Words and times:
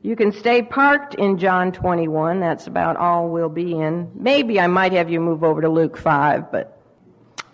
You 0.00 0.14
can 0.14 0.30
stay 0.30 0.62
parked 0.62 1.14
in 1.14 1.38
John 1.38 1.72
21. 1.72 2.38
That's 2.38 2.68
about 2.68 2.96
all 2.96 3.28
we'll 3.28 3.48
be 3.48 3.72
in. 3.72 4.10
Maybe 4.14 4.60
I 4.60 4.68
might 4.68 4.92
have 4.92 5.10
you 5.10 5.20
move 5.20 5.42
over 5.42 5.60
to 5.60 5.68
Luke 5.68 5.96
5, 5.96 6.52
but 6.52 6.80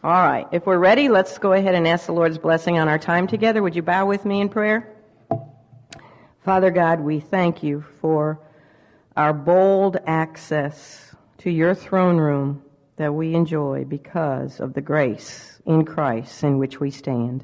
all 0.03 0.11
right. 0.11 0.47
If 0.53 0.67
we're 0.67 0.79
ready, 0.79 1.09
let's 1.09 1.39
go 1.39 1.55
ahead 1.55 1.75
and 1.75 1.89
ask 1.89 2.05
the 2.05 2.13
Lord's 2.13 2.37
blessing 2.37 2.79
on 2.79 2.89
our 2.89 2.99
time 2.99 3.27
together. 3.27 3.63
Would 3.63 3.75
you 3.75 3.83
bow 3.83 4.05
with 4.05 4.27
me 4.27 4.43
in 4.43 4.51
prayer? 4.51 4.95
Father 6.45 6.71
God, 6.71 7.01
we 7.01 7.21
thank 7.21 7.63
you 7.63 7.83
for 8.03 8.39
our 9.17 9.33
bold 9.33 9.97
access 10.07 11.15
to 11.39 11.51
your 11.51 11.75
throne 11.75 12.19
room 12.19 12.63
that 12.97 13.15
we 13.15 13.35
enjoy 13.35 13.87
because 13.87 14.61
of 14.61 14.75
the 14.75 14.83
grace 14.83 15.63
in 15.65 15.87
Christ 15.87 16.45
in 16.45 16.59
which 16.59 16.79
we 16.79 16.91
stand. 16.91 17.43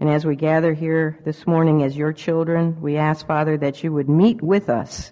And 0.00 0.08
as 0.08 0.24
we 0.24 0.36
gather 0.36 0.74
here 0.74 1.18
this 1.24 1.46
morning 1.46 1.82
as 1.82 1.96
your 1.96 2.12
children, 2.12 2.80
we 2.80 2.96
ask, 2.96 3.26
Father, 3.26 3.56
that 3.58 3.82
you 3.82 3.92
would 3.92 4.08
meet 4.08 4.40
with 4.40 4.68
us 4.68 5.10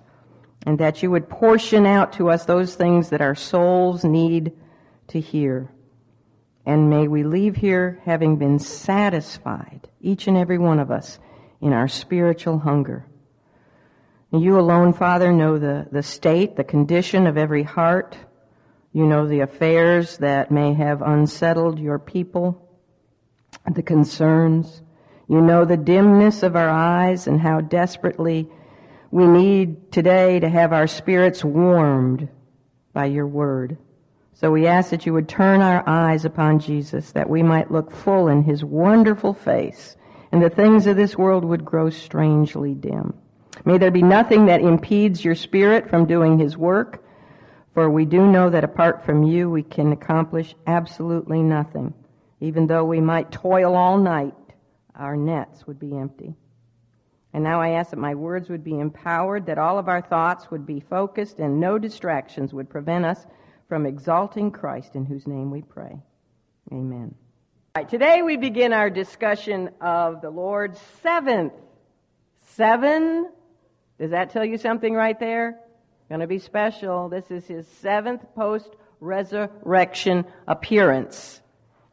and 0.65 0.79
that 0.79 1.03
you 1.03 1.11
would 1.11 1.29
portion 1.29 1.87
out 1.87 2.13
to 2.15 2.31
us 2.31 2.45
those 2.45 2.75
things 2.75 3.11
that 3.11 3.21
our 3.21 3.35
souls 3.35 4.05
need 4.05 4.53
to 5.09 5.21
hear. 5.21 5.73
And 6.65 6.91
may 6.91 7.09
we 7.09 7.25
leave 7.25 7.57
here 7.57 8.01
having 8.05 8.37
been 8.37 8.59
satisfied, 8.59 9.89
each 10.01 10.27
and 10.27 10.37
every 10.37 10.59
one 10.59 10.79
of 10.79 10.91
us, 10.91 11.19
in 11.61 11.73
our 11.73 11.89
spiritual 11.89 12.59
hunger. 12.59 13.07
You 14.33 14.59
alone, 14.59 14.93
Father, 14.93 15.33
know 15.33 15.59
the, 15.59 15.87
the 15.91 16.03
state, 16.03 16.57
the 16.57 16.65
condition 16.65 17.27
of 17.27 17.37
every 17.37 17.63
heart. 17.63 18.17
You 18.93 19.07
know 19.07 19.27
the 19.27 19.41
affairs 19.41 20.19
that 20.19 20.51
may 20.51 20.75
have 20.75 21.03
unsettled 21.03 21.79
your 21.79 21.99
people 21.99 22.66
the 23.75 23.83
concerns. 23.83 24.83
You 25.29 25.41
know 25.41 25.65
the 25.65 25.77
dimness 25.77 26.43
of 26.43 26.57
our 26.57 26.71
eyes 26.71 27.27
and 27.27 27.41
how 27.41 27.61
desperately 27.61 28.49
we 29.11 29.27
need 29.27 29.93
today 29.93 30.41
to 30.41 30.49
have 30.49 30.73
our 30.73 30.87
spirits 30.87 31.45
warmed 31.45 32.29
by 32.93 33.07
your 33.07 33.27
word. 33.27 33.79
So 34.35 34.51
we 34.51 34.67
ask 34.67 34.91
that 34.91 35.07
you 35.07 35.15
would 35.15 35.29
turn 35.29 35.63
our 35.63 35.83
eyes 35.89 36.25
upon 36.25 36.59
Jesus, 36.59 37.13
that 37.13 37.31
we 37.31 37.43
might 37.43 37.71
look 37.71 37.91
full 37.91 38.29
in 38.29 38.43
his 38.43 38.63
wonderful 38.63 39.33
face, 39.33 39.97
and 40.31 40.43
the 40.43 40.51
things 40.51 40.87
of 40.87 40.97
this 40.97 41.17
world 41.17 41.45
would 41.45 41.65
grow 41.65 41.89
strangely 41.89 42.75
dim. 42.75 43.15
May 43.65 43.79
there 43.79 43.91
be 43.91 44.03
nothing 44.03 44.47
that 44.47 44.61
impedes 44.61 45.25
your 45.25 45.35
spirit 45.35 45.89
from 45.89 46.05
doing 46.05 46.39
his 46.39 46.57
work, 46.57 47.03
for 47.73 47.89
we 47.89 48.05
do 48.05 48.27
know 48.27 48.51
that 48.51 48.65
apart 48.65 49.05
from 49.05 49.23
you 49.23 49.49
we 49.49 49.63
can 49.63 49.93
accomplish 49.93 50.55
absolutely 50.67 51.41
nothing. 51.41 51.95
Even 52.41 52.67
though 52.67 52.85
we 52.85 53.01
might 53.01 53.33
toil 53.33 53.75
all 53.75 53.99
night, 53.99 54.35
our 54.95 55.17
nets 55.17 55.67
would 55.67 55.79
be 55.79 55.97
empty. 55.97 56.35
And 57.33 57.45
now 57.45 57.61
I 57.61 57.71
ask 57.71 57.91
that 57.91 57.99
my 57.99 58.15
words 58.15 58.49
would 58.49 58.65
be 58.65 58.79
empowered, 58.79 59.47
that 59.47 59.59
all 59.59 59.79
of 59.79 59.89
our 59.89 60.01
thoughts 60.01 60.51
would 60.51 60.65
be 60.67 60.81
focused, 60.81 61.39
and 61.39 61.61
no 61.61 61.79
distractions 61.79 62.55
would 62.55 62.71
prevent 62.71 63.05
us 63.05 63.27
from 63.69 63.85
exalting 63.85 64.51
Christ, 64.51 64.95
in 64.95 65.05
whose 65.05 65.27
name 65.27 65.51
we 65.51 65.63
pray. 65.63 65.99
Amen. 66.73 67.15
Right, 67.77 67.89
today 67.89 68.23
we 68.23 68.37
begin 68.37 68.73
our 68.73 68.89
discussion 68.89 69.71
of 69.81 70.23
the 70.23 70.31
Lord's 70.31 70.81
seventh. 71.03 71.53
Seven? 72.55 73.29
Does 73.99 74.13
that 74.13 74.31
tell 74.31 74.45
you 74.45 74.57
something 74.57 74.95
right 74.95 75.19
there? 75.21 75.59
Going 76.09 76.21
to 76.23 76.27
be 76.27 76.39
special. 76.39 77.09
This 77.09 77.31
is 77.31 77.47
his 77.47 77.67
seventh 77.83 78.25
post 78.35 78.71
resurrection 79.01 80.25
appearance. 80.47 81.41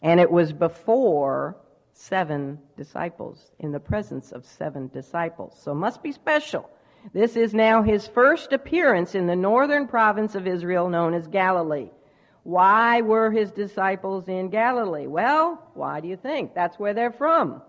And 0.03 0.19
it 0.19 0.29
was 0.29 0.53
before 0.53 1.57
seven 1.93 2.59
disciples, 2.75 3.51
in 3.59 3.71
the 3.71 3.79
presence 3.79 4.31
of 4.31 4.45
seven 4.45 4.89
disciples. 4.89 5.57
So 5.61 5.73
must 5.73 6.03
be 6.03 6.11
special. 6.11 6.69
This 7.13 7.35
is 7.35 7.53
now 7.53 7.81
his 7.81 8.07
first 8.07 8.53
appearance 8.53 9.15
in 9.15 9.27
the 9.27 9.35
northern 9.35 9.87
province 9.87 10.35
of 10.35 10.47
Israel 10.47 10.89
known 10.89 11.13
as 11.13 11.27
Galilee. 11.27 11.89
Why 12.43 13.01
were 13.01 13.31
his 13.31 13.51
disciples 13.51 14.27
in 14.27 14.49
Galilee? 14.49 15.07
Well, 15.07 15.71
why 15.73 16.01
do 16.01 16.07
you 16.07 16.17
think? 16.17 16.53
That's 16.53 16.77
where 16.77 16.93
they're 16.93 17.11
from. 17.11 17.61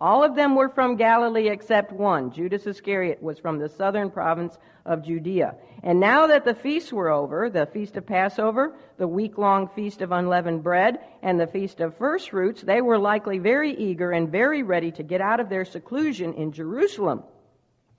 All 0.00 0.22
of 0.22 0.36
them 0.36 0.54
were 0.54 0.68
from 0.68 0.94
Galilee 0.94 1.48
except 1.48 1.92
one. 1.92 2.30
Judas 2.30 2.66
Iscariot 2.66 3.20
was 3.20 3.40
from 3.40 3.58
the 3.58 3.68
southern 3.68 4.10
province 4.10 4.56
of 4.86 5.04
Judea. 5.04 5.56
And 5.82 5.98
now 5.98 6.28
that 6.28 6.44
the 6.44 6.54
feasts 6.54 6.92
were 6.92 7.08
over, 7.08 7.50
the 7.50 7.66
feast 7.66 7.96
of 7.96 8.06
Passover, 8.06 8.76
the 8.96 9.08
week 9.08 9.38
long 9.38 9.68
feast 9.68 10.00
of 10.00 10.12
unleavened 10.12 10.62
bread, 10.62 11.00
and 11.22 11.38
the 11.38 11.48
feast 11.48 11.80
of 11.80 11.96
first 11.96 12.30
fruits, 12.30 12.62
they 12.62 12.80
were 12.80 12.98
likely 12.98 13.38
very 13.38 13.74
eager 13.74 14.12
and 14.12 14.30
very 14.30 14.62
ready 14.62 14.92
to 14.92 15.02
get 15.02 15.20
out 15.20 15.40
of 15.40 15.48
their 15.48 15.64
seclusion 15.64 16.32
in 16.34 16.52
Jerusalem. 16.52 17.24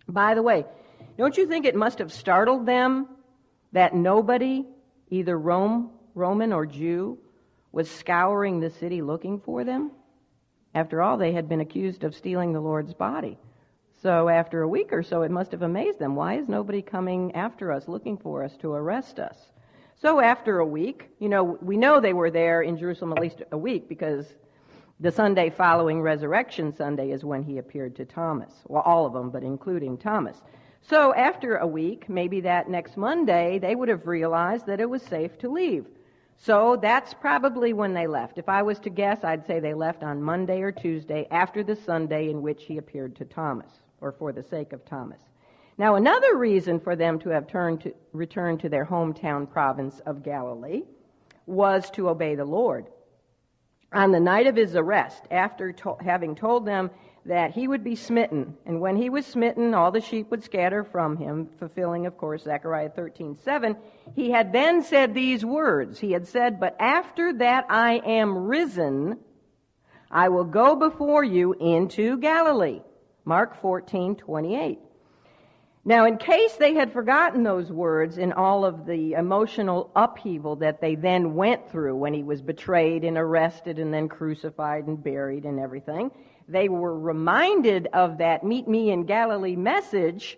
By 0.08 0.36
the 0.36 0.44
way, 0.44 0.66
don't 1.18 1.36
you 1.36 1.48
think 1.48 1.66
it 1.66 1.76
must 1.76 2.00
have 2.00 2.14
startled 2.14 2.66
them 2.66 3.10
that 3.74 3.94
nobody, 3.94 4.66
either 5.10 5.38
Rome, 5.38 5.92
Roman 6.16 6.54
or 6.54 6.66
Jew, 6.66 7.18
was 7.74 7.92
scouring 7.92 8.62
the 8.62 8.70
city 8.70 9.02
looking 9.02 9.42
for 9.42 9.66
them? 9.66 9.92
After 10.74 11.02
all, 11.02 11.18
they 11.18 11.34
had 11.34 11.50
been 11.50 11.62
accused 11.62 12.04
of 12.04 12.16
stealing 12.16 12.54
the 12.54 12.60
Lord's 12.60 12.94
body. 12.94 13.38
So 14.02 14.30
after 14.30 14.62
a 14.62 14.68
week 14.68 14.94
or 14.94 15.04
so, 15.04 15.24
it 15.24 15.32
must 15.32 15.52
have 15.52 15.62
amazed 15.62 16.00
them. 16.00 16.16
Why 16.16 16.36
is 16.36 16.48
nobody 16.48 16.82
coming 16.82 17.36
after 17.36 17.72
us, 17.72 17.88
looking 17.88 18.18
for 18.18 18.44
us 18.44 18.56
to 18.58 18.72
arrest 18.72 19.20
us? 19.20 19.38
So 20.02 20.22
after 20.22 20.60
a 20.60 20.66
week, 20.66 21.10
you 21.20 21.28
know, 21.28 21.44
we 21.62 21.76
know 21.76 22.00
they 22.00 22.14
were 22.14 22.32
there 22.32 22.62
in 22.62 22.78
Jerusalem 22.78 23.12
at 23.12 23.22
least 23.22 23.42
a 23.52 23.58
week 23.58 23.90
because 23.90 24.26
the 25.02 25.12
Sunday 25.12 25.50
following 25.50 26.02
Resurrection 26.02 26.74
Sunday 26.74 27.12
is 27.12 27.26
when 27.26 27.44
he 27.44 27.58
appeared 27.58 27.96
to 27.98 28.06
Thomas. 28.06 28.54
Well, 28.68 28.84
all 28.84 29.06
of 29.06 29.14
them, 29.14 29.30
but 29.30 29.44
including 29.44 29.98
Thomas. 29.98 30.38
So 30.82 31.14
after 31.14 31.58
a 31.58 31.68
week, 31.68 32.08
maybe 32.08 32.42
that 32.42 32.70
next 32.70 32.96
Monday, 32.96 33.60
they 33.60 33.76
would 33.76 33.90
have 33.90 34.08
realized 34.08 34.66
that 34.68 34.80
it 34.80 34.90
was 34.90 35.02
safe 35.02 35.38
to 35.40 35.50
leave. 35.50 35.86
So 36.42 36.78
that's 36.82 37.14
probably 37.14 37.74
when 37.74 37.94
they 37.94 38.08
left. 38.08 38.38
If 38.38 38.48
I 38.48 38.62
was 38.62 38.80
to 38.80 38.90
guess, 38.90 39.26
I'd 39.26 39.46
say 39.46 39.60
they 39.60 39.74
left 39.74 40.04
on 40.04 40.24
Monday 40.24 40.62
or 40.62 40.72
Tuesday 40.72 41.28
after 41.32 41.64
the 41.64 41.76
Sunday 41.76 42.30
in 42.30 42.42
which 42.42 42.64
he 42.64 42.78
appeared 42.78 43.18
to 43.18 43.26
Thomas, 43.26 43.72
or 44.00 44.14
for 44.14 44.32
the 44.32 44.42
sake 44.42 44.72
of 44.72 44.86
Thomas. 44.86 45.20
Now, 45.78 45.96
another 45.96 46.38
reason 46.38 46.80
for 46.80 46.96
them 46.96 47.20
to 47.20 47.30
have 47.30 47.48
turned 47.48 47.82
to, 47.82 47.94
returned 48.14 48.62
to 48.62 48.70
their 48.70 48.86
hometown 48.86 49.50
province 49.50 50.00
of 50.06 50.24
Galilee 50.24 50.84
was 51.46 51.90
to 51.92 52.08
obey 52.08 52.36
the 52.36 52.46
Lord. 52.46 52.88
On 53.92 54.12
the 54.12 54.20
night 54.20 54.48
of 54.48 54.56
his 54.56 54.78
arrest, 54.78 55.24
after 55.32 55.74
to- 55.74 55.98
having 56.00 56.36
told 56.36 56.66
them 56.66 56.90
that 57.26 57.52
he 57.52 57.68
would 57.68 57.84
be 57.84 57.96
smitten, 57.96 58.58
and 58.66 58.80
when 58.80 58.96
he 58.96 59.10
was 59.10 59.26
smitten, 59.26 59.74
all 59.74 59.92
the 59.92 60.02
sheep 60.02 60.32
would 60.32 60.44
scatter 60.44 60.84
from 60.84 61.18
him, 61.18 61.50
fulfilling, 61.60 62.06
of 62.06 62.18
course, 62.18 62.44
Zechariah 62.44 62.90
13 62.90 63.38
7. 63.44 63.76
He 64.16 64.32
had 64.32 64.52
then 64.52 64.82
said 64.84 65.14
these 65.14 65.44
words. 65.44 66.00
He 66.00 66.12
had 66.12 66.28
said, 66.28 66.60
But 66.60 66.76
after 66.80 67.34
that 67.34 67.66
I 67.70 68.02
am 68.06 68.48
risen, 68.48 69.20
I 70.10 70.30
will 70.30 70.46
go 70.46 70.76
before 70.76 71.24
you 71.24 71.54
into 71.54 72.18
Galilee. 72.18 72.82
Mark 73.26 73.62
14 73.62 74.16
28. 74.16 74.80
Now, 75.86 76.06
in 76.06 76.18
case 76.18 76.56
they 76.56 76.74
had 76.74 76.92
forgotten 76.92 77.44
those 77.44 77.72
words 77.72 78.18
in 78.18 78.34
all 78.34 78.66
of 78.66 78.86
the 78.86 79.14
emotional 79.14 79.92
upheaval 79.96 80.58
that 80.58 80.82
they 80.82 80.96
then 80.96 81.36
went 81.36 81.72
through 81.72 81.96
when 81.96 82.14
he 82.14 82.22
was 82.22 82.42
betrayed 82.42 83.04
and 83.04 83.18
arrested 83.18 83.80
and 83.80 83.94
then 83.94 84.10
crucified 84.10 84.88
and 84.88 85.02
buried 85.02 85.46
and 85.46 85.60
everything, 85.60 86.12
they 86.50 86.68
were 86.68 86.98
reminded 86.98 87.88
of 87.94 88.18
that 88.18 88.44
meet 88.44 88.68
me 88.68 88.92
in 88.92 89.04
Galilee 89.04 89.56
message 89.56 90.38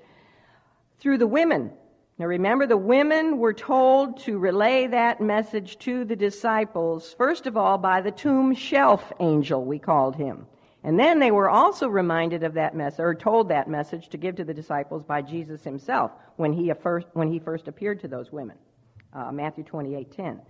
through 0.99 1.17
the 1.17 1.27
women. 1.27 1.71
Now 2.19 2.25
remember, 2.25 2.67
the 2.67 2.77
women 2.77 3.39
were 3.39 3.53
told 3.53 4.19
to 4.21 4.37
relay 4.37 4.87
that 4.87 5.21
message 5.21 5.79
to 5.79 6.05
the 6.05 6.15
disciples, 6.15 7.15
first 7.17 7.47
of 7.47 7.57
all, 7.57 7.77
by 7.77 8.01
the 8.01 8.11
tomb 8.11 8.53
shelf 8.53 9.11
angel, 9.19 9.63
we 9.63 9.79
called 9.79 10.15
him. 10.15 10.45
And 10.83 10.99
then 10.99 11.19
they 11.19 11.31
were 11.31 11.49
also 11.49 11.87
reminded 11.87 12.43
of 12.43 12.53
that 12.55 12.75
message, 12.75 12.99
or 12.99 13.15
told 13.15 13.49
that 13.49 13.69
message 13.69 14.09
to 14.09 14.17
give 14.17 14.35
to 14.35 14.43
the 14.43 14.53
disciples 14.53 15.03
by 15.03 15.21
Jesus 15.21 15.63
himself 15.63 16.11
when 16.35 16.53
he 16.53 16.71
first, 16.73 17.07
when 17.13 17.31
he 17.31 17.39
first 17.39 17.67
appeared 17.67 17.99
to 18.01 18.07
those 18.07 18.31
women. 18.31 18.57
Uh, 19.13 19.31
Matthew 19.31 19.63
28 19.63 20.11
10. 20.11 20.41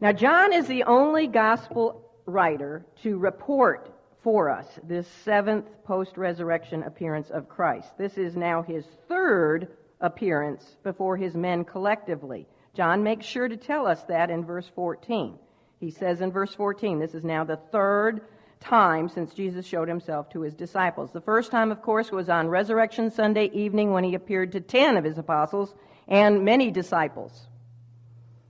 Now, 0.00 0.12
John 0.12 0.52
is 0.52 0.66
the 0.66 0.84
only 0.84 1.26
gospel 1.26 2.10
writer 2.24 2.86
to 3.02 3.18
report 3.18 3.90
for 4.22 4.50
us, 4.50 4.66
this 4.82 5.08
seventh 5.24 5.66
post 5.84 6.16
resurrection 6.16 6.82
appearance 6.82 7.30
of 7.30 7.48
Christ. 7.48 7.88
This 7.96 8.18
is 8.18 8.36
now 8.36 8.62
his 8.62 8.84
third 9.08 9.68
appearance 10.00 10.64
before 10.82 11.16
his 11.16 11.34
men 11.34 11.64
collectively. 11.64 12.46
John 12.74 13.02
makes 13.02 13.26
sure 13.26 13.48
to 13.48 13.56
tell 13.56 13.86
us 13.86 14.02
that 14.04 14.30
in 14.30 14.44
verse 14.44 14.70
14. 14.74 15.38
He 15.80 15.90
says 15.90 16.20
in 16.20 16.30
verse 16.30 16.54
14, 16.54 16.98
this 16.98 17.14
is 17.14 17.24
now 17.24 17.44
the 17.44 17.58
third 17.72 18.22
time 18.60 19.08
since 19.08 19.32
Jesus 19.32 19.66
showed 19.66 19.88
himself 19.88 20.28
to 20.30 20.42
his 20.42 20.54
disciples. 20.54 21.10
The 21.12 21.22
first 21.22 21.50
time, 21.50 21.72
of 21.72 21.80
course, 21.80 22.12
was 22.12 22.28
on 22.28 22.48
Resurrection 22.48 23.10
Sunday 23.10 23.50
evening 23.54 23.90
when 23.90 24.04
he 24.04 24.14
appeared 24.14 24.52
to 24.52 24.60
ten 24.60 24.98
of 24.98 25.04
his 25.04 25.16
apostles 25.16 25.74
and 26.06 26.44
many 26.44 26.70
disciples, 26.70 27.46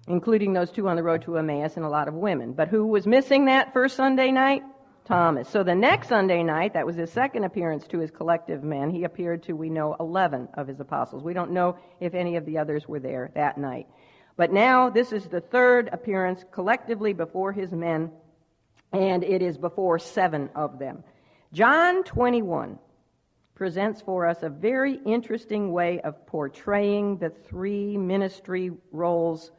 including 0.08 0.52
those 0.52 0.72
two 0.72 0.88
on 0.88 0.96
the 0.96 1.02
road 1.02 1.22
to 1.22 1.38
Emmaus 1.38 1.76
and 1.76 1.84
a 1.84 1.88
lot 1.88 2.08
of 2.08 2.14
women. 2.14 2.52
But 2.52 2.68
who 2.68 2.86
was 2.86 3.06
missing 3.06 3.44
that 3.44 3.72
first 3.72 3.96
Sunday 3.96 4.32
night? 4.32 4.64
Thomas. 5.04 5.48
So 5.48 5.62
the 5.62 5.74
next 5.74 6.08
Sunday 6.08 6.42
night, 6.42 6.74
that 6.74 6.86
was 6.86 6.96
his 6.96 7.10
second 7.10 7.44
appearance 7.44 7.86
to 7.88 7.98
his 7.98 8.10
collective 8.10 8.62
men, 8.62 8.90
he 8.90 9.04
appeared 9.04 9.42
to, 9.44 9.54
we 9.54 9.70
know, 9.70 9.96
11 9.98 10.48
of 10.54 10.66
his 10.66 10.80
apostles. 10.80 11.22
We 11.22 11.34
don't 11.34 11.52
know 11.52 11.76
if 12.00 12.14
any 12.14 12.36
of 12.36 12.46
the 12.46 12.58
others 12.58 12.86
were 12.86 13.00
there 13.00 13.30
that 13.34 13.58
night. 13.58 13.86
But 14.36 14.52
now 14.52 14.90
this 14.90 15.12
is 15.12 15.26
the 15.26 15.40
third 15.40 15.88
appearance 15.92 16.44
collectively 16.50 17.12
before 17.12 17.52
his 17.52 17.72
men, 17.72 18.10
and 18.92 19.24
it 19.24 19.42
is 19.42 19.58
before 19.58 19.98
seven 19.98 20.50
of 20.54 20.78
them. 20.78 21.04
John 21.52 22.04
21 22.04 22.78
presents 23.54 24.00
for 24.00 24.26
us 24.26 24.42
a 24.42 24.48
very 24.48 24.94
interesting 25.04 25.72
way 25.72 26.00
of 26.00 26.26
portraying 26.26 27.18
the 27.18 27.28
three 27.28 27.96
ministry 27.96 28.70
roles 28.92 29.50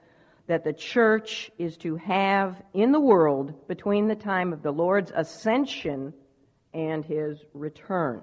that 0.52 0.66
the 0.66 0.74
church 0.74 1.50
is 1.58 1.78
to 1.78 1.96
have 1.96 2.62
in 2.74 2.92
the 2.92 3.00
world 3.00 3.70
between 3.70 4.10
the 4.10 4.16
time 4.16 4.52
of 4.52 4.62
the 4.62 4.70
Lord's 4.70 5.10
ascension 5.16 6.14
and 6.74 7.06
his 7.06 7.46
return. 7.54 8.22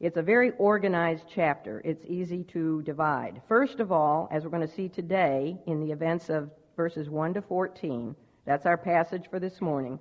It's 0.00 0.16
a 0.16 0.22
very 0.22 0.52
organized 0.52 1.24
chapter. 1.30 1.82
It's 1.84 2.02
easy 2.06 2.44
to 2.44 2.80
divide. 2.80 3.42
First 3.46 3.78
of 3.78 3.92
all, 3.92 4.30
as 4.32 4.42
we're 4.42 4.48
going 4.48 4.66
to 4.66 4.74
see 4.74 4.88
today 4.88 5.58
in 5.66 5.80
the 5.84 5.92
events 5.92 6.30
of 6.30 6.50
verses 6.78 7.10
1 7.10 7.34
to 7.34 7.42
14, 7.42 8.16
that's 8.46 8.64
our 8.64 8.78
passage 8.78 9.28
for 9.28 9.38
this 9.38 9.60
morning. 9.60 9.98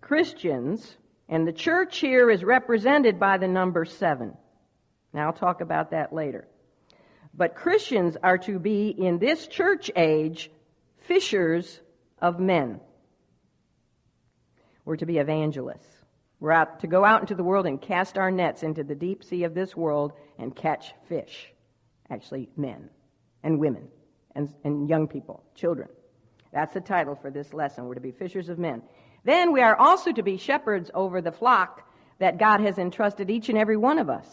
Christians, 0.00 0.96
and 1.28 1.46
the 1.46 1.52
church 1.52 1.98
here 1.98 2.30
is 2.30 2.44
represented 2.44 3.20
by 3.20 3.36
the 3.36 3.46
number 3.46 3.84
7. 3.84 4.34
Now 5.12 5.26
I'll 5.26 5.34
talk 5.34 5.60
about 5.60 5.90
that 5.90 6.14
later. 6.14 6.48
But 7.34 7.56
Christians 7.56 8.16
are 8.22 8.38
to 8.38 8.58
be 8.58 8.88
in 8.88 9.18
this 9.18 9.46
church 9.46 9.90
age 9.96 10.50
fishers 11.04 11.80
of 12.20 12.38
men. 12.38 12.80
We're 14.84 14.96
to 14.96 15.06
be 15.06 15.18
evangelists. 15.18 15.88
We're 16.40 16.52
out 16.52 16.80
to 16.80 16.86
go 16.86 17.04
out 17.04 17.20
into 17.20 17.34
the 17.34 17.44
world 17.44 17.66
and 17.66 17.80
cast 17.80 18.18
our 18.18 18.30
nets 18.30 18.62
into 18.62 18.82
the 18.82 18.94
deep 18.94 19.22
sea 19.22 19.44
of 19.44 19.54
this 19.54 19.76
world 19.76 20.12
and 20.38 20.54
catch 20.54 20.92
fish. 21.08 21.52
Actually, 22.10 22.48
men 22.56 22.90
and 23.42 23.58
women 23.58 23.88
and, 24.34 24.52
and 24.64 24.88
young 24.88 25.06
people, 25.06 25.44
children. 25.54 25.88
That's 26.52 26.74
the 26.74 26.80
title 26.80 27.14
for 27.14 27.30
this 27.30 27.54
lesson. 27.54 27.84
We're 27.84 27.94
to 27.94 28.00
be 28.00 28.10
fishers 28.10 28.48
of 28.48 28.58
men. 28.58 28.82
Then 29.24 29.52
we 29.52 29.62
are 29.62 29.76
also 29.76 30.12
to 30.12 30.22
be 30.22 30.36
shepherds 30.36 30.90
over 30.94 31.20
the 31.20 31.32
flock 31.32 31.88
that 32.18 32.38
God 32.38 32.60
has 32.60 32.78
entrusted 32.78 33.30
each 33.30 33.48
and 33.48 33.56
every 33.56 33.76
one 33.76 33.98
of 33.98 34.10
us 34.10 34.26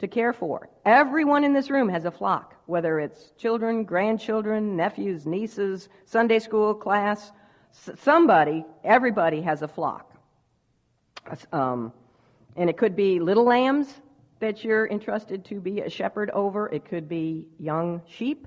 to 0.00 0.08
care 0.08 0.32
for. 0.32 0.68
Everyone 0.84 1.44
in 1.44 1.52
this 1.52 1.70
room 1.70 1.88
has 1.88 2.04
a 2.04 2.10
flock, 2.10 2.54
whether 2.66 2.98
it's 2.98 3.30
children, 3.38 3.84
grandchildren, 3.84 4.76
nephews, 4.76 5.26
nieces, 5.26 5.88
Sunday 6.04 6.38
school 6.38 6.74
class, 6.74 7.32
somebody, 7.72 8.64
everybody 8.82 9.40
has 9.42 9.62
a 9.62 9.68
flock. 9.68 10.12
Um, 11.52 11.92
and 12.56 12.68
it 12.68 12.76
could 12.76 12.96
be 12.96 13.20
little 13.20 13.44
lambs 13.44 13.88
that 14.40 14.64
you're 14.64 14.88
entrusted 14.88 15.44
to 15.46 15.60
be 15.60 15.80
a 15.80 15.90
shepherd 15.90 16.30
over. 16.30 16.68
It 16.68 16.86
could 16.86 17.08
be 17.08 17.46
young 17.58 18.02
sheep, 18.08 18.46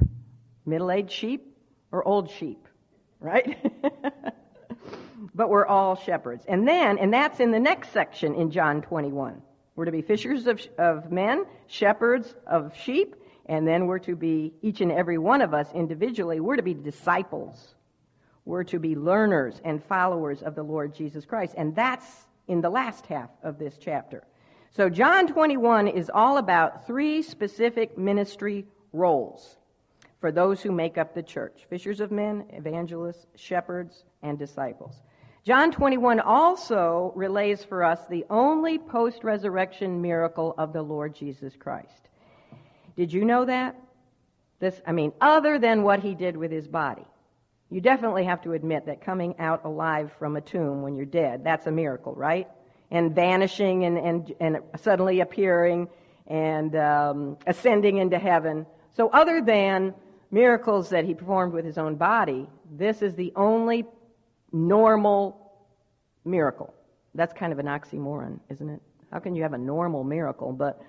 middle 0.66 0.92
aged 0.92 1.12
sheep, 1.12 1.56
or 1.92 2.06
old 2.08 2.30
sheep, 2.32 2.68
right? 3.20 3.58
but 5.36 5.50
we're 5.50 5.68
all 5.68 5.96
shepherds. 5.96 6.46
And 6.48 6.68
then, 6.68 6.98
and 6.98 7.14
that's 7.14 7.40
in 7.40 7.52
the 7.52 7.60
next 7.60 7.90
section 7.90 8.34
in 8.34 8.50
John 8.50 8.82
21. 8.82 9.42
We're 9.76 9.86
to 9.86 9.92
be 9.92 10.02
fishers 10.02 10.48
of, 10.48 10.62
of 10.78 11.12
men, 11.12 11.46
shepherds 11.68 12.36
of 12.46 12.76
sheep, 12.78 13.16
and 13.46 13.68
then 13.68 13.88
we're 13.88 14.00
to 14.00 14.16
be, 14.16 14.54
each 14.62 14.82
and 14.82 14.92
every 14.92 15.18
one 15.18 15.42
of 15.42 15.54
us 15.54 15.68
individually, 15.74 16.40
we're 16.40 16.56
to 16.56 16.64
be 16.64 16.74
disciples. 16.74 17.76
We're 18.46 18.64
to 18.66 18.80
be 18.80 18.96
learners 18.96 19.60
and 19.64 19.84
followers 19.84 20.42
of 20.42 20.56
the 20.56 20.64
Lord 20.64 20.94
Jesus 20.94 21.26
Christ. 21.26 21.56
And 21.58 21.76
that's 21.76 22.06
in 22.48 22.62
the 22.62 22.70
last 22.70 23.06
half 23.06 23.30
of 23.42 23.58
this 23.58 23.78
chapter. 23.80 24.24
So, 24.72 24.90
John 24.90 25.28
21 25.28 25.88
is 25.88 26.10
all 26.14 26.38
about 26.38 26.88
three 26.88 27.22
specific 27.22 27.98
ministry 27.98 28.66
roles 28.92 29.58
for 30.20 30.32
those 30.32 30.62
who 30.62 30.72
make 30.72 30.98
up 30.98 31.14
the 31.14 31.24
church 31.24 31.66
fishers 31.70 32.00
of 32.00 32.12
men, 32.12 32.46
evangelists, 32.50 33.28
shepherds, 33.36 34.04
and 34.22 34.40
disciples. 34.40 35.02
John 35.46 35.74
21 35.74 36.22
also 36.22 37.12
relays 37.16 37.66
for 37.66 37.84
us 37.84 38.00
the 38.10 38.26
only 38.30 38.78
post 38.78 39.26
resurrection 39.26 40.02
miracle 40.02 40.56
of 40.58 40.72
the 40.72 40.82
Lord 40.82 41.14
Jesus 41.14 41.54
Christ. 41.58 42.08
Did 42.96 43.12
you 43.12 43.26
know 43.26 43.44
that? 43.44 43.76
This, 44.60 44.80
I 44.88 44.94
mean, 44.94 45.12
other 45.20 45.60
than 45.60 45.84
what 45.84 46.00
he 46.00 46.16
did 46.16 46.38
with 46.38 46.50
his 46.50 46.66
body. 46.66 47.06
You 47.70 47.82
definitely 47.82 48.24
have 48.24 48.42
to 48.44 48.54
admit 48.54 48.86
that 48.86 49.02
coming 49.02 49.36
out 49.38 49.66
alive 49.66 50.12
from 50.18 50.38
a 50.38 50.42
tomb 50.42 50.82
when 50.82 50.96
you're 50.96 51.06
dead, 51.06 51.44
that's 51.44 51.68
a 51.68 51.72
miracle, 51.72 52.14
right? 52.14 52.48
And 52.90 53.14
vanishing 53.14 53.84
and, 53.84 53.98
and, 53.98 54.34
and 54.40 54.58
suddenly 54.80 55.20
appearing 55.20 55.90
and 56.28 56.74
um, 56.78 57.38
ascending 57.48 57.98
into 57.98 58.18
heaven. 58.18 58.66
So, 58.96 59.10
other 59.10 59.42
than 59.42 59.94
miracles 60.32 60.92
that 60.92 61.04
he 61.04 61.16
performed 61.16 61.52
with 61.52 61.66
his 61.66 61.78
own 61.78 61.96
body, 61.96 62.48
this 62.72 63.02
is 63.02 63.16
the 63.16 63.34
only 63.36 63.86
normal 64.54 65.52
miracle. 66.24 66.74
That's 67.16 67.34
kind 67.34 67.52
of 67.52 67.60
an 67.60 67.66
oxymoron, 67.66 68.40
isn't 68.50 68.70
it? 68.70 68.82
How 69.12 69.20
can 69.20 69.36
you 69.36 69.44
have 69.44 69.54
a 69.54 69.58
normal 69.58 70.04
miracle? 70.04 70.54
But 70.54 70.82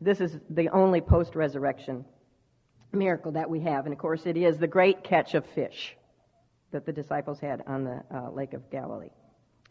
this 0.00 0.20
is 0.20 0.38
the 0.50 0.68
only 0.68 1.00
post 1.00 1.34
resurrection 1.34 2.04
miracle 2.92 3.32
that 3.32 3.48
we 3.48 3.60
have. 3.60 3.86
And 3.86 3.92
of 3.92 3.98
course, 3.98 4.26
it 4.26 4.36
is 4.36 4.58
the 4.58 4.66
great 4.66 5.02
catch 5.02 5.34
of 5.34 5.44
fish 5.46 5.96
that 6.70 6.86
the 6.86 6.92
disciples 6.92 7.40
had 7.40 7.62
on 7.66 7.84
the 7.84 8.02
uh, 8.14 8.30
Lake 8.30 8.52
of 8.52 8.70
Galilee, 8.70 9.10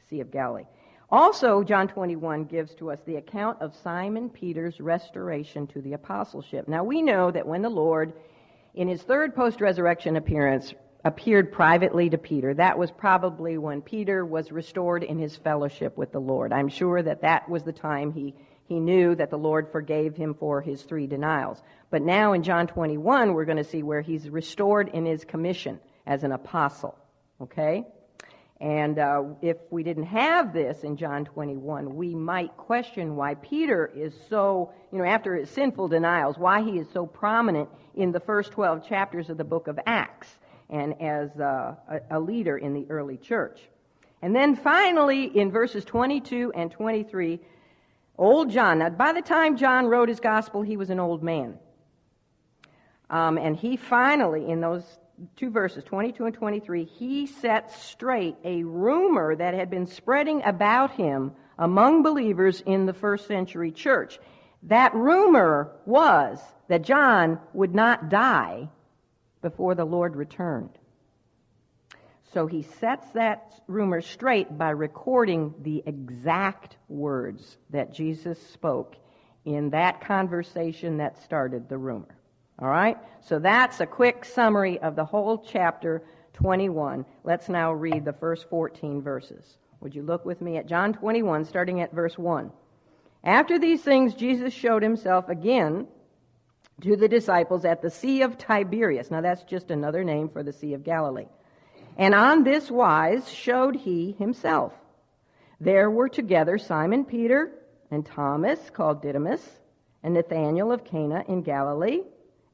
Sea 0.09 0.21
of 0.21 0.31
Galilee. 0.31 0.65
Also, 1.09 1.63
John 1.63 1.87
21 1.87 2.45
gives 2.45 2.75
to 2.75 2.91
us 2.91 2.99
the 3.05 3.15
account 3.15 3.61
of 3.61 3.73
Simon 3.81 4.29
Peter's 4.29 4.81
restoration 4.81 5.65
to 5.67 5.81
the 5.81 5.93
apostleship. 5.93 6.67
Now, 6.67 6.83
we 6.83 7.01
know 7.01 7.31
that 7.31 7.47
when 7.47 7.61
the 7.61 7.69
Lord, 7.69 8.11
in 8.73 8.89
his 8.89 9.03
third 9.03 9.33
post 9.33 9.61
resurrection 9.61 10.17
appearance, 10.17 10.73
appeared 11.07 11.53
privately 11.53 12.09
to 12.09 12.17
Peter, 12.17 12.53
that 12.53 12.77
was 12.77 12.91
probably 12.91 13.57
when 13.57 13.81
Peter 13.81 14.25
was 14.25 14.51
restored 14.51 15.03
in 15.03 15.17
his 15.17 15.37
fellowship 15.37 15.97
with 15.97 16.11
the 16.11 16.19
Lord. 16.19 16.51
I'm 16.51 16.67
sure 16.67 17.01
that 17.01 17.21
that 17.21 17.49
was 17.49 17.63
the 17.63 17.71
time 17.71 18.11
he, 18.11 18.35
he 18.65 18.79
knew 18.79 19.15
that 19.15 19.29
the 19.29 19.37
Lord 19.37 19.71
forgave 19.71 20.17
him 20.17 20.33
for 20.33 20.61
his 20.61 20.83
three 20.83 21.07
denials. 21.07 21.61
But 21.89 22.01
now 22.01 22.33
in 22.33 22.43
John 22.43 22.67
21, 22.67 23.33
we're 23.33 23.45
going 23.45 23.57
to 23.57 23.63
see 23.63 23.83
where 23.83 24.01
he's 24.01 24.29
restored 24.29 24.89
in 24.89 25.05
his 25.05 25.23
commission 25.23 25.79
as 26.05 26.25
an 26.25 26.33
apostle. 26.33 26.97
Okay? 27.39 27.85
And 28.59 28.99
uh, 28.99 29.23
if 29.41 29.55
we 29.69 29.83
didn't 29.83 30.07
have 30.07 30.51
this 30.51 30.83
in 30.83 30.97
John 30.97 31.23
21, 31.23 31.95
we 31.95 32.15
might 32.15 32.57
question 32.57 33.15
why 33.15 33.35
Peter 33.35 33.89
is 33.95 34.13
so, 34.29 34.73
you 34.91 34.97
know, 34.97 35.05
after 35.05 35.35
his 35.35 35.49
sinful 35.51 35.87
denials, 35.87 36.37
why 36.37 36.63
he 36.63 36.79
is 36.79 36.87
so 36.91 37.05
prominent 37.05 37.69
in 37.95 38.11
the 38.11 38.19
first 38.19 38.51
12 38.51 38.85
chapters 38.85 39.29
of 39.29 39.37
the 39.37 39.45
book 39.45 39.67
of 39.67 39.79
Acts 39.85 40.27
and 40.69 41.01
as 41.01 41.29
uh, 41.39 41.75
a, 41.89 42.17
a 42.17 42.19
leader 42.19 42.57
in 42.57 42.73
the 42.73 42.85
early 42.89 43.17
church. 43.17 43.59
And 44.21 44.35
then 44.35 44.55
finally, 44.55 45.25
in 45.25 45.51
verses 45.51 45.85
22 45.85 46.51
and 46.55 46.71
23, 46.71 47.39
old 48.17 48.49
John. 48.49 48.79
Now, 48.79 48.89
by 48.89 49.13
the 49.13 49.21
time 49.21 49.57
John 49.57 49.85
wrote 49.85 50.09
his 50.09 50.19
gospel, 50.19 50.61
he 50.61 50.77
was 50.77 50.89
an 50.89 50.99
old 50.99 51.23
man. 51.23 51.59
Um, 53.09 53.37
and 53.37 53.55
he 53.55 53.77
finally, 53.77 54.49
in 54.49 54.59
those 54.59 54.83
two 55.35 55.49
verses, 55.49 55.83
22 55.83 56.25
and 56.25 56.33
23, 56.33 56.83
he 56.83 57.27
sets 57.27 57.81
straight 57.81 58.35
a 58.43 58.63
rumor 58.63 59.35
that 59.35 59.53
had 59.53 59.69
been 59.69 59.87
spreading 59.87 60.43
about 60.43 60.91
him 60.91 61.31
among 61.57 62.03
believers 62.03 62.61
in 62.65 62.85
the 62.85 62.93
first 62.93 63.27
century 63.27 63.71
church. 63.71 64.19
That 64.63 64.93
rumor 64.93 65.71
was 65.85 66.39
that 66.67 66.81
John 66.81 67.39
would 67.53 67.73
not 67.73 68.09
die 68.09 68.69
before 69.41 69.75
the 69.75 69.85
Lord 69.85 70.15
returned. 70.15 70.77
So 72.33 72.45
he 72.45 72.63
sets 72.63 73.09
that 73.11 73.53
rumor 73.67 74.01
straight 74.01 74.57
by 74.57 74.71
recording 74.71 75.53
the 75.61 75.81
exact 75.85 76.77
words 76.89 77.57
that 77.69 77.93
Jesus 77.93 78.39
spoke 78.51 78.95
in 79.45 79.69
that 79.69 80.01
conversation 80.01 80.97
that 80.97 81.23
started 81.23 81.69
the 81.69 81.77
rumor. 81.77 82.17
All 82.59 82.67
right? 82.67 82.97
So 83.21 83.39
that's 83.39 83.79
a 83.79 83.85
quick 83.85 84.25
summary 84.25 84.79
of 84.79 84.95
the 84.95 85.05
whole 85.05 85.37
chapter 85.37 86.03
21. 86.33 87.05
Let's 87.23 87.49
now 87.49 87.71
read 87.73 88.03
the 88.03 88.13
first 88.13 88.49
14 88.49 89.01
verses. 89.01 89.57
Would 89.79 89.95
you 89.95 90.03
look 90.03 90.25
with 90.25 90.41
me 90.41 90.57
at 90.57 90.67
John 90.67 90.93
21, 90.93 91.45
starting 91.45 91.81
at 91.81 91.93
verse 91.93 92.17
1? 92.17 92.51
After 93.23 93.57
these 93.57 93.81
things, 93.81 94.15
Jesus 94.15 94.53
showed 94.53 94.83
himself 94.83 95.29
again 95.29 95.87
to 96.81 96.95
the 96.95 97.07
disciples 97.07 97.65
at 97.65 97.81
the 97.81 97.89
Sea 97.89 98.21
of 98.21 98.37
Tiberias. 98.37 99.09
Now, 99.09 99.21
that's 99.21 99.43
just 99.43 99.71
another 99.71 100.03
name 100.03 100.29
for 100.29 100.43
the 100.43 100.53
Sea 100.53 100.73
of 100.73 100.83
Galilee. 100.83 101.27
And 101.97 102.13
on 102.13 102.43
this 102.43 102.69
wise 102.69 103.31
showed 103.31 103.75
he 103.75 104.11
himself. 104.13 104.73
There 105.59 105.89
were 105.89 106.09
together 106.09 106.57
Simon 106.57 107.05
Peter 107.05 107.51
and 107.89 108.05
Thomas, 108.05 108.69
called 108.69 109.01
Didymus, 109.01 109.41
and 110.03 110.13
Nathanael 110.13 110.71
of 110.71 110.83
Cana 110.83 111.23
in 111.27 111.41
Galilee 111.41 112.01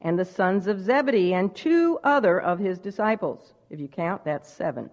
and 0.04 0.18
the 0.18 0.24
sons 0.24 0.66
of 0.66 0.80
Zebedee, 0.80 1.32
and 1.32 1.56
two 1.56 1.98
other 2.04 2.38
of 2.38 2.58
his 2.58 2.78
disciples. 2.78 3.54
If 3.70 3.80
you 3.80 3.88
count, 3.88 4.24
that's 4.24 4.52
seven. 4.52 4.90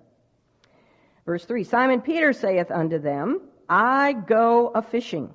Verse 1.26 1.46
3 1.46 1.66
Simon 1.66 2.02
Peter 2.02 2.34
saith 2.34 2.72
unto 2.72 2.98
them, 2.98 3.42
I 3.70 4.14
go 4.14 4.70
a 4.70 4.82
fishing. 4.82 5.34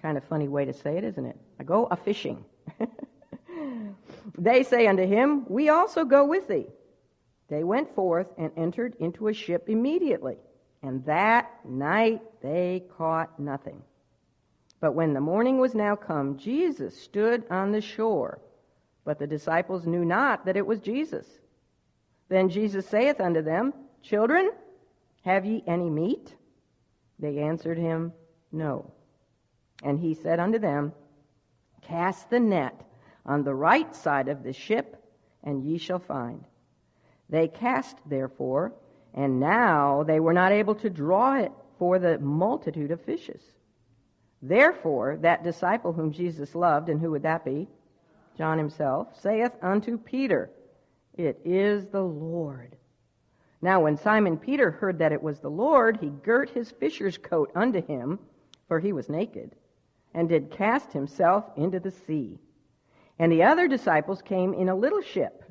Kind 0.00 0.16
of 0.16 0.24
funny 0.24 0.48
way 0.48 0.64
to 0.64 0.72
say 0.72 0.96
it, 0.96 1.04
isn't 1.04 1.26
it? 1.26 1.36
I 1.58 1.64
go 1.64 1.86
a 1.90 1.96
fishing. 1.96 2.44
they 4.38 4.62
say 4.62 4.86
unto 4.86 5.06
him, 5.06 5.44
We 5.48 5.68
also 5.68 6.04
go 6.04 6.24
with 6.24 6.48
thee. 6.48 6.66
They 7.48 7.62
went 7.62 7.94
forth 7.94 8.32
and 8.36 8.50
entered 8.56 8.96
into 8.98 9.28
a 9.28 9.32
ship 9.32 9.68
immediately, 9.68 10.36
and 10.82 11.04
that 11.04 11.50
night 11.64 12.22
they 12.42 12.84
caught 12.96 13.38
nothing. 13.38 13.82
But 14.80 14.94
when 14.94 15.14
the 15.14 15.20
morning 15.20 15.58
was 15.58 15.74
now 15.74 15.96
come, 15.96 16.36
Jesus 16.36 17.00
stood 17.00 17.44
on 17.50 17.72
the 17.72 17.80
shore, 17.80 18.40
but 19.04 19.18
the 19.18 19.26
disciples 19.26 19.86
knew 19.86 20.04
not 20.04 20.44
that 20.44 20.56
it 20.56 20.66
was 20.66 20.80
Jesus. 20.80 21.26
Then 22.28 22.48
Jesus 22.48 22.86
saith 22.86 23.20
unto 23.20 23.42
them, 23.42 23.72
Children, 24.02 24.50
have 25.24 25.44
ye 25.44 25.62
any 25.66 25.88
meat? 25.88 26.34
They 27.18 27.38
answered 27.38 27.78
him, 27.78 28.12
No. 28.52 28.92
And 29.82 29.98
he 29.98 30.14
said 30.14 30.40
unto 30.40 30.58
them, 30.58 30.92
Cast 31.82 32.30
the 32.30 32.40
net 32.40 32.85
on 33.26 33.42
the 33.42 33.54
right 33.54 33.94
side 33.94 34.28
of 34.28 34.42
the 34.42 34.52
ship, 34.52 35.02
and 35.42 35.62
ye 35.62 35.78
shall 35.78 35.98
find. 35.98 36.44
They 37.28 37.48
cast, 37.48 37.96
therefore, 38.06 38.72
and 39.14 39.40
now 39.40 40.04
they 40.04 40.20
were 40.20 40.32
not 40.32 40.52
able 40.52 40.74
to 40.76 40.90
draw 40.90 41.38
it 41.38 41.52
for 41.78 41.98
the 41.98 42.18
multitude 42.18 42.90
of 42.90 43.00
fishes. 43.00 43.42
Therefore, 44.42 45.18
that 45.22 45.42
disciple 45.42 45.92
whom 45.92 46.12
Jesus 46.12 46.54
loved, 46.54 46.88
and 46.88 47.00
who 47.00 47.10
would 47.10 47.22
that 47.22 47.44
be? 47.44 47.68
John 48.36 48.58
himself, 48.58 49.08
saith 49.20 49.52
unto 49.62 49.98
Peter, 49.98 50.50
It 51.14 51.40
is 51.44 51.86
the 51.86 52.02
Lord. 52.02 52.76
Now, 53.62 53.80
when 53.80 53.96
Simon 53.96 54.36
Peter 54.36 54.70
heard 54.70 54.98
that 54.98 55.12
it 55.12 55.22
was 55.22 55.40
the 55.40 55.50
Lord, 55.50 55.96
he 55.96 56.10
girt 56.10 56.50
his 56.50 56.70
fisher's 56.70 57.16
coat 57.16 57.50
unto 57.54 57.84
him, 57.84 58.18
for 58.68 58.78
he 58.78 58.92
was 58.92 59.08
naked, 59.08 59.56
and 60.14 60.28
did 60.28 60.50
cast 60.50 60.92
himself 60.92 61.44
into 61.56 61.80
the 61.80 61.90
sea. 61.90 62.38
And 63.18 63.32
the 63.32 63.44
other 63.44 63.66
disciples 63.66 64.20
came 64.20 64.52
in 64.52 64.68
a 64.68 64.74
little 64.74 65.00
ship, 65.00 65.44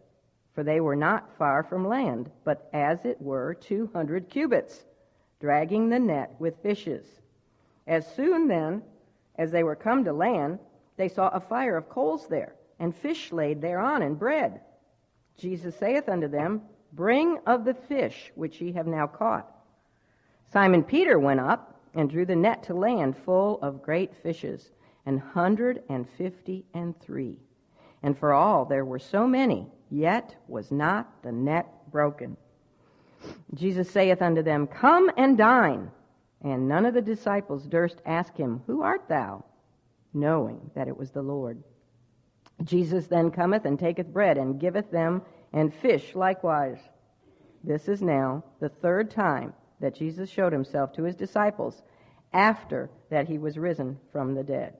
for 0.54 0.64
they 0.64 0.80
were 0.80 0.96
not 0.96 1.36
far 1.38 1.64
from 1.64 1.88
land, 1.88 2.30
but 2.44 2.70
as 2.74 3.06
it 3.06 3.22
were 3.22 3.54
two 3.56 3.90
hundred 3.94 4.30
cubits, 4.30 4.86
dragging 5.40 5.90
the 5.90 6.00
net 6.00 6.36
with 6.40 6.62
fishes. 6.62 7.06
As 7.88 8.08
soon 8.16 8.48
then 8.48 8.84
as 9.38 9.52
they 9.52 9.64
were 9.64 9.76
come 9.76 10.04
to 10.04 10.14
land, 10.14 10.60
they 10.98 11.10
saw 11.10 11.30
a 11.30 11.40
fire 11.40 11.76
of 11.76 11.90
coals 11.90 12.28
there, 12.28 12.56
and 12.80 12.96
fish 12.96 13.32
laid 13.32 13.62
thereon, 13.62 14.02
and 14.02 14.18
bread. 14.18 14.62
Jesus 15.38 15.76
saith 15.76 16.08
unto 16.08 16.28
them, 16.28 16.62
Bring 16.94 17.40
of 17.46 17.66
the 17.66 17.74
fish 17.74 18.32
which 18.36 18.62
ye 18.62 18.72
have 18.74 18.88
now 18.88 19.08
caught. 19.08 19.52
Simon 20.54 20.84
Peter 20.84 21.20
went 21.20 21.42
up 21.42 21.82
and 21.94 22.10
drew 22.10 22.26
the 22.26 22.36
net 22.36 22.64
to 22.64 22.74
land 22.74 23.18
full 23.18 23.60
of 23.62 23.82
great 23.84 24.16
fishes, 24.16 24.72
an 25.06 25.18
hundred 25.18 25.84
and 25.90 26.08
fifty 26.18 26.66
and 26.74 26.98
three. 27.02 27.40
And 28.06 28.16
for 28.16 28.34
all 28.34 28.66
there 28.66 28.86
were 28.86 29.00
so 29.00 29.26
many, 29.26 29.66
yet 29.90 30.36
was 30.48 30.72
not 30.72 31.24
the 31.24 31.32
net 31.32 31.66
broken. 31.90 32.38
Jesus 33.56 33.90
saith 33.90 34.22
unto 34.22 34.44
them, 34.44 34.68
Come 34.68 35.10
and 35.18 35.36
dine. 35.36 35.90
And 36.44 36.68
none 36.68 36.86
of 36.86 36.94
the 36.94 37.02
disciples 37.02 37.66
durst 37.66 38.04
ask 38.06 38.38
him, 38.38 38.62
Who 38.68 38.84
art 38.84 39.10
thou? 39.10 39.44
knowing 40.14 40.70
that 40.76 40.88
it 40.88 40.96
was 40.96 41.10
the 41.10 41.22
Lord. 41.24 41.64
Jesus 42.64 43.08
then 43.08 43.32
cometh 43.32 43.66
and 43.66 43.80
taketh 43.80 44.14
bread 44.14 44.38
and 44.38 44.60
giveth 44.60 44.92
them, 44.92 45.24
and 45.52 45.74
fish 45.74 46.14
likewise. 46.14 46.78
This 47.64 47.88
is 47.88 48.04
now 48.04 48.44
the 48.60 48.70
third 48.70 49.10
time 49.10 49.52
that 49.82 49.96
Jesus 49.96 50.30
showed 50.30 50.54
himself 50.54 50.94
to 50.94 51.04
his 51.04 51.16
disciples 51.16 51.82
after 52.32 52.92
that 53.10 53.28
he 53.28 53.40
was 53.40 53.58
risen 53.58 53.98
from 54.12 54.36
the 54.36 54.44
dead. 54.44 54.78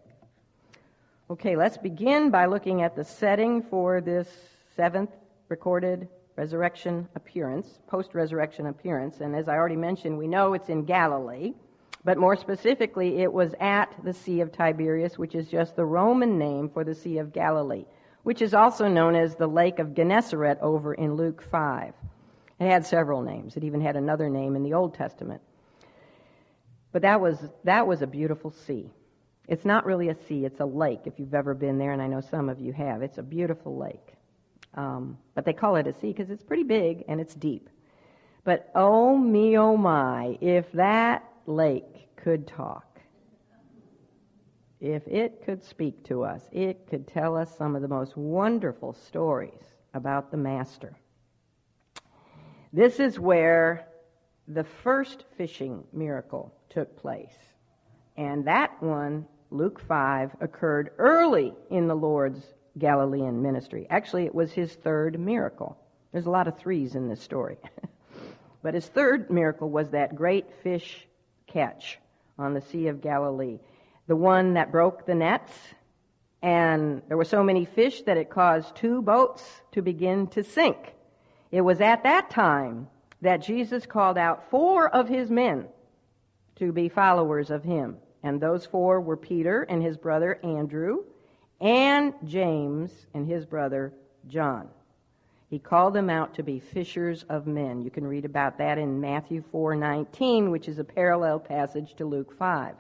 Okay, 1.28 1.56
let's 1.56 1.78
begin 1.78 2.30
by 2.30 2.46
looking 2.46 2.84
at 2.84 2.96
the 2.96 3.04
setting 3.04 3.64
for 3.64 4.00
this 4.00 4.28
seventh 4.76 5.10
recorded 5.50 6.08
resurrection 6.36 7.10
appearance, 7.16 7.80
post 7.88 8.14
resurrection 8.14 8.68
appearance. 8.68 9.22
And 9.22 9.36
as 9.36 9.50
I 9.50 9.56
already 9.56 9.76
mentioned, 9.76 10.20
we 10.20 10.28
know 10.28 10.54
it's 10.54 10.70
in 10.70 10.86
Galilee, 10.86 11.54
but 12.04 12.20
more 12.20 12.36
specifically, 12.36 13.24
it 13.24 13.34
was 13.34 13.56
at 13.60 13.92
the 14.04 14.14
Sea 14.14 14.42
of 14.42 14.52
Tiberias, 14.52 15.18
which 15.18 15.34
is 15.34 15.48
just 15.48 15.76
the 15.76 15.84
Roman 15.84 16.38
name 16.38 16.70
for 16.70 16.84
the 16.84 16.94
Sea 16.94 17.18
of 17.18 17.34
Galilee, 17.34 17.86
which 18.22 18.44
is 18.44 18.54
also 18.54 18.88
known 18.88 19.16
as 19.16 19.36
the 19.36 19.48
Lake 19.48 19.80
of 19.80 19.96
Gennesaret 19.96 20.60
over 20.62 20.94
in 20.94 21.16
Luke 21.16 21.42
5. 21.42 21.92
It 22.60 22.70
had 22.70 22.86
several 22.86 23.24
names. 23.24 23.58
It 23.58 23.64
even 23.64 23.82
had 23.82 23.96
another 23.96 24.30
name 24.30 24.56
in 24.56 24.62
the 24.62 24.74
Old 24.74 24.94
Testament. 24.94 25.42
But 26.92 27.02
that 27.02 27.20
was, 27.20 27.40
that 27.64 27.88
was 27.88 28.04
a 28.04 28.08
beautiful 28.08 28.52
sea. 28.52 28.92
It's 29.48 29.66
not 29.66 29.86
really 29.86 30.10
a 30.10 30.16
sea, 30.28 30.46
it's 30.46 30.60
a 30.60 30.66
lake, 30.66 31.02
if 31.06 31.20
you've 31.20 31.34
ever 31.34 31.54
been 31.54 31.78
there, 31.78 31.92
and 31.92 32.02
I 32.02 32.08
know 32.08 32.22
some 32.22 32.50
of 32.50 32.60
you 32.60 32.74
have. 32.74 33.02
It's 33.02 33.18
a 33.18 33.24
beautiful 33.24 33.78
lake. 33.78 34.14
Um, 34.74 35.18
but 35.34 35.46
they 35.46 35.54
call 35.54 35.76
it 35.76 35.88
a 35.88 35.94
sea 35.94 36.08
because 36.12 36.30
it's 36.30 36.44
pretty 36.44 36.64
big 36.64 37.06
and 37.08 37.22
it's 37.22 37.34
deep. 37.36 37.70
But 38.44 38.70
oh 38.76 39.18
me, 39.18 39.58
oh 39.58 39.78
my, 39.78 40.38
if 40.42 40.72
that 40.74 41.24
lake 41.46 42.16
could 42.16 42.48
talk, 42.48 43.00
if 44.82 45.08
it 45.08 45.44
could 45.46 45.64
speak 45.64 46.04
to 46.06 46.24
us, 46.24 46.42
it 46.52 46.88
could 46.88 47.08
tell 47.08 47.36
us 47.36 47.56
some 47.58 47.76
of 47.76 47.82
the 47.82 47.88
most 47.88 48.18
wonderful 48.18 48.94
stories 48.94 49.64
about 49.94 50.30
the 50.30 50.38
Master. 50.38 50.96
This 52.74 53.00
is 53.00 53.18
where 53.18 53.88
the 54.48 54.64
first 54.64 55.24
fishing 55.38 55.84
miracle 55.94 56.54
took 56.70 56.98
place. 56.98 57.34
And 58.18 58.46
that 58.46 58.82
one, 58.84 59.26
Luke 59.56 59.80
5, 59.80 60.36
occurred 60.42 60.92
early 60.98 61.54
in 61.70 61.88
the 61.88 61.96
Lord's 61.96 62.44
Galilean 62.78 63.42
ministry. 63.42 63.88
Actually, 63.90 64.26
it 64.26 64.36
was 64.36 64.52
his 64.52 64.74
third 64.74 65.20
miracle. 65.20 65.78
There's 66.12 66.26
a 66.26 66.32
lot 66.32 66.48
of 66.48 66.58
threes 66.58 66.96
in 66.96 67.08
this 67.08 67.22
story. 67.22 67.58
but 68.64 68.74
his 68.74 68.86
third 68.88 69.30
miracle 69.30 69.70
was 69.70 69.92
that 69.92 70.16
great 70.16 70.46
fish 70.62 71.08
catch 71.48 72.00
on 72.38 72.54
the 72.54 72.62
Sea 72.62 72.88
of 72.88 73.02
Galilee. 73.02 73.60
The 74.08 74.16
one 74.16 74.56
that 74.56 74.72
broke 74.72 75.06
the 75.06 75.16
nets, 75.16 75.52
and 76.42 77.02
there 77.08 77.18
were 77.18 77.24
so 77.24 77.44
many 77.44 77.66
fish 77.66 78.02
that 78.04 78.18
it 78.18 78.30
caused 78.30 78.76
two 78.76 79.02
boats 79.02 79.44
to 79.72 79.82
begin 79.82 80.28
to 80.28 80.44
sink. 80.44 80.94
It 81.52 81.62
was 81.62 81.80
at 81.80 82.04
that 82.04 82.30
time 82.30 82.88
that 83.22 83.38
Jesus 83.38 83.86
called 83.86 84.18
out 84.18 84.50
four 84.52 84.90
of 84.90 85.08
his 85.08 85.32
men 85.32 85.68
to 86.58 86.72
be 86.72 86.90
followers 86.90 87.50
of 87.50 87.64
him. 87.64 87.98
And 88.26 88.42
those 88.42 88.66
four 88.66 89.00
were 89.02 89.18
Peter 89.18 89.62
and 89.70 89.84
his 89.84 89.98
brother 89.98 90.40
Andrew, 90.44 91.04
and 91.62 92.12
James 92.26 92.92
and 93.14 93.28
his 93.28 93.46
brother 93.46 93.94
John. 94.28 94.68
He 95.48 95.60
called 95.60 95.94
them 95.94 96.10
out 96.10 96.34
to 96.34 96.44
be 96.44 96.60
fishers 96.60 97.24
of 97.30 97.46
men. 97.46 97.84
You 97.84 97.92
can 97.92 98.08
read 98.08 98.26
about 98.26 98.58
that 98.58 98.80
in 98.80 99.00
Matthew 99.00 99.44
4:19, 99.54 100.50
which 100.50 100.68
is 100.68 100.80
a 100.80 100.84
parallel 100.84 101.40
passage 101.40 101.94
to 101.98 102.06
Luke 102.06 102.34
5. 102.36 102.74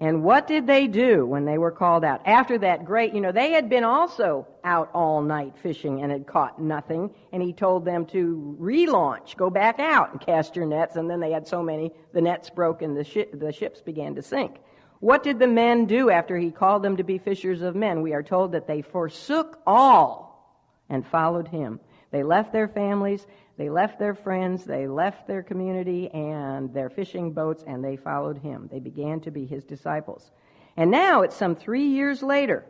And 0.00 0.24
what 0.24 0.48
did 0.48 0.66
they 0.66 0.88
do 0.88 1.24
when 1.26 1.44
they 1.44 1.58
were 1.58 1.70
called 1.70 2.02
out? 2.02 2.20
After 2.26 2.58
that 2.58 2.84
great, 2.84 3.14
you 3.14 3.20
know, 3.20 3.30
they 3.30 3.52
had 3.52 3.68
been 3.68 3.84
also 3.84 4.48
out 4.64 4.90
all 4.92 5.22
night 5.22 5.56
fishing 5.62 6.02
and 6.02 6.10
had 6.10 6.26
caught 6.26 6.60
nothing, 6.60 7.14
and 7.32 7.40
he 7.40 7.52
told 7.52 7.84
them 7.84 8.04
to 8.06 8.56
relaunch, 8.60 9.36
go 9.36 9.48
back 9.48 9.78
out 9.78 10.10
and 10.10 10.20
cast 10.20 10.56
your 10.56 10.66
nets, 10.66 10.96
and 10.96 11.08
then 11.08 11.20
they 11.20 11.30
had 11.30 11.46
so 11.46 11.62
many, 11.62 11.92
the 12.12 12.20
nets 12.20 12.50
broke 12.50 12.82
and 12.82 12.96
the, 12.96 13.04
shi- 13.04 13.28
the 13.32 13.52
ships 13.52 13.80
began 13.80 14.16
to 14.16 14.22
sink. 14.22 14.58
What 15.02 15.24
did 15.24 15.40
the 15.40 15.48
men 15.48 15.86
do 15.86 16.10
after 16.10 16.38
he 16.38 16.52
called 16.52 16.84
them 16.84 16.98
to 16.98 17.02
be 17.02 17.18
fishers 17.18 17.60
of 17.60 17.74
men? 17.74 18.02
We 18.02 18.14
are 18.14 18.22
told 18.22 18.52
that 18.52 18.68
they 18.68 18.82
forsook 18.82 19.58
all 19.66 20.56
and 20.88 21.04
followed 21.04 21.48
him. 21.48 21.80
They 22.12 22.22
left 22.22 22.52
their 22.52 22.68
families, 22.68 23.26
they 23.56 23.68
left 23.68 23.98
their 23.98 24.14
friends, 24.14 24.64
they 24.64 24.86
left 24.86 25.26
their 25.26 25.42
community 25.42 26.08
and 26.10 26.72
their 26.72 26.88
fishing 26.88 27.32
boats, 27.32 27.64
and 27.66 27.82
they 27.82 27.96
followed 27.96 28.38
him. 28.38 28.68
They 28.70 28.78
began 28.78 29.18
to 29.22 29.32
be 29.32 29.44
his 29.44 29.64
disciples. 29.64 30.30
And 30.76 30.92
now 30.92 31.22
it's 31.22 31.34
some 31.34 31.56
three 31.56 31.88
years 31.88 32.22
later, 32.22 32.64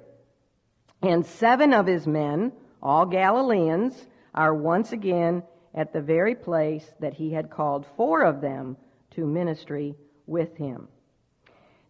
and 1.03 1.27
seven 1.27 1.75
of 1.75 1.87
his 1.87 2.07
men, 2.07 2.53
all 2.83 3.05
Galileans, 3.05 4.07
are 4.35 4.55
once 4.55 4.93
again 4.93 5.43
at 5.75 5.93
the 5.93 6.01
very 6.01 6.35
place 6.35 6.95
that 6.99 7.13
he 7.13 7.35
had 7.35 7.51
called 7.51 7.85
four 7.95 8.23
of 8.23 8.41
them 8.41 8.79
to 9.11 9.27
ministry 9.27 9.97
with 10.27 10.57
him. 10.57 10.89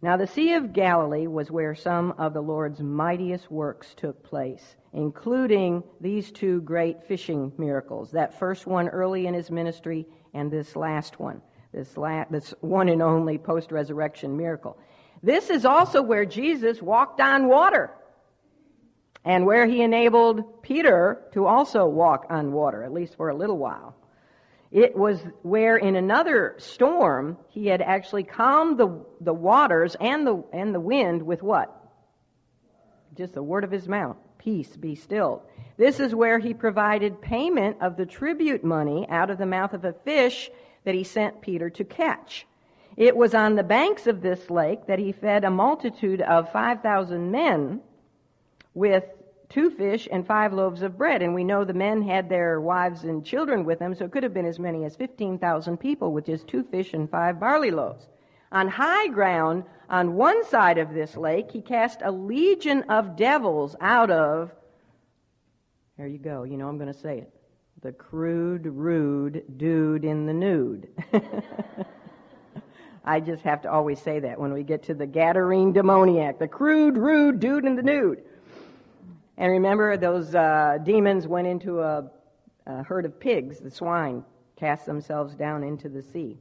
Now, 0.02 0.16
the 0.16 0.26
Sea 0.26 0.54
of 0.54 0.73
Galilee 0.73 1.28
was 1.28 1.52
where 1.52 1.76
some 1.76 2.12
of 2.18 2.35
the 2.35 2.40
Lord's 2.40 2.80
mightiest 2.80 3.52
works 3.52 3.94
took 3.94 4.21
place, 4.25 4.75
including 4.92 5.85
these 6.00 6.32
two 6.32 6.61
great 6.62 7.04
fishing 7.04 7.52
miracles. 7.56 8.11
That 8.11 8.37
first 8.37 8.66
one 8.66 8.88
early 8.88 9.28
in 9.28 9.35
his 9.35 9.49
ministry, 9.49 10.04
and 10.35 10.50
this 10.50 10.75
last 10.75 11.21
one, 11.21 11.40
this, 11.73 11.97
la- 11.97 12.25
this 12.28 12.52
one 12.61 12.88
and 12.88 13.00
only 13.00 13.38
post 13.38 13.71
resurrection 13.71 14.37
miracle. 14.37 14.76
This 15.23 15.50
is 15.50 15.64
also 15.64 16.02
where 16.02 16.25
Jesus 16.25 16.82
walked 16.82 17.21
on 17.21 17.47
water, 17.47 17.92
and 19.25 19.47
where 19.47 19.66
he 19.68 19.82
enabled 19.82 20.64
Peter 20.64 21.28
to 21.32 21.47
also 21.47 21.87
walk 21.87 22.26
on 22.28 22.50
water, 22.50 22.82
at 22.82 22.92
least 22.92 23.16
for 23.16 23.28
a 23.28 23.37
little 23.37 23.56
while. 23.56 23.94
It 24.72 24.96
was 24.96 25.20
where 25.42 25.76
in 25.76 25.96
another 25.96 26.54
storm 26.56 27.36
he 27.48 27.66
had 27.66 27.82
actually 27.82 28.24
calmed 28.24 28.78
the, 28.78 29.04
the 29.20 29.34
waters 29.34 29.94
and 30.00 30.26
the, 30.26 30.42
and 30.50 30.74
the 30.74 30.80
wind 30.80 31.22
with 31.22 31.42
what? 31.42 31.78
Just 33.14 33.34
the 33.34 33.42
word 33.42 33.64
of 33.64 33.70
his 33.70 33.86
mouth. 33.86 34.16
Peace, 34.38 34.74
be 34.74 34.94
still. 34.94 35.42
This 35.76 36.00
is 36.00 36.14
where 36.14 36.38
he 36.38 36.54
provided 36.54 37.20
payment 37.20 37.76
of 37.82 37.98
the 37.98 38.06
tribute 38.06 38.64
money 38.64 39.06
out 39.10 39.28
of 39.28 39.36
the 39.36 39.46
mouth 39.46 39.74
of 39.74 39.84
a 39.84 39.92
fish 39.92 40.50
that 40.84 40.94
he 40.94 41.04
sent 41.04 41.42
Peter 41.42 41.68
to 41.68 41.84
catch. 41.84 42.46
It 42.96 43.14
was 43.14 43.34
on 43.34 43.56
the 43.56 43.62
banks 43.62 44.06
of 44.06 44.22
this 44.22 44.48
lake 44.48 44.86
that 44.86 44.98
he 44.98 45.12
fed 45.12 45.44
a 45.44 45.50
multitude 45.50 46.22
of 46.22 46.50
5,000 46.50 47.30
men 47.30 47.80
with 48.72 49.04
two 49.52 49.71
fish 49.71 50.09
and 50.11 50.26
five 50.26 50.52
loaves 50.52 50.82
of 50.82 50.97
bread. 50.97 51.23
And 51.23 51.35
we 51.35 51.44
know 51.44 51.64
the 51.64 51.75
men 51.75 52.02
had 52.02 52.28
their 52.28 52.61
wives 52.61 53.04
and 53.04 53.25
children 53.25 53.64
with 53.64 53.78
them, 53.78 53.94
so 53.94 54.06
it 54.06 54.11
could 54.11 54.23
have 54.23 54.35
been 54.35 54.47
as 54.47 54.59
many 54.59 54.85
as 54.85 54.97
15,000 54.97 55.76
people 55.76 56.12
with 56.12 56.26
just 56.26 56.49
two 56.49 56.64
fish 56.64 56.94
and 56.94 57.11
five 57.11 57.38
barley 57.38 57.71
loaves. 57.71 58.06
On 58.50 58.66
high 58.66 59.09
ground, 59.09 59.64
on 59.88 60.14
one 60.14 60.44
side 60.47 60.78
of 60.78 60.94
this 60.94 61.16
lake, 61.16 61.50
he 61.50 61.61
cast 61.61 62.00
a 62.02 62.11
legion 62.11 62.82
of 62.88 63.16
devils 63.16 63.76
out 63.80 64.11
of, 64.11 64.50
there 65.99 66.06
you 66.06 66.18
go, 66.18 66.44
you 66.44 66.56
know 66.56 66.68
I'm 66.68 66.78
going 66.78 66.92
to 66.92 66.99
say 66.99 67.18
it, 67.18 67.32
the 67.82 67.92
crude, 67.92 68.66
rude 68.66 69.44
dude 69.59 70.04
in 70.04 70.26
the 70.26 70.32
nude. 70.32 70.88
I 73.04 73.21
just 73.21 73.42
have 73.42 73.62
to 73.62 73.71
always 73.71 74.00
say 74.00 74.21
that 74.21 74.38
when 74.38 74.52
we 74.52 74.62
get 74.62 74.85
to 74.85 74.94
the 74.94 75.06
Gadarene 75.06 75.73
demoniac, 75.73 76.38
the 76.38 76.47
crude, 76.49 76.97
rude 76.97 77.40
dude 77.40 77.64
in 77.64 77.75
the 77.75 77.82
nude. 77.82 78.23
And 79.36 79.50
remember, 79.50 79.96
those 79.96 80.34
uh, 80.34 80.78
demons 80.84 81.26
went 81.26 81.46
into 81.46 81.80
a, 81.80 82.10
a 82.66 82.82
herd 82.82 83.06
of 83.06 83.18
pigs, 83.18 83.58
the 83.58 83.70
swine, 83.70 84.24
cast 84.56 84.86
themselves 84.86 85.34
down 85.34 85.64
into 85.64 85.88
the 85.88 86.02
sea. 86.02 86.38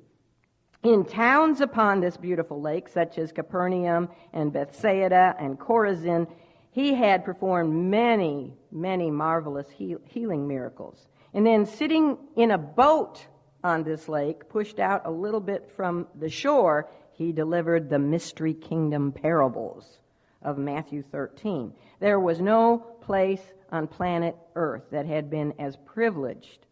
In 0.84 1.06
towns 1.06 1.62
upon 1.62 2.02
this 2.02 2.18
beautiful 2.18 2.60
lake, 2.60 2.90
such 2.90 3.18
as 3.18 3.32
Capernaum 3.32 4.10
and 4.34 4.52
Bethsaida 4.52 5.36
and 5.40 5.60
Chorazin, 5.60 6.28
he 6.72 6.94
had 6.94 7.24
performed 7.24 7.74
many, 7.74 8.56
many 8.72 9.12
marvelous 9.12 9.68
healing 9.70 10.48
miracles. 10.48 11.08
And 11.34 11.46
then 11.46 11.66
sitting 11.66 12.18
in 12.36 12.52
a 12.52 12.58
boat 12.58 13.26
on 13.64 13.84
this 13.84 14.10
lake, 14.10 14.50
pushed 14.50 14.80
out 14.80 15.04
a 15.06 15.12
little 15.12 15.40
bit 15.40 15.72
from 15.76 16.08
the 16.20 16.30
shore, 16.30 16.90
he 17.14 17.32
delivered 17.32 17.90
the 17.90 18.00
mystery 18.00 18.54
kingdom 18.54 19.12
parables 19.12 20.01
of 20.42 20.58
Matthew 20.58 21.04
13. 21.12 21.74
There 22.00 22.20
was 22.20 22.42
no 22.42 22.78
place 23.02 23.42
on 23.72 23.88
planet 23.88 24.36
Earth 24.56 24.84
that 24.92 25.06
had 25.06 25.30
been 25.30 25.54
as 25.60 25.78
privileged, 25.86 26.66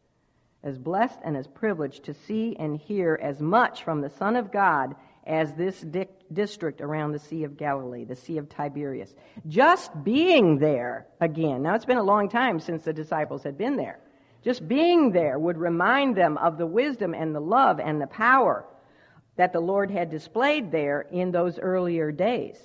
as 0.64 0.78
blessed 0.78 1.20
and 1.24 1.38
as 1.38 1.48
privileged 1.48 2.04
to 2.06 2.14
see 2.14 2.56
and 2.60 2.78
hear 2.78 3.20
as 3.22 3.40
much 3.40 3.84
from 3.84 4.02
the 4.02 4.10
Son 4.10 4.36
of 4.36 4.52
God 4.52 4.96
as 5.26 5.54
this 5.54 5.80
di- 5.82 6.08
district 6.34 6.82
around 6.82 7.12
the 7.12 7.20
Sea 7.20 7.44
of 7.44 7.58
Galilee, 7.58 8.04
the 8.04 8.16
Sea 8.16 8.38
of 8.38 8.50
Tiberias. 8.50 9.14
Just 9.48 9.92
being 10.04 10.58
there 10.58 11.08
again. 11.22 11.62
Now, 11.62 11.76
it's 11.76 11.86
been 11.86 11.98
a 11.98 12.04
long 12.04 12.30
time 12.30 12.60
since 12.60 12.84
the 12.84 12.94
disciples 12.94 13.44
had 13.44 13.58
been 13.58 13.76
there. 13.76 14.00
Just 14.44 14.68
being 14.68 15.12
there 15.12 15.38
would 15.38 15.58
remind 15.58 16.16
them 16.16 16.38
of 16.38 16.58
the 16.58 16.66
wisdom 16.66 17.14
and 17.14 17.36
the 17.36 17.42
love 17.42 17.80
and 17.80 18.02
the 18.02 18.08
power 18.08 18.66
that 19.36 19.54
the 19.54 19.60
Lord 19.60 19.92
had 19.92 20.10
displayed 20.10 20.72
there 20.72 21.02
in 21.12 21.32
those 21.32 21.60
earlier 21.60 22.12
days. 22.12 22.58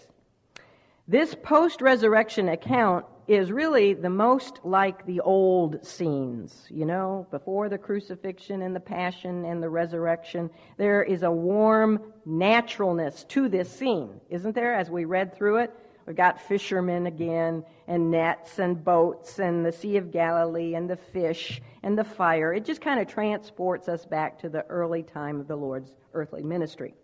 This 1.07 1.35
post 1.35 1.83
resurrection 1.83 2.49
account 2.49 3.05
is 3.29 3.53
really 3.53 3.93
the 3.93 4.09
most 4.09 4.61
like 4.65 5.05
the 5.05 5.21
old 5.21 5.85
scenes, 5.85 6.67
you 6.71 6.87
know, 6.87 7.27
before 7.31 7.69
the 7.69 7.77
crucifixion 7.77 8.63
and 8.63 8.75
the 8.75 8.81
passion 8.81 9.45
and 9.45 9.63
the 9.63 9.69
resurrection. 9.69 10.49
There 10.79 11.03
is 11.03 11.23
a 11.23 11.31
warm 11.31 12.01
naturalness 12.25 13.25
to 13.25 13.51
this 13.51 13.71
scene, 13.71 14.19
isn't 14.31 14.55
there, 14.55 14.75
as 14.75 14.91
we 14.91 15.05
read 15.05 15.37
through 15.37 15.59
it? 15.59 15.75
We've 16.07 16.17
got 16.17 16.41
fishermen 16.41 17.07
again, 17.07 17.65
and 17.87 18.11
nets 18.11 18.59
and 18.59 18.83
boats, 18.83 19.39
and 19.39 19.65
the 19.65 19.73
Sea 19.73 19.99
of 19.99 20.11
Galilee, 20.11 20.75
and 20.75 20.89
the 20.89 20.97
fish, 20.97 21.61
and 21.83 21.99
the 21.99 22.05
fire. 22.05 22.55
It 22.55 22.65
just 22.65 22.81
kind 22.81 22.99
of 22.99 23.09
transports 23.09 23.89
us 23.89 24.07
back 24.07 24.39
to 24.41 24.49
the 24.49 24.65
early 24.71 25.03
time 25.03 25.39
of 25.39 25.49
the 25.49 25.57
Lord's 25.57 25.93
earthly 26.15 26.43
ministry. 26.43 26.95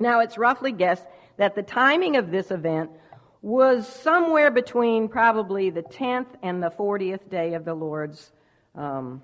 Now, 0.00 0.20
it's 0.20 0.38
roughly 0.38 0.72
guessed 0.72 1.06
that 1.36 1.54
the 1.54 1.62
timing 1.62 2.16
of 2.16 2.30
this 2.30 2.50
event 2.50 2.90
was 3.42 3.88
somewhere 3.88 4.52
between 4.52 5.08
probably 5.08 5.68
the 5.68 5.82
10th 5.82 6.28
and 6.42 6.62
the 6.62 6.70
40th 6.70 7.28
day 7.28 7.54
of 7.54 7.64
the 7.64 7.74
Lord's 7.74 8.32
um, 8.76 9.20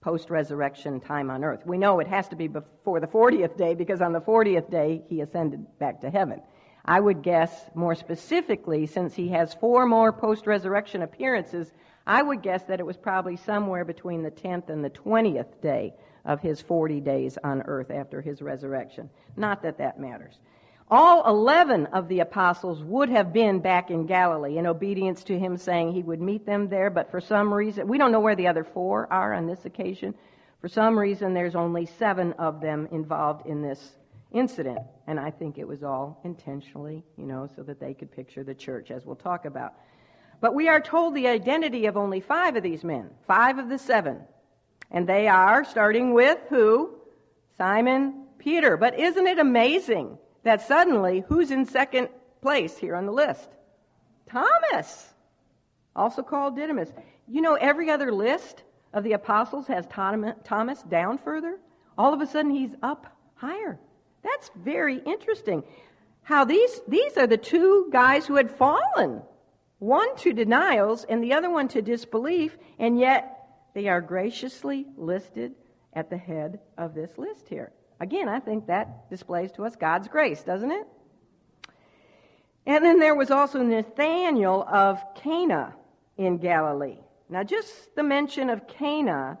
post 0.00 0.28
resurrection 0.28 1.00
time 1.00 1.30
on 1.30 1.44
earth. 1.44 1.64
We 1.64 1.78
know 1.78 2.00
it 2.00 2.08
has 2.08 2.28
to 2.28 2.36
be 2.36 2.48
before 2.48 2.98
the 2.98 3.06
40th 3.06 3.56
day 3.56 3.74
because 3.74 4.00
on 4.00 4.12
the 4.12 4.20
40th 4.20 4.70
day 4.70 5.02
he 5.08 5.20
ascended 5.20 5.66
back 5.78 6.00
to 6.00 6.10
heaven. 6.10 6.42
I 6.84 6.98
would 6.98 7.22
guess 7.22 7.52
more 7.74 7.94
specifically, 7.94 8.86
since 8.86 9.14
he 9.14 9.28
has 9.28 9.54
four 9.54 9.86
more 9.86 10.12
post 10.12 10.46
resurrection 10.46 11.02
appearances, 11.02 11.72
I 12.06 12.22
would 12.22 12.42
guess 12.42 12.64
that 12.64 12.80
it 12.80 12.86
was 12.86 12.96
probably 12.96 13.36
somewhere 13.36 13.84
between 13.84 14.22
the 14.22 14.30
10th 14.30 14.70
and 14.70 14.82
the 14.84 14.90
20th 14.90 15.60
day 15.60 15.94
of 16.24 16.40
his 16.40 16.60
40 16.60 17.00
days 17.00 17.38
on 17.44 17.62
earth 17.62 17.90
after 17.90 18.20
his 18.20 18.42
resurrection. 18.42 19.10
Not 19.36 19.62
that 19.62 19.78
that 19.78 20.00
matters. 20.00 20.40
All 20.92 21.24
11 21.24 21.86
of 21.86 22.08
the 22.08 22.18
apostles 22.18 22.82
would 22.82 23.10
have 23.10 23.32
been 23.32 23.60
back 23.60 23.92
in 23.92 24.06
Galilee 24.06 24.58
in 24.58 24.66
obedience 24.66 25.22
to 25.24 25.38
him 25.38 25.56
saying 25.56 25.92
he 25.92 26.02
would 26.02 26.20
meet 26.20 26.44
them 26.44 26.68
there, 26.68 26.90
but 26.90 27.12
for 27.12 27.20
some 27.20 27.54
reason, 27.54 27.86
we 27.86 27.96
don't 27.96 28.10
know 28.10 28.18
where 28.18 28.34
the 28.34 28.48
other 28.48 28.64
four 28.64 29.06
are 29.12 29.32
on 29.32 29.46
this 29.46 29.64
occasion. 29.64 30.16
For 30.60 30.66
some 30.66 30.98
reason, 30.98 31.32
there's 31.32 31.54
only 31.54 31.86
seven 31.86 32.32
of 32.34 32.60
them 32.60 32.88
involved 32.90 33.46
in 33.46 33.62
this 33.62 33.92
incident. 34.32 34.80
And 35.06 35.20
I 35.20 35.30
think 35.30 35.58
it 35.58 35.68
was 35.68 35.84
all 35.84 36.20
intentionally, 36.24 37.04
you 37.16 37.24
know, 37.24 37.48
so 37.54 37.62
that 37.62 37.78
they 37.78 37.94
could 37.94 38.10
picture 38.10 38.42
the 38.42 38.54
church, 38.54 38.90
as 38.90 39.06
we'll 39.06 39.14
talk 39.14 39.44
about. 39.44 39.74
But 40.40 40.54
we 40.54 40.66
are 40.66 40.80
told 40.80 41.14
the 41.14 41.28
identity 41.28 41.86
of 41.86 41.96
only 41.96 42.20
five 42.20 42.56
of 42.56 42.64
these 42.64 42.82
men, 42.82 43.10
five 43.28 43.58
of 43.58 43.68
the 43.68 43.78
seven. 43.78 44.22
And 44.90 45.08
they 45.08 45.28
are, 45.28 45.64
starting 45.64 46.14
with 46.14 46.38
who? 46.48 46.96
Simon 47.56 48.24
Peter. 48.38 48.76
But 48.76 48.98
isn't 48.98 49.26
it 49.28 49.38
amazing 49.38 50.18
that 50.42 50.66
suddenly, 50.66 51.24
who's 51.28 51.50
in 51.50 51.66
second 51.66 52.08
place 52.40 52.76
here 52.76 52.96
on 52.96 53.06
the 53.06 53.12
list? 53.12 53.48
Thomas, 54.28 55.12
also 55.94 56.22
called 56.22 56.56
Didymus. 56.56 56.92
You 57.28 57.40
know, 57.40 57.54
every 57.54 57.90
other 57.90 58.12
list 58.12 58.62
of 58.92 59.04
the 59.04 59.12
apostles 59.12 59.66
has 59.66 59.86
Thomas 59.86 60.82
down 60.82 61.18
further. 61.18 61.58
All 61.98 62.14
of 62.14 62.20
a 62.20 62.26
sudden, 62.26 62.50
he's 62.50 62.74
up 62.82 63.16
higher. 63.34 63.78
That's 64.22 64.50
very 64.56 64.98
interesting. 64.98 65.62
How 66.22 66.44
these, 66.44 66.80
these 66.86 67.16
are 67.16 67.26
the 67.26 67.36
two 67.36 67.88
guys 67.92 68.26
who 68.26 68.36
had 68.36 68.50
fallen 68.50 69.22
one 69.78 70.14
to 70.16 70.32
denials 70.32 71.04
and 71.04 71.22
the 71.24 71.32
other 71.32 71.50
one 71.50 71.66
to 71.68 71.82
disbelief, 71.82 72.56
and 72.78 72.98
yet 72.98 73.48
they 73.74 73.88
are 73.88 74.00
graciously 74.00 74.86
listed 74.96 75.54
at 75.94 76.10
the 76.10 76.16
head 76.16 76.60
of 76.76 76.94
this 76.94 77.16
list 77.18 77.48
here. 77.48 77.72
Again, 78.00 78.28
I 78.28 78.40
think 78.40 78.66
that 78.66 79.10
displays 79.10 79.52
to 79.52 79.64
us 79.64 79.76
God's 79.76 80.08
grace, 80.08 80.42
doesn't 80.42 80.70
it? 80.70 80.86
And 82.66 82.84
then 82.84 82.98
there 82.98 83.14
was 83.14 83.30
also 83.30 83.62
Nathanael 83.62 84.66
of 84.68 84.98
Cana 85.14 85.74
in 86.16 86.38
Galilee. 86.38 86.98
Now, 87.28 87.42
just 87.42 87.94
the 87.94 88.02
mention 88.02 88.48
of 88.50 88.66
Cana 88.66 89.38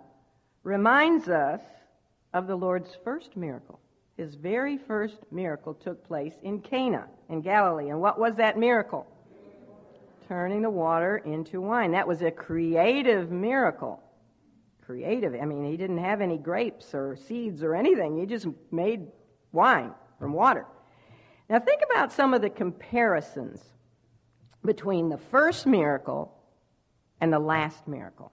reminds 0.62 1.28
us 1.28 1.60
of 2.34 2.46
the 2.46 2.56
Lord's 2.56 2.96
first 3.02 3.36
miracle. 3.36 3.80
His 4.16 4.34
very 4.34 4.76
first 4.76 5.16
miracle 5.30 5.74
took 5.74 6.06
place 6.06 6.34
in 6.42 6.60
Cana 6.60 7.06
in 7.30 7.40
Galilee. 7.40 7.88
And 7.88 8.00
what 8.00 8.18
was 8.18 8.36
that 8.36 8.58
miracle? 8.58 9.06
Turning 10.28 10.62
the 10.62 10.70
water 10.70 11.16
into 11.18 11.60
wine. 11.60 11.92
That 11.92 12.06
was 12.06 12.20
a 12.22 12.30
creative 12.30 13.30
miracle 13.30 14.02
creative. 14.90 15.36
I 15.40 15.44
mean, 15.44 15.64
he 15.70 15.76
didn't 15.76 15.98
have 15.98 16.20
any 16.20 16.36
grapes 16.36 16.94
or 16.94 17.14
seeds 17.14 17.62
or 17.62 17.76
anything. 17.76 18.18
He 18.18 18.26
just 18.26 18.48
made 18.72 19.06
wine 19.52 19.92
from 20.18 20.32
water. 20.32 20.66
Now, 21.48 21.60
think 21.60 21.82
about 21.88 22.12
some 22.12 22.34
of 22.34 22.42
the 22.42 22.50
comparisons 22.50 23.62
between 24.64 25.08
the 25.08 25.16
first 25.16 25.64
miracle 25.64 26.36
and 27.20 27.32
the 27.32 27.38
last 27.38 27.86
miracle. 27.86 28.32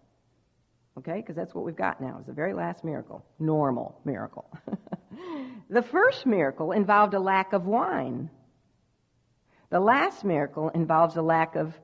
Okay? 0.98 1.18
Because 1.18 1.36
that's 1.36 1.54
what 1.54 1.64
we've 1.64 1.76
got 1.76 2.02
now, 2.02 2.18
is 2.22 2.26
the 2.26 2.34
very 2.34 2.56
last 2.56 2.84
miracle. 2.84 3.24
Normal 3.38 4.02
miracle. 4.04 4.50
the 5.70 5.84
first 5.84 6.26
miracle 6.26 6.72
involved 6.72 7.14
a 7.14 7.20
lack 7.20 7.54
of 7.54 7.68
wine. 7.68 8.32
The 9.70 9.80
last 9.80 10.24
miracle 10.24 10.70
involves 10.70 11.18
a 11.18 11.22
lack 11.22 11.56
of 11.56 11.80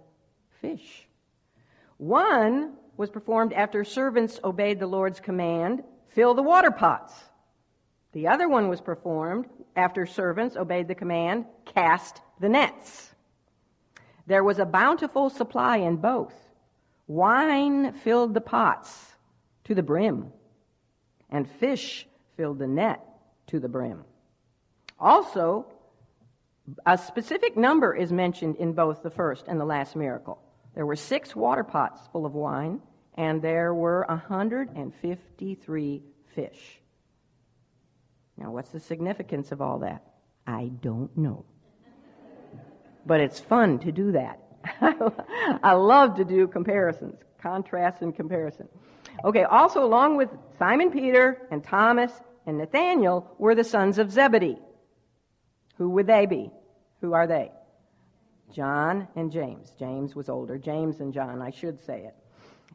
fish. 0.62 1.08
One 1.98 2.74
was 2.98 3.10
performed 3.10 3.54
after 3.54 3.84
servants 3.84 4.40
obeyed 4.44 4.80
the 4.80 4.88
Lord's 4.88 5.20
command 5.20 5.84
fill 6.10 6.34
the 6.34 6.44
water 6.44 6.72
pots. 6.72 7.14
The 8.12 8.28
other 8.28 8.48
one 8.48 8.70
was 8.70 8.82
performed 8.82 9.48
after 9.76 10.06
servants 10.06 10.56
obeyed 10.56 10.88
the 10.88 10.96
command 10.96 11.46
cast 11.66 12.22
the 12.40 12.50
nets. 12.50 13.16
There 14.28 14.44
was 14.44 14.60
a 14.60 14.66
bountiful 14.66 15.30
supply 15.30 15.78
in 15.78 15.98
both. 15.98 16.36
Wine 17.08 17.94
filled 17.94 18.34
the 18.34 18.42
pots 18.42 19.16
to 19.66 19.76
the 19.76 19.84
brim, 19.84 20.32
and 21.30 21.50
fish 21.50 22.08
filled 22.38 22.60
the 22.60 22.68
net 22.68 23.04
to 23.48 23.60
the 23.60 23.68
brim. 23.68 24.04
Also, 25.00 25.66
a 26.86 26.98
specific 26.98 27.58
number 27.58 27.96
is 27.96 28.12
mentioned 28.12 28.56
in 28.58 28.74
both 28.74 29.04
the 29.04 29.10
first 29.10 29.46
and 29.48 29.60
the 29.60 29.66
last 29.66 29.96
miracle. 29.96 30.43
There 30.76 30.86
were 30.86 30.96
six 30.96 31.36
water 31.36 31.64
pots 31.64 32.02
full 32.12 32.26
of 32.26 32.34
wine, 32.34 32.82
and 33.16 33.42
there 33.42 33.74
were 33.74 34.06
153 34.10 36.04
fish. 36.36 36.82
Now, 38.38 38.52
what's 38.52 38.70
the 38.70 38.80
significance 38.80 39.52
of 39.52 39.62
all 39.62 39.80
that? 39.80 40.04
I 40.48 40.72
don't 40.82 41.16
know. 41.18 41.46
But 43.06 43.20
it's 43.20 43.40
fun 43.40 43.80
to 43.80 43.92
do 43.92 44.14
that. 44.14 44.40
I 45.64 45.74
love 45.74 46.16
to 46.16 46.26
do 46.26 46.48
comparisons, 46.48 47.20
contrast 47.42 48.02
and 48.02 48.16
comparison. 48.16 48.68
Okay, 49.24 49.44
also 49.44 49.84
along 49.84 50.18
with 50.18 50.30
Simon 50.58 50.90
Peter 50.90 51.48
and 51.52 51.64
Thomas 51.64 52.12
and 52.46 52.58
Nathaniel 52.58 53.36
were 53.38 53.56
the 53.56 53.64
sons 53.64 54.00
of 54.00 54.12
Zebedee. 54.12 54.58
Who 55.78 55.90
would 55.92 56.08
they 56.08 56.26
be? 56.26 56.52
Who 57.02 57.14
are 57.14 57.28
they? 57.28 57.52
John 58.52 59.08
and 59.16 59.32
James. 59.32 59.72
James 59.80 60.16
was 60.16 60.30
older. 60.30 60.58
James 60.58 61.00
and 61.00 61.14
John, 61.14 61.42
I 61.42 61.50
should 61.50 61.84
say 61.86 62.06
it. 62.06 62.16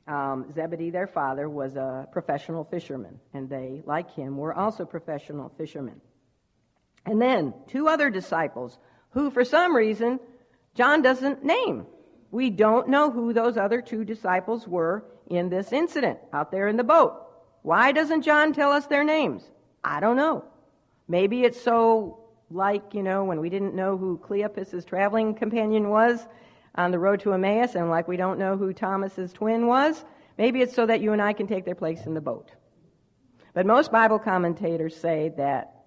Um, 0.09 0.51
Zebedee, 0.53 0.91
their 0.91 1.07
father, 1.07 1.49
was 1.49 1.77
a 1.77 2.09
professional 2.13 2.65
fisherman, 2.65 3.21
and 3.35 3.49
they, 3.49 3.83
like 3.85 4.11
him, 4.15 4.37
were 4.37 4.55
also 4.55 4.85
professional 4.85 5.53
fishermen. 5.59 6.01
And 7.05 7.21
then 7.21 7.55
two 7.69 7.89
other 7.89 8.11
disciples 8.11 8.79
who, 9.11 9.31
for 9.31 9.45
some 9.45 9.77
reason, 9.77 10.19
John 10.75 11.03
doesn't 11.03 11.45
name. 11.45 11.87
We 12.31 12.51
don't 12.51 12.89
know 12.89 13.11
who 13.11 13.33
those 13.33 13.57
other 13.57 13.83
two 13.83 14.05
disciples 14.05 14.67
were 14.67 15.05
in 15.29 15.49
this 15.49 15.73
incident 15.73 16.19
out 16.33 16.51
there 16.51 16.69
in 16.69 16.77
the 16.77 16.85
boat. 16.85 17.15
Why 17.63 17.93
doesn't 17.93 18.23
John 18.23 18.53
tell 18.53 18.73
us 18.73 18.87
their 18.87 19.05
names? 19.05 19.43
I 19.85 20.01
don't 20.01 20.17
know. 20.17 20.45
Maybe 21.07 21.45
it's 21.45 21.61
so 21.61 22.28
like, 22.51 22.95
you 22.95 23.03
know, 23.03 23.25
when 23.25 23.41
we 23.41 23.51
didn't 23.51 23.75
know 23.75 23.97
who 23.97 24.19
Cleopas' 24.19 24.87
traveling 24.87 25.35
companion 25.35 25.91
was 25.91 26.27
on 26.75 26.91
the 26.91 26.99
road 26.99 27.21
to 27.21 27.33
Emmaus, 27.33 27.75
and 27.75 27.91
like 27.91 28.09
we 28.09 28.17
don't 28.17 28.39
know 28.39 28.57
who 28.57 28.73
Thomas's 28.73 29.33
twin 29.33 29.67
was. 29.67 30.05
Maybe 30.39 30.63
it's 30.63 30.75
so 30.75 30.87
that 30.87 31.01
you 31.01 31.13
and 31.13 31.21
I 31.21 31.33
can 31.33 31.47
take 31.47 31.65
their 31.65 31.75
place 31.75 32.07
in 32.07 32.15
the 32.15 32.21
boat. 32.21 32.53
But 33.55 33.67
most 33.67 33.91
Bible 33.91 34.19
commentators 34.19 34.97
say 34.97 35.33
that, 35.37 35.85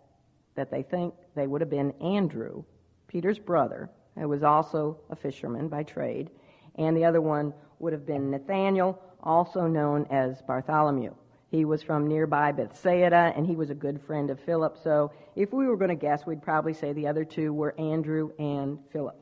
that 0.56 0.70
they 0.70 0.84
think 0.84 1.14
they 1.36 1.48
would 1.48 1.62
have 1.62 1.70
been 1.70 1.92
Andrew, 2.02 2.64
Peter's 3.08 3.40
brother, 3.40 3.90
who 4.18 4.28
was 4.28 4.44
also 4.44 5.00
a 5.10 5.16
fisherman 5.16 5.70
by 5.70 5.84
trade, 5.84 6.30
and 6.76 6.96
the 6.98 7.06
other 7.06 7.22
one 7.22 7.54
would 7.80 7.94
have 7.94 8.06
been 8.06 8.30
Nathaniel, 8.30 9.02
also 9.24 9.68
known 9.68 10.06
as 10.10 10.42
Bartholomew. 10.42 11.14
He 11.52 11.66
was 11.66 11.84
from 11.84 12.08
nearby 12.08 12.54
Bethsaida, 12.54 13.34
and 13.36 13.46
he 13.46 13.58
was 13.58 13.70
a 13.70 13.76
good 13.76 14.02
friend 14.04 14.30
of 14.30 14.40
Philip. 14.40 14.78
So 14.82 15.12
if 15.36 15.52
we 15.52 15.68
were 15.68 15.76
going 15.76 15.90
to 15.90 15.96
guess, 15.96 16.26
we'd 16.26 16.42
probably 16.42 16.74
say 16.74 16.94
the 16.94 17.08
other 17.08 17.26
two 17.26 17.52
were 17.52 17.78
Andrew 17.78 18.32
and 18.40 18.80
Philip. 18.94 19.20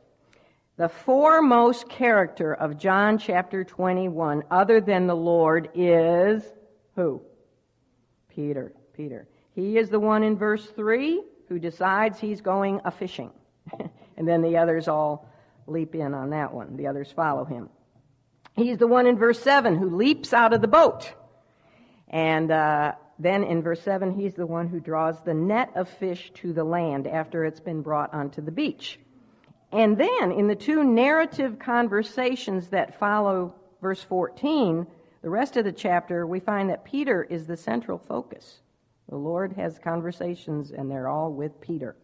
The 0.77 0.89
foremost 0.89 1.89
character 1.89 2.53
of 2.53 2.77
John 2.77 3.17
chapter 3.17 3.63
21, 3.63 4.43
other 4.51 4.79
than 4.79 5.07
the 5.07 5.15
Lord, 5.15 5.69
is 5.73 6.43
who? 6.95 7.23
Peter. 8.29 8.73
Peter. 8.93 9.27
He 9.55 9.77
is 9.77 9.89
the 9.89 9.99
one 9.99 10.23
in 10.23 10.37
verse 10.37 10.65
3 10.67 11.23
who 11.47 11.57
decides 11.57 12.19
he's 12.19 12.41
going 12.41 12.79
a 12.85 12.91
fishing. 12.91 13.31
and 14.17 14.27
then 14.27 14.43
the 14.43 14.57
others 14.57 14.87
all 14.87 15.27
leap 15.65 15.95
in 15.95 16.13
on 16.13 16.29
that 16.29 16.53
one. 16.53 16.77
The 16.77 16.85
others 16.85 17.11
follow 17.11 17.43
him. 17.43 17.69
He's 18.55 18.77
the 18.77 18.87
one 18.87 19.07
in 19.07 19.17
verse 19.17 19.39
7 19.41 19.77
who 19.77 19.95
leaps 19.95 20.31
out 20.31 20.53
of 20.53 20.61
the 20.61 20.67
boat 20.67 21.11
and 22.09 22.51
uh, 22.51 22.93
then 23.19 23.43
in 23.43 23.61
verse 23.61 23.81
7, 23.81 24.13
he's 24.13 24.33
the 24.33 24.47
one 24.47 24.67
who 24.67 24.79
draws 24.79 25.21
the 25.21 25.33
net 25.33 25.71
of 25.75 25.89
fish 25.89 26.31
to 26.35 26.53
the 26.53 26.63
land 26.63 27.05
after 27.05 27.45
it's 27.45 27.59
been 27.59 27.81
brought 27.81 28.13
onto 28.13 28.41
the 28.41 28.51
beach. 28.51 28.99
And 29.71 29.97
then 29.97 30.31
in 30.31 30.47
the 30.47 30.55
two 30.55 30.83
narrative 30.83 31.59
conversations 31.59 32.69
that 32.69 32.97
follow 32.97 33.53
verse 33.81 34.01
14, 34.03 34.87
the 35.21 35.29
rest 35.29 35.57
of 35.57 35.65
the 35.65 35.71
chapter, 35.71 36.25
we 36.25 36.39
find 36.39 36.69
that 36.69 36.85
Peter 36.85 37.23
is 37.23 37.45
the 37.45 37.57
central 37.57 37.97
focus. 37.97 38.61
The 39.09 39.17
Lord 39.17 39.53
has 39.53 39.77
conversations, 39.77 40.71
and 40.71 40.89
they're 40.89 41.07
all 41.07 41.33
with 41.33 41.59
Peter. 41.61 41.95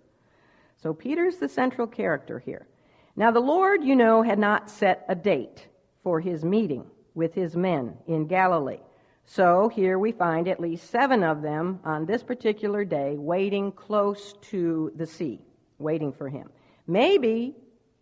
So 0.82 0.94
Peter's 0.94 1.38
the 1.38 1.48
central 1.48 1.88
character 1.88 2.40
here. 2.40 2.68
Now, 3.16 3.32
the 3.32 3.40
Lord, 3.40 3.84
you 3.84 3.96
know, 3.96 4.22
had 4.22 4.38
not 4.38 4.70
set 4.70 5.06
a 5.08 5.16
date 5.16 5.68
for 6.04 6.20
his 6.20 6.44
meeting 6.44 6.86
with 7.14 7.34
his 7.34 7.56
men 7.56 7.98
in 8.06 8.28
Galilee. 8.28 8.82
So 9.26 9.70
here 9.70 9.98
we 9.98 10.12
find 10.12 10.48
at 10.48 10.60
least 10.60 10.90
seven 10.90 11.24
of 11.24 11.42
them 11.42 11.80
on 11.84 12.06
this 12.06 12.24
particular 12.24 12.86
day 12.86 13.16
waiting 13.18 13.72
close 13.72 14.34
to 14.50 14.92
the 14.96 15.08
sea, 15.08 15.42
waiting 15.80 16.14
for 16.14 16.30
him. 16.30 16.50
Maybe 16.88 17.56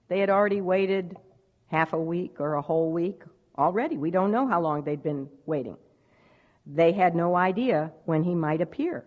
they 0.09 0.19
had 0.19 0.29
already 0.29 0.59
waited 0.61 1.15
half 1.67 1.93
a 1.93 1.99
week 1.99 2.39
or 2.39 2.55
a 2.55 2.61
whole 2.61 2.91
week 2.91 3.23
already. 3.57 3.97
We 3.97 4.11
don't 4.11 4.31
know 4.31 4.47
how 4.47 4.61
long 4.61 4.83
they'd 4.83 5.01
been 5.01 5.29
waiting. 5.45 5.77
They 6.65 6.91
had 6.91 7.15
no 7.15 7.35
idea 7.35 7.91
when 8.05 8.23
he 8.23 8.35
might 8.35 8.61
appear. 8.61 9.05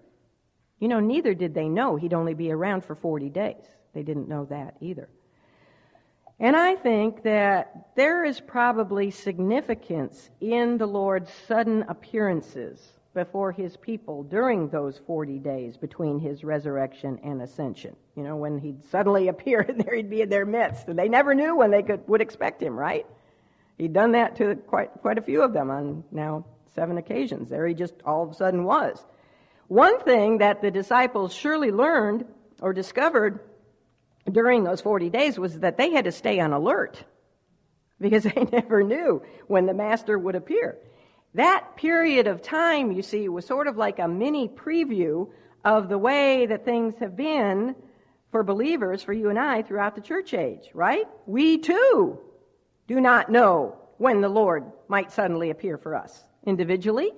You 0.79 0.89
know, 0.89 1.01
neither 1.01 1.35
did 1.35 1.55
they 1.55 1.69
know 1.69 1.97
he'd 1.97 2.15
only 2.15 2.35
be 2.35 2.51
around 2.51 2.85
for 2.85 2.95
40 2.95 3.29
days. 3.31 3.65
They 3.95 4.03
didn't 4.03 4.29
know 4.29 4.47
that 4.47 4.77
either. 4.81 5.09
And 6.39 6.55
I 6.55 6.75
think 6.77 7.23
that 7.23 7.95
there 7.97 8.25
is 8.25 8.41
probably 8.41 9.11
significance 9.11 10.29
in 10.41 10.77
the 10.77 10.87
Lord's 10.87 11.31
sudden 11.49 11.85
appearances 11.89 12.93
before 13.15 13.51
his 13.51 13.79
people 13.79 14.23
during 14.23 14.69
those 14.69 15.01
40 15.07 15.39
days 15.39 15.79
between 15.79 16.21
his 16.21 16.45
resurrection 16.45 17.19
and 17.25 17.41
ascension. 17.41 17.97
You 18.15 18.23
know, 18.23 18.37
when 18.37 18.59
he'd 18.59 18.85
suddenly 18.91 19.29
appear 19.29 19.61
and 19.61 19.81
there 19.81 19.95
he'd 19.95 20.11
be 20.11 20.21
in 20.21 20.29
their 20.29 20.45
midst. 20.45 20.89
And 20.89 20.99
they 20.99 21.09
never 21.09 21.35
knew 21.35 21.57
when 21.57 21.71
they 21.71 21.83
could, 21.83 22.07
would 22.07 22.21
expect 22.21 22.63
him, 22.63 22.79
right? 22.79 23.07
He'd 23.79 23.95
done 23.95 24.13
that 24.13 24.37
to 24.37 24.57
quite, 24.57 24.91
quite 25.01 25.17
a 25.17 25.23
few 25.23 25.43
of 25.43 25.55
them 25.55 25.71
on 25.71 26.05
now 26.13 26.45
seven 26.75 26.99
occasions. 26.99 27.49
There 27.49 27.67
he 27.67 27.73
just 27.73 27.95
all 28.05 28.23
of 28.23 28.31
a 28.31 28.35
sudden 28.35 28.65
was. 28.65 29.03
One 29.69 30.01
thing 30.01 30.39
that 30.39 30.61
the 30.61 30.71
disciples 30.71 31.35
surely 31.35 31.73
learned 31.73 32.27
or 32.61 32.75
discovered 32.75 33.41
during 34.31 34.65
those 34.65 34.81
40 34.81 35.11
days 35.11 35.39
was 35.39 35.61
that 35.61 35.77
they 35.77 35.91
had 35.91 36.05
to 36.05 36.13
stay 36.13 36.41
on 36.41 36.53
alert 36.53 37.03
because 38.01 38.25
they 38.25 38.47
never 38.53 38.83
knew 38.83 39.23
when 39.47 39.67
the 39.67 39.75
master 39.75 40.19
would 40.19 40.35
appear. 40.35 40.77
That 41.35 41.77
period 41.77 42.27
of 42.27 42.43
time, 42.43 42.93
you 42.93 43.03
see, 43.03 43.29
was 43.29 43.47
sort 43.47 43.67
of 43.67 43.77
like 43.77 43.99
a 43.99 44.09
mini 44.09 44.49
preview 44.49 45.29
of 45.65 45.89
the 45.89 45.99
way 45.99 46.47
that 46.47 46.65
things 46.65 46.95
have 47.01 47.17
been 47.17 47.75
for 48.31 48.43
believers, 48.43 49.03
for 49.03 49.13
you 49.13 49.31
and 49.31 49.39
I, 49.39 49.63
throughout 49.63 49.95
the 49.95 50.01
church 50.01 50.35
age, 50.35 50.71
right? 50.75 51.07
We 51.27 51.59
too 51.59 52.19
do 52.87 53.01
not 53.01 53.31
know 53.31 53.77
when 53.99 54.21
the 54.21 54.29
Lord 54.29 54.65
might 54.89 55.13
suddenly 55.13 55.51
appear 55.51 55.79
for 55.79 55.95
us 55.95 56.23
individually, 56.45 57.13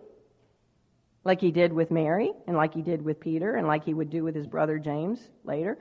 like 1.25 1.41
he 1.41 1.51
did 1.51 1.73
with 1.73 1.91
Mary, 1.91 2.33
and 2.47 2.57
like 2.57 2.75
he 2.75 2.83
did 2.83 3.03
with 3.03 3.21
Peter, 3.21 3.55
and 3.55 3.67
like 3.67 3.85
he 3.85 3.95
would 3.95 4.11
do 4.11 4.25
with 4.25 4.35
his 4.35 4.47
brother 4.47 4.79
James 4.79 5.21
later 5.45 5.79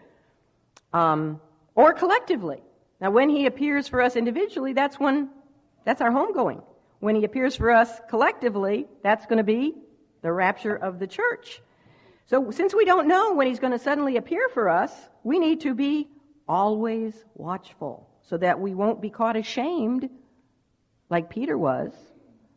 um, 0.93 1.39
or 1.75 1.93
collectively. 1.93 2.61
Now, 2.99 3.11
when 3.11 3.29
he 3.29 3.45
appears 3.45 3.87
for 3.87 4.01
us 4.01 4.15
individually, 4.15 4.73
that's 4.73 4.99
when 4.99 5.29
that's 5.85 6.01
our 6.01 6.11
homegoing. 6.11 6.63
When 6.99 7.15
he 7.15 7.23
appears 7.23 7.55
for 7.55 7.71
us 7.71 8.01
collectively, 8.09 8.87
that's 9.03 9.25
going 9.25 9.37
to 9.37 9.43
be 9.43 9.75
the 10.21 10.31
rapture 10.31 10.75
of 10.75 10.99
the 10.99 11.07
church. 11.07 11.61
So, 12.25 12.51
since 12.51 12.73
we 12.73 12.85
don't 12.85 13.07
know 13.07 13.33
when 13.33 13.47
he's 13.47 13.59
going 13.59 13.73
to 13.73 13.79
suddenly 13.79 14.17
appear 14.17 14.49
for 14.49 14.67
us, 14.69 14.91
we 15.23 15.39
need 15.39 15.61
to 15.61 15.73
be 15.73 16.07
always 16.47 17.13
watchful 17.35 18.09
so 18.21 18.37
that 18.37 18.59
we 18.59 18.73
won't 18.73 19.01
be 19.01 19.09
caught 19.09 19.35
ashamed 19.35 20.09
like 21.09 21.29
Peter 21.29 21.57
was. 21.57 21.93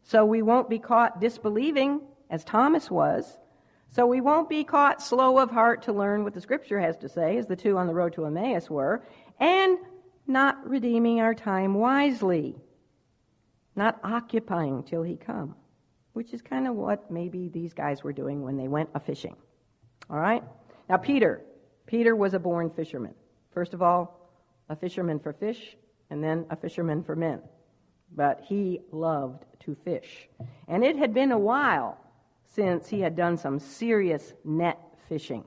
So 0.02 0.24
we 0.24 0.42
won't 0.42 0.68
be 0.68 0.78
caught 0.78 1.20
disbelieving 1.20 2.00
as 2.30 2.44
Thomas 2.44 2.90
was. 2.90 3.38
So 3.92 4.06
we 4.06 4.20
won't 4.20 4.48
be 4.48 4.62
caught 4.62 5.02
slow 5.02 5.38
of 5.38 5.50
heart 5.50 5.82
to 5.82 5.92
learn 5.92 6.22
what 6.22 6.32
the 6.32 6.40
scripture 6.40 6.78
has 6.78 6.96
to 6.98 7.08
say, 7.08 7.38
as 7.38 7.46
the 7.46 7.56
two 7.56 7.76
on 7.76 7.88
the 7.88 7.94
road 7.94 8.12
to 8.14 8.24
Emmaus 8.24 8.70
were, 8.70 9.02
and 9.40 9.78
not 10.28 10.68
redeeming 10.68 11.20
our 11.20 11.34
time 11.34 11.74
wisely, 11.74 12.56
not 13.74 13.98
occupying 14.04 14.84
till 14.84 15.02
he 15.02 15.16
come, 15.16 15.56
which 16.12 16.32
is 16.32 16.40
kind 16.40 16.68
of 16.68 16.76
what 16.76 17.10
maybe 17.10 17.48
these 17.48 17.74
guys 17.74 18.04
were 18.04 18.12
doing 18.12 18.44
when 18.44 18.56
they 18.56 18.68
went 18.68 18.88
a 18.94 19.00
fishing. 19.00 19.34
All 20.08 20.18
right? 20.18 20.44
Now, 20.88 20.96
Peter. 20.96 21.42
Peter 21.86 22.14
was 22.14 22.34
a 22.34 22.38
born 22.38 22.70
fisherman. 22.70 23.14
First 23.52 23.74
of 23.74 23.82
all, 23.82 24.30
a 24.68 24.76
fisherman 24.76 25.18
for 25.18 25.32
fish, 25.32 25.76
and 26.10 26.22
then 26.22 26.46
a 26.50 26.54
fisherman 26.54 27.02
for 27.02 27.16
men. 27.16 27.40
But 28.14 28.42
he 28.46 28.82
loved 28.92 29.44
to 29.60 29.74
fish. 29.84 30.28
And 30.68 30.84
it 30.84 30.94
had 30.96 31.12
been 31.12 31.32
a 31.32 31.38
while 31.38 31.98
since 32.54 32.88
he 32.88 33.00
had 33.00 33.16
done 33.16 33.36
some 33.36 33.58
serious 33.58 34.34
net 34.44 34.78
fishing 35.08 35.44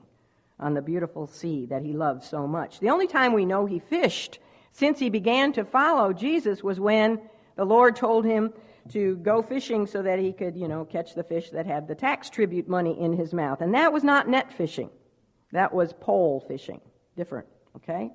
on 0.58 0.74
the 0.74 0.82
beautiful 0.82 1.26
sea 1.26 1.66
that 1.66 1.82
he 1.82 1.92
loved 1.92 2.22
so 2.22 2.46
much. 2.46 2.80
The 2.80 2.90
only 2.90 3.06
time 3.06 3.32
we 3.32 3.44
know 3.44 3.66
he 3.66 3.78
fished 3.78 4.38
since 4.72 4.98
he 4.98 5.10
began 5.10 5.52
to 5.52 5.64
follow 5.64 6.12
Jesus 6.12 6.62
was 6.62 6.80
when 6.80 7.20
The 7.56 7.64
Lord 7.64 7.94
told 7.94 8.24
him 8.24 8.52
to 8.90 9.16
go 9.16 9.42
fishing 9.42 9.86
so 9.86 10.02
that 10.02 10.18
he 10.18 10.32
could, 10.32 10.56
you 10.56 10.68
know, 10.68 10.84
catch 10.84 11.14
the 11.14 11.22
fish 11.22 11.50
that 11.50 11.66
had 11.66 11.86
the 11.86 11.94
tax 11.94 12.28
tribute 12.28 12.68
money 12.68 12.98
in 13.00 13.12
his 13.12 13.32
mouth. 13.32 13.60
And 13.60 13.74
that 13.74 13.92
was 13.92 14.04
not 14.04 14.28
net 14.28 14.52
fishing. 14.52 14.90
That 15.52 15.72
was 15.72 15.92
pole 15.92 16.44
fishing. 16.46 16.80
Different, 17.16 17.46
okay? 17.76 18.10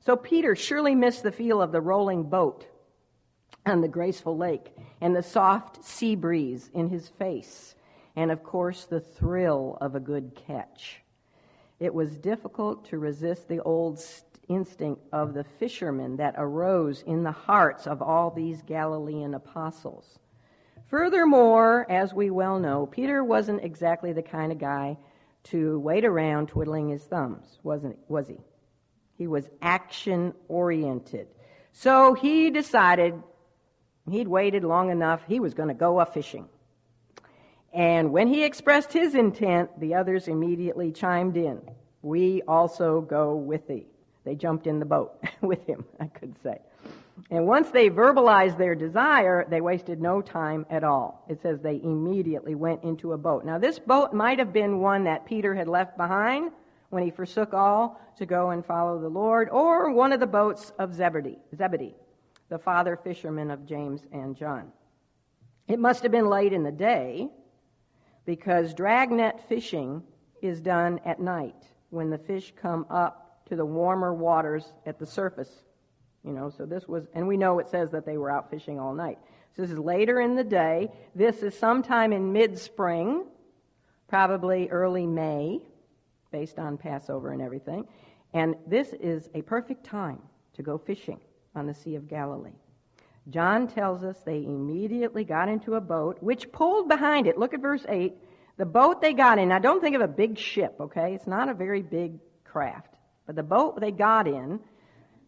So 0.00 0.16
Peter 0.16 0.54
surely 0.54 0.94
missed 0.94 1.22
the 1.22 1.32
feel 1.32 1.60
of 1.60 1.72
the 1.72 1.80
rolling 1.80 2.24
boat 2.24 2.66
on 3.66 3.80
the 3.80 3.88
graceful 3.88 4.36
lake 4.36 4.72
and 5.00 5.16
the 5.16 5.22
soft 5.22 5.84
sea 5.84 6.14
breeze 6.14 6.70
in 6.72 6.88
his 6.88 7.08
face 7.08 7.74
and 8.16 8.30
of 8.30 8.42
course 8.42 8.84
the 8.84 9.00
thrill 9.00 9.78
of 9.80 9.94
a 9.94 10.00
good 10.00 10.34
catch. 10.34 11.02
It 11.80 11.92
was 11.92 12.16
difficult 12.16 12.86
to 12.86 12.98
resist 12.98 13.48
the 13.48 13.60
old 13.60 14.00
instinct 14.48 15.02
of 15.12 15.34
the 15.34 15.44
fishermen 15.44 16.16
that 16.16 16.34
arose 16.36 17.02
in 17.02 17.22
the 17.22 17.32
hearts 17.32 17.86
of 17.86 18.02
all 18.02 18.30
these 18.30 18.62
Galilean 18.62 19.34
apostles. 19.34 20.18
Furthermore, 20.86 21.86
as 21.90 22.12
we 22.12 22.30
well 22.30 22.58
know, 22.58 22.86
Peter 22.86 23.24
wasn't 23.24 23.64
exactly 23.64 24.12
the 24.12 24.22
kind 24.22 24.52
of 24.52 24.58
guy 24.58 24.96
to 25.44 25.78
wait 25.80 26.04
around 26.04 26.48
twiddling 26.48 26.88
his 26.88 27.02
thumbs, 27.02 27.58
wasn't 27.62 27.98
was 28.08 28.28
he? 28.28 28.38
He 29.16 29.26
was 29.26 29.48
action 29.62 30.34
oriented. 30.48 31.28
So 31.72 32.14
he 32.14 32.50
decided 32.50 33.14
he'd 34.08 34.28
waited 34.28 34.64
long 34.64 34.90
enough, 34.90 35.22
he 35.26 35.40
was 35.40 35.54
going 35.54 35.68
to 35.68 35.74
go 35.74 36.00
a 36.00 36.06
fishing. 36.06 36.48
And 37.74 38.12
when 38.12 38.28
he 38.28 38.44
expressed 38.44 38.92
his 38.92 39.16
intent, 39.16 39.80
the 39.80 39.94
others 39.94 40.28
immediately 40.28 40.92
chimed 40.92 41.36
in. 41.36 41.60
We 42.02 42.40
also 42.46 43.00
go 43.00 43.34
with 43.34 43.66
thee. 43.66 43.88
They 44.24 44.36
jumped 44.36 44.68
in 44.68 44.78
the 44.78 44.86
boat 44.86 45.20
with 45.40 45.66
him, 45.66 45.84
I 45.98 46.06
could 46.06 46.36
say. 46.42 46.58
And 47.30 47.46
once 47.46 47.70
they 47.70 47.90
verbalized 47.90 48.58
their 48.58 48.74
desire, 48.74 49.46
they 49.48 49.60
wasted 49.60 50.00
no 50.00 50.22
time 50.22 50.66
at 50.70 50.84
all. 50.84 51.24
It 51.28 51.42
says 51.42 51.60
they 51.60 51.80
immediately 51.82 52.54
went 52.54 52.84
into 52.84 53.12
a 53.12 53.18
boat. 53.18 53.44
Now, 53.44 53.58
this 53.58 53.78
boat 53.78 54.12
might 54.12 54.38
have 54.38 54.52
been 54.52 54.80
one 54.80 55.04
that 55.04 55.26
Peter 55.26 55.54
had 55.54 55.68
left 55.68 55.96
behind 55.96 56.52
when 56.90 57.02
he 57.02 57.10
forsook 57.10 57.54
all 57.54 58.00
to 58.16 58.26
go 58.26 58.50
and 58.50 58.64
follow 58.64 59.00
the 59.00 59.08
Lord, 59.08 59.48
or 59.50 59.90
one 59.90 60.12
of 60.12 60.20
the 60.20 60.26
boats 60.26 60.72
of 60.78 60.94
Zebedee, 60.94 61.38
Zebedee, 61.56 61.96
the 62.48 62.58
father 62.58 62.96
fisherman 62.96 63.50
of 63.50 63.66
James 63.66 64.02
and 64.12 64.36
John. 64.36 64.70
It 65.66 65.80
must 65.80 66.02
have 66.04 66.12
been 66.12 66.28
late 66.28 66.52
in 66.52 66.62
the 66.62 66.70
day 66.70 67.30
because 68.26 68.74
dragnet 68.74 69.40
fishing 69.48 70.02
is 70.42 70.60
done 70.60 71.00
at 71.04 71.20
night 71.20 71.54
when 71.90 72.10
the 72.10 72.18
fish 72.18 72.52
come 72.60 72.86
up 72.90 73.44
to 73.46 73.56
the 73.56 73.64
warmer 73.64 74.12
waters 74.12 74.72
at 74.86 74.98
the 74.98 75.06
surface. 75.06 75.50
You 76.24 76.32
know, 76.32 76.50
so 76.50 76.64
this 76.64 76.88
was, 76.88 77.06
and 77.14 77.28
we 77.28 77.36
know 77.36 77.58
it 77.58 77.68
says 77.68 77.90
that 77.90 78.06
they 78.06 78.16
were 78.16 78.30
out 78.30 78.50
fishing 78.50 78.80
all 78.80 78.94
night. 78.94 79.18
So 79.54 79.62
this 79.62 79.70
is 79.70 79.78
later 79.78 80.20
in 80.20 80.34
the 80.34 80.44
day. 80.44 80.90
This 81.14 81.42
is 81.42 81.56
sometime 81.56 82.12
in 82.12 82.32
mid 82.32 82.58
spring, 82.58 83.26
probably 84.08 84.68
early 84.68 85.06
May, 85.06 85.60
based 86.32 86.58
on 86.58 86.76
Passover 86.78 87.30
and 87.30 87.42
everything. 87.42 87.86
And 88.32 88.56
this 88.66 88.92
is 88.94 89.28
a 89.34 89.42
perfect 89.42 89.84
time 89.84 90.18
to 90.54 90.62
go 90.62 90.78
fishing 90.78 91.20
on 91.54 91.66
the 91.66 91.74
Sea 91.74 91.94
of 91.94 92.08
Galilee. 92.08 92.50
John 93.30 93.68
tells 93.68 94.04
us 94.04 94.16
they 94.24 94.44
immediately 94.44 95.24
got 95.24 95.48
into 95.48 95.74
a 95.74 95.80
boat, 95.80 96.18
which 96.20 96.52
pulled 96.52 96.88
behind 96.88 97.26
it. 97.26 97.38
Look 97.38 97.54
at 97.54 97.60
verse 97.60 97.84
8. 97.88 98.14
The 98.56 98.66
boat 98.66 99.00
they 99.00 99.14
got 99.14 99.38
in, 99.38 99.48
now 99.48 99.58
don't 99.58 99.80
think 99.80 99.96
of 99.96 100.02
a 100.02 100.08
big 100.08 100.38
ship, 100.38 100.76
okay? 100.78 101.14
It's 101.14 101.26
not 101.26 101.48
a 101.48 101.54
very 101.54 101.82
big 101.82 102.18
craft. 102.44 102.94
But 103.26 103.36
the 103.36 103.42
boat 103.42 103.80
they 103.80 103.90
got 103.90 104.28
in 104.28 104.60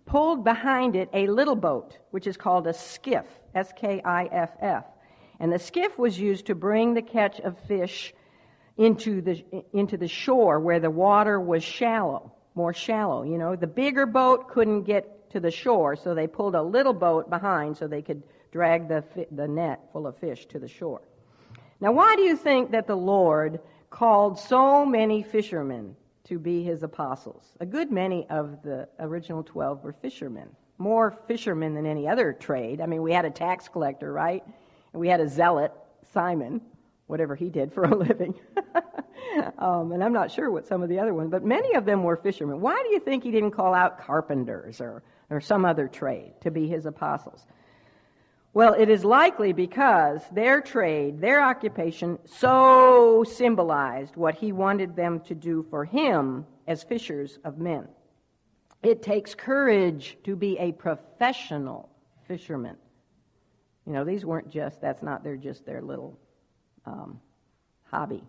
pulled 0.04 0.44
behind 0.44 0.94
it 0.94 1.08
a 1.12 1.26
little 1.26 1.56
boat, 1.56 1.98
which 2.10 2.26
is 2.26 2.36
called 2.36 2.66
a 2.66 2.72
skiff, 2.72 3.24
S 3.54 3.72
K 3.74 4.00
I 4.04 4.26
F 4.26 4.50
F. 4.60 4.84
And 5.40 5.52
the 5.52 5.58
skiff 5.58 5.98
was 5.98 6.18
used 6.18 6.46
to 6.46 6.54
bring 6.54 6.94
the 6.94 7.02
catch 7.02 7.40
of 7.40 7.58
fish 7.66 8.14
into 8.76 9.22
the, 9.22 9.44
into 9.72 9.96
the 9.96 10.08
shore 10.08 10.60
where 10.60 10.80
the 10.80 10.90
water 10.90 11.40
was 11.40 11.64
shallow, 11.64 12.32
more 12.54 12.74
shallow. 12.74 13.22
You 13.22 13.38
know, 13.38 13.56
the 13.56 13.66
bigger 13.66 14.06
boat 14.06 14.48
couldn't 14.50 14.82
get 14.84 15.15
to 15.36 15.40
the 15.40 15.50
shore, 15.50 15.94
so 15.96 16.14
they 16.14 16.26
pulled 16.26 16.54
a 16.54 16.62
little 16.62 16.94
boat 16.94 17.28
behind 17.28 17.76
so 17.76 17.86
they 17.86 18.00
could 18.00 18.22
drag 18.52 18.88
the, 18.88 19.04
the 19.32 19.46
net 19.46 19.80
full 19.92 20.06
of 20.06 20.16
fish 20.16 20.46
to 20.46 20.58
the 20.58 20.66
shore. 20.66 21.02
Now, 21.78 21.92
why 21.92 22.16
do 22.16 22.22
you 22.22 22.36
think 22.36 22.70
that 22.70 22.86
the 22.86 22.96
Lord 22.96 23.60
called 23.90 24.38
so 24.38 24.86
many 24.86 25.22
fishermen 25.22 25.94
to 26.24 26.38
be 26.38 26.62
his 26.62 26.82
apostles? 26.82 27.44
A 27.60 27.66
good 27.66 27.92
many 27.92 28.26
of 28.30 28.62
the 28.62 28.88
original 28.98 29.42
12 29.42 29.84
were 29.84 29.92
fishermen, 29.92 30.48
more 30.78 31.10
fishermen 31.28 31.74
than 31.74 31.84
any 31.84 32.08
other 32.08 32.32
trade. 32.32 32.80
I 32.80 32.86
mean, 32.86 33.02
we 33.02 33.12
had 33.12 33.26
a 33.26 33.30
tax 33.30 33.68
collector, 33.68 34.10
right? 34.10 34.42
And 34.94 35.00
we 35.00 35.08
had 35.08 35.20
a 35.20 35.28
zealot, 35.28 35.70
Simon, 36.14 36.62
whatever 37.08 37.34
he 37.36 37.50
did 37.50 37.74
for 37.74 37.84
a 37.84 37.94
living. 37.94 38.34
um, 39.58 39.92
and 39.92 40.02
I'm 40.02 40.14
not 40.14 40.30
sure 40.30 40.50
what 40.50 40.66
some 40.66 40.82
of 40.82 40.88
the 40.88 40.98
other 40.98 41.12
ones, 41.12 41.30
but 41.30 41.44
many 41.44 41.74
of 41.74 41.84
them 41.84 42.04
were 42.04 42.16
fishermen. 42.16 42.62
Why 42.62 42.82
do 42.82 42.88
you 42.94 43.00
think 43.00 43.22
he 43.22 43.30
didn't 43.30 43.50
call 43.50 43.74
out 43.74 44.00
carpenters 44.00 44.80
or 44.80 45.02
or 45.30 45.40
some 45.40 45.64
other 45.64 45.88
trade 45.88 46.32
to 46.42 46.50
be 46.50 46.68
his 46.68 46.86
apostles? 46.86 47.44
Well, 48.54 48.72
it 48.72 48.88
is 48.88 49.04
likely 49.04 49.52
because 49.52 50.22
their 50.32 50.62
trade, 50.62 51.20
their 51.20 51.44
occupation, 51.44 52.18
so 52.24 53.22
symbolized 53.22 54.16
what 54.16 54.34
he 54.34 54.50
wanted 54.52 54.96
them 54.96 55.20
to 55.20 55.34
do 55.34 55.66
for 55.68 55.84
him 55.84 56.46
as 56.66 56.82
fishers 56.82 57.38
of 57.44 57.58
men. 57.58 57.86
It 58.82 59.02
takes 59.02 59.34
courage 59.34 60.16
to 60.24 60.36
be 60.36 60.58
a 60.58 60.72
professional 60.72 61.90
fisherman. 62.28 62.76
You 63.86 63.92
know, 63.92 64.04
these 64.04 64.24
weren't 64.24 64.50
just, 64.50 64.80
that's 64.80 65.02
not 65.02 65.22
their 65.22 65.36
just 65.36 65.66
their 65.66 65.82
little 65.82 66.18
um, 66.86 67.20
hobby, 67.84 68.24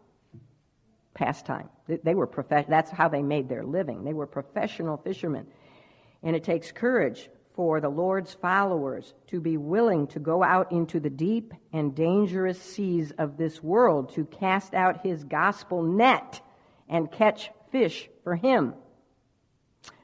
pastime. 1.13 1.69
They, 1.88 1.97
they 2.03 2.15
were 2.15 2.27
prof- 2.27 2.67
that's 2.67 2.91
how 2.91 3.07
they 3.07 3.21
made 3.21 3.47
their 3.47 3.63
living. 3.63 4.03
They 4.03 4.13
were 4.13 4.27
professional 4.27 4.97
fishermen. 4.97 5.47
And 6.23 6.36
it 6.36 6.43
takes 6.43 6.71
courage 6.71 7.30
for 7.56 7.82
the 7.82 7.89
Lord's 7.89 8.34
followers 8.36 9.13
to 9.27 9.39
be 9.41 9.58
willing 9.58 10.06
to 10.08 10.19
go 10.19 10.43
out 10.43 10.71
into 10.71 10.99
the 10.99 11.10
deep 11.10 11.53
and 11.73 11.95
dangerous 11.95 12.62
seas 12.62 13.12
of 13.17 13.38
this 13.38 13.63
world 13.63 14.13
to 14.13 14.25
cast 14.25 14.73
out 14.73 15.01
his 15.01 15.23
gospel 15.23 15.82
net 15.82 16.39
and 16.88 17.12
catch 17.12 17.49
fish 17.71 18.10
for 18.23 18.36
him. 18.36 18.73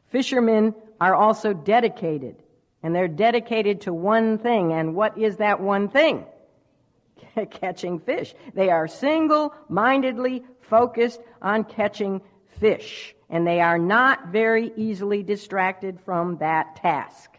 Fishermen 0.10 0.74
are 1.00 1.16
also 1.16 1.54
dedicated, 1.54 2.42
and 2.82 2.96
they're 2.96 3.08
dedicated 3.08 3.82
to 3.82 3.94
one 3.94 4.38
thing. 4.38 4.74
And 4.74 4.96
what 4.96 5.18
is 5.18 5.38
that 5.38 5.60
one 5.60 5.90
thing? 5.90 6.26
catching 7.52 8.00
fish. 8.00 8.34
They 8.54 8.70
are 8.70 8.88
single 8.88 9.54
mindedly 9.70 10.44
focused 10.62 11.22
on 11.42 11.64
catching 11.66 12.22
fish 12.60 13.16
and 13.34 13.48
they 13.48 13.62
are 13.62 13.80
not 13.80 14.28
very 14.28 14.72
easily 14.78 15.24
distracted 15.24 16.00
from 16.06 16.38
that 16.38 16.76
task. 16.76 17.32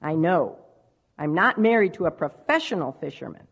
I 0.00 0.14
know. 0.14 0.60
I'm 1.18 1.34
not 1.34 1.58
married 1.58 1.94
to 1.94 2.06
a 2.06 2.10
professional 2.12 2.92
fisherman, 3.00 3.48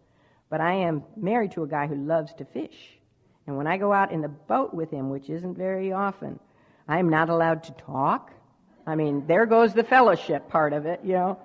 but 0.49 0.61
I 0.61 0.75
am 0.75 1.03
married 1.17 1.51
to 1.53 1.65
a 1.65 1.67
guy 1.67 1.89
who 1.89 1.97
loves 1.97 2.33
to 2.35 2.45
fish. 2.45 3.01
And 3.49 3.57
when 3.57 3.67
I 3.67 3.79
go 3.79 3.93
out 3.93 4.13
in 4.13 4.21
the 4.21 4.29
boat 4.29 4.73
with 4.73 4.93
him, 4.93 5.11
which 5.11 5.29
isn't 5.29 5.59
very 5.59 5.91
often, 5.91 6.39
I'm 6.87 7.09
not 7.09 7.31
allowed 7.31 7.65
to 7.65 7.73
talk. 7.73 8.31
I 8.87 8.95
mean, 8.95 9.27
there 9.27 9.45
goes 9.45 9.75
the 9.75 9.83
fellowship 9.83 10.49
part 10.49 10.73
of 10.73 10.87
it, 10.87 11.01
you 11.03 11.15
know. 11.15 11.41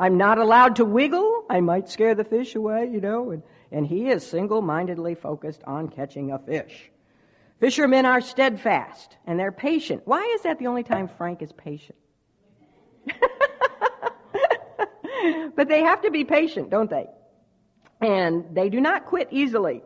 I'm 0.00 0.16
not 0.16 0.38
allowed 0.38 0.76
to 0.76 0.84
wiggle. 0.84 1.44
I 1.48 1.60
might 1.60 1.88
scare 1.88 2.16
the 2.16 2.24
fish 2.24 2.56
away, 2.56 2.90
you 2.92 3.00
know. 3.00 3.30
And, 3.30 3.44
and 3.70 3.86
he 3.86 4.08
is 4.08 4.26
single 4.26 4.60
mindedly 4.60 5.14
focused 5.14 5.62
on 5.68 5.88
catching 5.88 6.32
a 6.32 6.40
fish. 6.40 6.90
Fishermen 7.62 8.04
are 8.06 8.20
steadfast 8.20 9.16
and 9.24 9.38
they're 9.38 9.52
patient. 9.52 10.02
Why 10.04 10.20
is 10.34 10.42
that 10.42 10.58
the 10.58 10.66
only 10.66 10.82
time 10.82 11.06
Frank 11.06 11.42
is 11.42 11.52
patient? 11.52 11.96
but 15.54 15.68
they 15.68 15.82
have 15.82 16.02
to 16.02 16.10
be 16.10 16.24
patient, 16.24 16.70
don't 16.70 16.90
they? 16.90 17.06
And 18.00 18.46
they 18.52 18.68
do 18.68 18.80
not 18.80 19.06
quit 19.06 19.28
easily. 19.30 19.84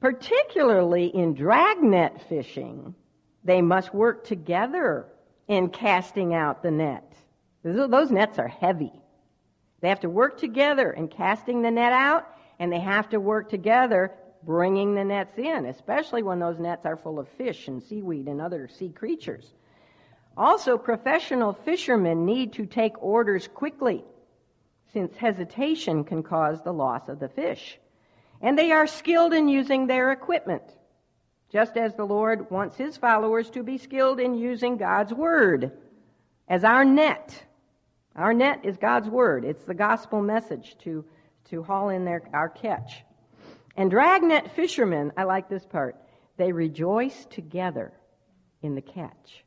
Particularly 0.00 1.08
in 1.08 1.34
dragnet 1.34 2.22
fishing, 2.30 2.94
they 3.44 3.60
must 3.60 3.92
work 3.92 4.24
together 4.24 5.04
in 5.48 5.68
casting 5.68 6.32
out 6.32 6.62
the 6.62 6.70
net. 6.70 7.12
Those 7.62 8.10
nets 8.10 8.38
are 8.38 8.48
heavy. 8.48 8.92
They 9.82 9.90
have 9.90 10.00
to 10.00 10.08
work 10.08 10.38
together 10.38 10.92
in 10.92 11.08
casting 11.08 11.60
the 11.60 11.70
net 11.70 11.92
out, 11.92 12.26
and 12.58 12.72
they 12.72 12.80
have 12.80 13.10
to 13.10 13.20
work 13.20 13.50
together 13.50 14.14
bringing 14.46 14.94
the 14.94 15.04
nets 15.04 15.36
in, 15.36 15.66
especially 15.66 16.22
when 16.22 16.38
those 16.38 16.60
nets 16.60 16.86
are 16.86 16.96
full 16.96 17.18
of 17.18 17.28
fish 17.30 17.66
and 17.66 17.82
seaweed 17.82 18.28
and 18.28 18.40
other 18.40 18.68
sea 18.68 18.90
creatures. 18.90 19.52
Also, 20.36 20.78
professional 20.78 21.52
fishermen 21.52 22.24
need 22.24 22.52
to 22.52 22.64
take 22.64 23.02
orders 23.02 23.48
quickly, 23.48 24.04
since 24.92 25.16
hesitation 25.16 26.04
can 26.04 26.22
cause 26.22 26.62
the 26.62 26.72
loss 26.72 27.08
of 27.08 27.18
the 27.18 27.28
fish. 27.28 27.78
And 28.40 28.56
they 28.56 28.70
are 28.70 28.86
skilled 28.86 29.32
in 29.32 29.48
using 29.48 29.86
their 29.86 30.12
equipment, 30.12 30.62
just 31.50 31.76
as 31.76 31.94
the 31.94 32.04
Lord 32.04 32.50
wants 32.50 32.76
his 32.76 32.96
followers 32.96 33.50
to 33.50 33.64
be 33.64 33.78
skilled 33.78 34.20
in 34.20 34.34
using 34.34 34.76
God's 34.76 35.12
word 35.12 35.72
as 36.48 36.62
our 36.62 36.84
net. 36.84 37.42
Our 38.14 38.32
net 38.32 38.60
is 38.62 38.76
God's 38.76 39.08
word. 39.08 39.44
It's 39.44 39.64
the 39.64 39.74
gospel 39.74 40.22
message 40.22 40.76
to, 40.84 41.04
to 41.46 41.62
haul 41.62 41.88
in 41.88 42.04
their, 42.04 42.22
our 42.32 42.48
catch. 42.48 43.05
And 43.76 43.90
dragnet 43.90 44.50
fishermen, 44.52 45.12
I 45.16 45.24
like 45.24 45.48
this 45.48 45.64
part, 45.64 45.96
they 46.38 46.52
rejoice 46.52 47.26
together 47.26 47.92
in 48.62 48.74
the 48.74 48.80
catch. 48.80 49.44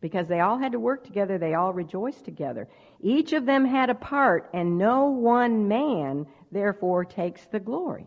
Because 0.00 0.26
they 0.28 0.40
all 0.40 0.58
had 0.58 0.72
to 0.72 0.80
work 0.80 1.04
together, 1.04 1.38
they 1.38 1.54
all 1.54 1.72
rejoiced 1.72 2.24
together. 2.24 2.68
Each 3.00 3.32
of 3.32 3.46
them 3.46 3.64
had 3.64 3.90
a 3.90 3.94
part, 3.94 4.48
and 4.52 4.78
no 4.78 5.06
one 5.06 5.68
man 5.68 6.26
therefore 6.50 7.04
takes 7.04 7.44
the 7.46 7.60
glory. 7.60 8.06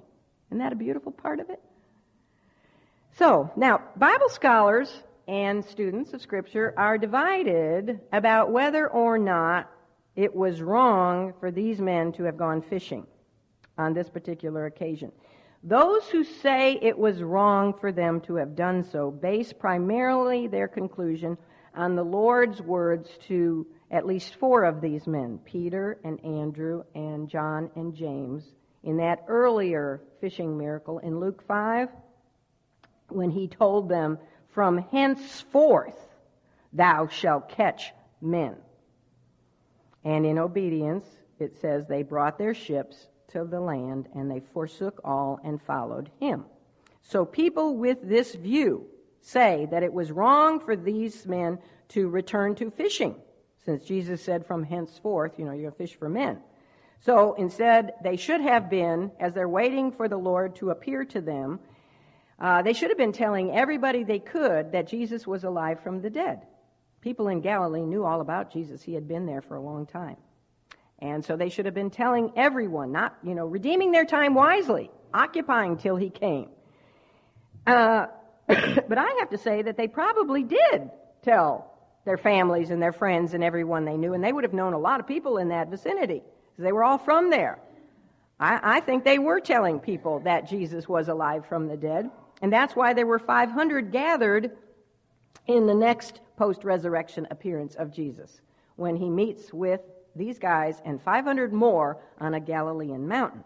Isn't 0.49 0.59
that 0.59 0.73
a 0.73 0.77
beautiful 0.77 1.11
part 1.11 1.39
of 1.39 1.49
it? 1.49 1.61
So, 3.13 3.49
now, 3.55 3.81
Bible 3.95 4.29
scholars 4.29 5.03
and 5.27 5.63
students 5.63 6.13
of 6.13 6.21
Scripture 6.21 6.73
are 6.77 6.97
divided 6.97 8.01
about 8.11 8.51
whether 8.51 8.87
or 8.87 9.17
not 9.17 9.71
it 10.15 10.35
was 10.35 10.61
wrong 10.61 11.33
for 11.39 11.49
these 11.49 11.79
men 11.79 12.11
to 12.13 12.23
have 12.23 12.37
gone 12.37 12.61
fishing 12.61 13.05
on 13.77 13.93
this 13.93 14.09
particular 14.09 14.65
occasion. 14.65 15.11
Those 15.63 16.07
who 16.09 16.23
say 16.23 16.77
it 16.81 16.97
was 16.97 17.23
wrong 17.23 17.73
for 17.73 17.91
them 17.91 18.21
to 18.21 18.35
have 18.35 18.55
done 18.55 18.83
so 18.83 19.09
base 19.09 19.51
primarily 19.51 20.47
their 20.47 20.67
conclusion 20.67 21.37
on 21.73 21.95
the 21.95 22.03
Lord's 22.03 22.61
words 22.61 23.09
to 23.27 23.65
at 23.91 24.05
least 24.05 24.35
four 24.35 24.63
of 24.63 24.81
these 24.81 25.07
men 25.07 25.39
Peter 25.43 25.99
and 26.03 26.23
Andrew 26.23 26.83
and 26.93 27.27
John 27.27 27.69
and 27.75 27.95
James 27.95 28.43
in 28.83 28.97
that 28.97 29.25
earlier 29.27 30.01
fishing 30.21 30.57
miracle 30.57 30.99
in 30.99 31.19
Luke 31.19 31.43
5 31.47 31.89
when 33.09 33.31
he 33.31 33.47
told 33.47 33.89
them, 33.89 34.19
From 34.53 34.77
henceforth 34.77 35.97
thou 36.71 37.07
shalt 37.07 37.49
catch 37.49 37.91
men. 38.21 38.55
And 40.03 40.25
in 40.25 40.37
obedience, 40.37 41.07
it 41.39 41.59
says 41.59 41.87
they 41.87 42.03
brought 42.03 42.37
their 42.37 42.53
ships 42.53 43.07
to 43.35 43.43
the 43.43 43.59
land 43.59 44.07
and 44.15 44.31
they 44.31 44.41
forsook 44.53 45.01
all 45.03 45.39
and 45.43 45.61
followed 45.61 46.09
him. 46.19 46.45
So 47.01 47.25
people 47.25 47.75
with 47.75 47.99
this 48.01 48.33
view 48.33 48.87
say 49.21 49.67
that 49.71 49.83
it 49.83 49.93
was 49.93 50.11
wrong 50.11 50.59
for 50.59 50.75
these 50.75 51.27
men 51.27 51.59
to 51.89 52.07
return 52.07 52.55
to 52.55 52.71
fishing, 52.71 53.15
since 53.65 53.83
Jesus 53.83 54.21
said 54.21 54.45
from 54.45 54.63
henceforth, 54.63 55.33
you 55.37 55.45
know, 55.45 55.51
you're 55.51 55.69
going 55.69 55.73
to 55.73 55.77
fish 55.77 55.95
for 55.97 56.09
men. 56.09 56.39
So 57.01 57.33
instead, 57.33 57.93
they 58.03 58.15
should 58.15 58.41
have 58.41 58.69
been, 58.69 59.11
as 59.19 59.33
they're 59.33 59.49
waiting 59.49 59.91
for 59.91 60.07
the 60.07 60.17
Lord 60.17 60.55
to 60.55 60.69
appear 60.71 61.03
to 61.05 61.21
them, 61.21 61.59
uh, 62.39 62.61
they 62.61 62.73
should 62.73 62.89
have 62.89 62.97
been 62.97 63.11
telling 63.11 63.51
everybody 63.51 64.03
they 64.03 64.19
could 64.19 64.71
that 64.71 64.87
Jesus 64.87 65.27
was 65.27 65.43
alive 65.43 65.81
from 65.81 66.01
the 66.01 66.09
dead. 66.09 66.41
People 67.01 67.27
in 67.27 67.41
Galilee 67.41 67.85
knew 67.85 68.03
all 68.03 68.21
about 68.21 68.51
Jesus. 68.51 68.81
He 68.81 68.93
had 68.93 69.07
been 69.07 69.25
there 69.25 69.41
for 69.41 69.55
a 69.55 69.61
long 69.61 69.85
time. 69.85 70.17
And 70.99 71.23
so 71.23 71.35
they 71.35 71.49
should 71.49 71.65
have 71.65 71.73
been 71.73 71.89
telling 71.89 72.31
everyone, 72.35 72.91
not, 72.91 73.17
you 73.23 73.35
know, 73.35 73.45
redeeming 73.45 73.91
their 73.91 74.05
time 74.05 74.33
wisely, 74.33 74.89
occupying 75.13 75.77
till 75.77 75.95
he 75.97 76.09
came. 76.09 76.49
Uh, 77.67 78.07
but 78.47 78.97
I 78.97 79.17
have 79.19 79.29
to 79.31 79.37
say 79.37 79.61
that 79.61 79.77
they 79.77 79.87
probably 79.87 80.43
did 80.43 80.89
tell 81.21 81.71
their 82.05 82.17
families 82.17 82.69
and 82.69 82.81
their 82.81 82.93
friends 82.93 83.33
and 83.33 83.43
everyone 83.43 83.83
they 83.85 83.97
knew, 83.97 84.13
and 84.13 84.23
they 84.23 84.31
would 84.31 84.43
have 84.43 84.53
known 84.53 84.73
a 84.73 84.79
lot 84.79 84.99
of 84.99 85.07
people 85.07 85.37
in 85.37 85.49
that 85.49 85.69
vicinity 85.69 86.21
because 86.51 86.63
they 86.63 86.71
were 86.71 86.83
all 86.83 86.99
from 86.99 87.29
there. 87.29 87.59
I, 88.39 88.77
I 88.77 88.79
think 88.79 89.03
they 89.03 89.19
were 89.19 89.39
telling 89.39 89.79
people 89.79 90.19
that 90.21 90.47
Jesus 90.47 90.87
was 90.87 91.07
alive 91.07 91.45
from 91.47 91.67
the 91.67 91.77
dead. 91.77 92.09
And 92.41 92.51
that's 92.51 92.75
why 92.75 92.93
there 92.93 93.07
were 93.07 93.19
500 93.19 93.91
gathered 93.91 94.51
in 95.47 95.67
the 95.67 95.73
next 95.73 96.19
post 96.37 96.63
resurrection 96.63 97.27
appearance 97.31 97.75
of 97.75 97.91
Jesus 97.91 98.41
when 98.75 98.95
he 98.95 99.09
meets 99.09 99.53
with 99.53 99.81
these 100.15 100.39
guys 100.39 100.81
and 100.85 101.01
500 101.01 101.53
more 101.53 101.97
on 102.19 102.33
a 102.33 102.39
Galilean 102.39 103.07
mountain. 103.07 103.43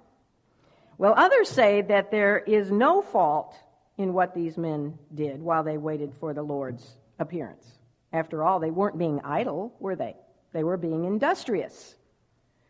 Well, 0.98 1.14
others 1.16 1.50
say 1.50 1.82
that 1.84 2.12
there 2.12 2.38
is 2.38 2.72
no 2.72 3.02
fault 3.02 3.56
in 3.98 4.14
what 4.14 4.36
these 4.36 4.58
men 4.58 4.98
did 5.14 5.42
while 5.42 5.64
they 5.64 5.78
waited 5.78 6.14
for 6.14 6.34
the 6.34 6.44
Lord's 6.44 6.96
appearance. 7.20 7.66
After 8.12 8.44
all, 8.44 8.60
they 8.60 8.72
weren't 8.72 8.98
being 8.98 9.22
idle, 9.24 9.74
were 9.80 9.96
they? 9.96 10.16
They 10.52 10.64
were 10.64 10.78
being 10.78 11.06
industrious. 11.06 11.96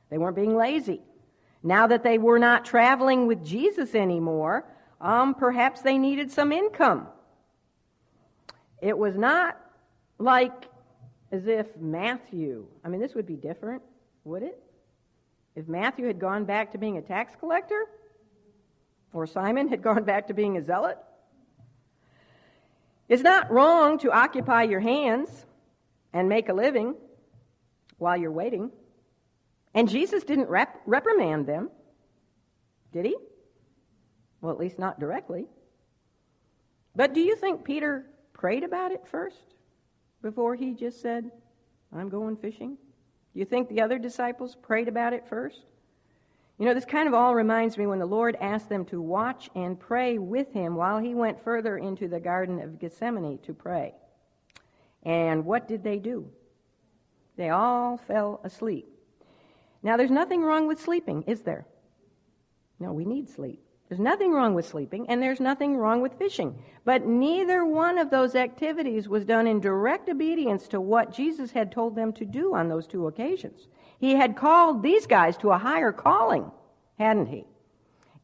They 0.10 0.18
weren't 0.18 0.36
being 0.36 0.56
lazy. 0.56 1.02
Now 1.64 1.88
that 1.88 2.04
they 2.04 2.18
were 2.18 2.40
not 2.40 2.66
traveling 2.66 3.28
with 3.28 3.46
Jesus 3.46 3.96
anymore, 3.96 4.66
um, 5.02 5.34
perhaps 5.34 5.82
they 5.82 5.98
needed 5.98 6.32
some 6.32 6.52
income. 6.52 7.08
It 8.82 8.98
was 8.98 9.18
not 9.18 9.60
like 10.18 10.70
as 11.32 11.48
if 11.48 11.76
Matthew, 11.78 12.66
I 12.84 12.90
mean, 12.90 13.02
this 13.02 13.14
would 13.14 13.28
be 13.28 13.36
different, 13.36 13.82
would 14.24 14.44
it? 14.44 14.62
If 15.56 15.68
Matthew 15.68 16.08
had 16.08 16.20
gone 16.20 16.46
back 16.46 16.72
to 16.72 16.78
being 16.78 16.98
a 16.98 17.02
tax 17.02 17.34
collector, 17.40 17.86
or 19.14 19.26
Simon 19.28 19.68
had 19.68 19.82
gone 19.82 20.04
back 20.04 20.28
to 20.28 20.34
being 20.34 20.58
a 20.58 20.64
zealot. 20.64 20.98
It's 23.08 23.24
not 23.24 23.52
wrong 23.52 23.98
to 24.00 24.12
occupy 24.12 24.64
your 24.64 24.80
hands 24.80 25.30
and 26.14 26.30
make 26.30 26.50
a 26.50 26.54
living 26.54 26.96
while 27.98 28.16
you're 28.16 28.32
waiting. 28.32 28.72
And 29.74 29.90
Jesus 29.90 30.24
didn't 30.24 30.50
rep- 30.50 30.82
reprimand 30.86 31.48
them, 31.48 31.70
did 32.92 33.06
he? 33.06 33.18
Well, 34.42 34.52
at 34.52 34.60
least 34.60 34.80
not 34.80 35.00
directly. 35.00 35.48
But 36.96 37.14
do 37.14 37.22
you 37.22 37.36
think 37.36 37.64
Peter 37.64 38.06
prayed 38.34 38.64
about 38.64 38.92
it 38.92 39.08
first 39.08 39.56
before 40.22 40.56
he 40.56 40.74
just 40.74 41.02
said, 41.02 41.32
I'm 41.94 42.10
going 42.10 42.38
fishing? 42.38 42.78
Do 43.40 43.44
you 43.44 43.48
think 43.50 43.70
the 43.70 43.82
other 43.82 43.98
disciples 43.98 44.58
prayed 44.62 44.90
about 44.90 45.14
it 45.14 45.26
first? 45.26 45.62
You 46.58 46.66
know, 46.66 46.74
this 46.74 46.84
kind 46.84 47.08
of 47.08 47.14
all 47.14 47.34
reminds 47.34 47.78
me 47.78 47.88
when 47.88 48.00
the 48.00 48.06
Lord 48.06 48.36
asked 48.42 48.68
them 48.68 48.84
to 48.88 49.02
watch 49.02 49.50
and 49.56 49.80
pray 49.80 50.18
with 50.18 50.52
him 50.52 50.76
while 50.76 51.00
he 51.00 51.16
went 51.16 51.42
further 51.42 51.78
into 51.78 52.10
the 52.10 52.20
Garden 52.20 52.60
of 52.60 52.80
Gethsemane 52.80 53.40
to 53.44 53.54
pray. 53.54 53.94
And 55.04 55.46
what 55.46 55.70
did 55.70 55.86
they 55.86 56.00
do? 56.00 56.30
They 57.38 57.50
all 57.50 57.96
fell 57.96 58.42
asleep. 58.44 58.90
Now, 59.84 59.96
there's 59.96 60.12
nothing 60.12 60.42
wrong 60.42 60.68
with 60.68 60.82
sleeping, 60.82 61.24
is 61.26 61.44
there? 61.44 61.66
No, 62.78 62.92
we 62.92 63.06
need 63.06 63.30
sleep. 63.30 63.64
There's 63.90 64.00
nothing 64.00 64.32
wrong 64.32 64.54
with 64.54 64.68
sleeping, 64.68 65.10
and 65.10 65.20
there's 65.20 65.40
nothing 65.40 65.76
wrong 65.76 66.02
with 66.02 66.14
fishing. 66.14 66.62
But 66.86 67.08
neither 67.08 67.66
one 67.66 67.98
of 67.98 68.12
those 68.12 68.36
activities 68.36 69.10
was 69.10 69.26
done 69.26 69.48
in 69.48 69.60
direct 69.60 70.08
obedience 70.10 70.68
to 70.68 70.80
what 70.80 71.12
Jesus 71.12 71.50
had 71.50 71.72
told 71.72 71.96
them 71.96 72.14
to 72.14 72.26
do 72.26 72.54
on 72.54 72.70
those 72.70 72.86
two 72.86 73.08
occasions. 73.08 73.68
He 74.00 74.14
had 74.14 74.36
called 74.36 74.84
these 74.84 75.08
guys 75.08 75.38
to 75.38 75.50
a 75.50 75.58
higher 75.58 75.92
calling, 75.92 76.52
hadn't 77.00 77.26
he? 77.26 77.46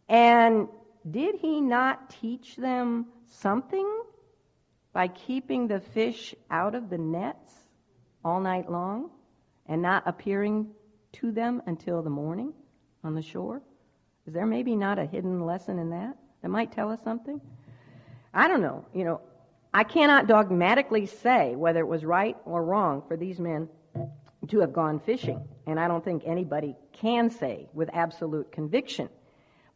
And 0.08 0.68
did 1.10 1.36
he 1.36 1.62
not 1.62 2.12
teach 2.12 2.56
them 2.58 3.08
something 3.26 4.04
by 4.94 5.08
keeping 5.08 5.68
the 5.68 5.80
fish 5.80 6.36
out 6.52 6.76
of 6.76 6.92
the 6.92 7.00
nets 7.00 7.52
all 8.24 8.40
night 8.40 8.70
long 8.70 9.10
and 9.66 9.82
not 9.82 10.04
appearing 10.06 10.68
to 11.14 11.32
them 11.32 11.64
until 11.66 12.04
the 12.04 12.10
morning 12.10 12.54
on 13.04 13.16
the 13.16 13.22
shore? 13.24 13.64
Is 14.28 14.34
there 14.34 14.46
maybe 14.46 14.76
not 14.76 14.98
a 14.98 15.06
hidden 15.06 15.46
lesson 15.46 15.78
in 15.78 15.92
that 15.92 16.18
that 16.42 16.50
might 16.50 16.72
tell 16.72 16.90
us 16.90 17.00
something? 17.04 17.40
I 18.34 18.48
don't 18.48 18.62
know. 18.62 18.86
You 18.94 19.06
know, 19.06 19.22
I 19.74 19.84
cannot 19.84 20.28
dogmatically 20.28 21.06
say 21.06 21.56
whether 21.56 21.80
it 21.80 21.88
was 21.88 22.04
right 22.04 22.36
or 22.46 22.64
wrong 22.64 23.04
for 23.08 23.18
these 23.18 23.40
men 23.40 23.70
to 24.48 24.60
have 24.60 24.74
gone 24.74 25.00
fishing, 25.00 25.48
and 25.66 25.80
I 25.80 25.88
don't 25.88 26.04
think 26.04 26.24
anybody 26.26 26.76
can 26.92 27.30
say 27.30 27.68
with 27.74 27.90
absolute 27.94 28.52
conviction. 28.52 29.10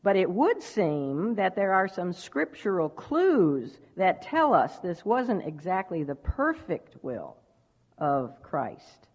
But 0.02 0.16
it 0.16 0.30
would 0.30 0.62
seem 0.62 1.36
that 1.36 1.56
there 1.56 1.74
are 1.74 1.88
some 1.88 2.14
scriptural 2.14 2.90
clues 2.90 3.78
that 3.98 4.22
tell 4.22 4.54
us 4.54 4.80
this 4.80 5.04
wasn't 5.04 5.46
exactly 5.46 6.04
the 6.04 6.16
perfect 6.16 6.96
will 7.02 7.36
of 7.98 8.42
Christ 8.42 9.08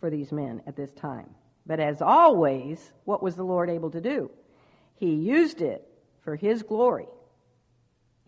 for 0.00 0.08
these 0.08 0.32
men 0.32 0.62
at 0.66 0.76
this 0.76 0.92
time. 0.92 1.28
But 1.66 1.80
as 1.80 2.00
always, 2.00 2.92
what 3.04 3.22
was 3.22 3.36
the 3.36 3.44
Lord 3.44 3.68
able 3.68 3.90
to 3.90 4.00
do? 4.00 4.30
He 5.00 5.14
used 5.14 5.62
it 5.62 5.82
for 6.20 6.36
His 6.36 6.62
glory 6.62 7.08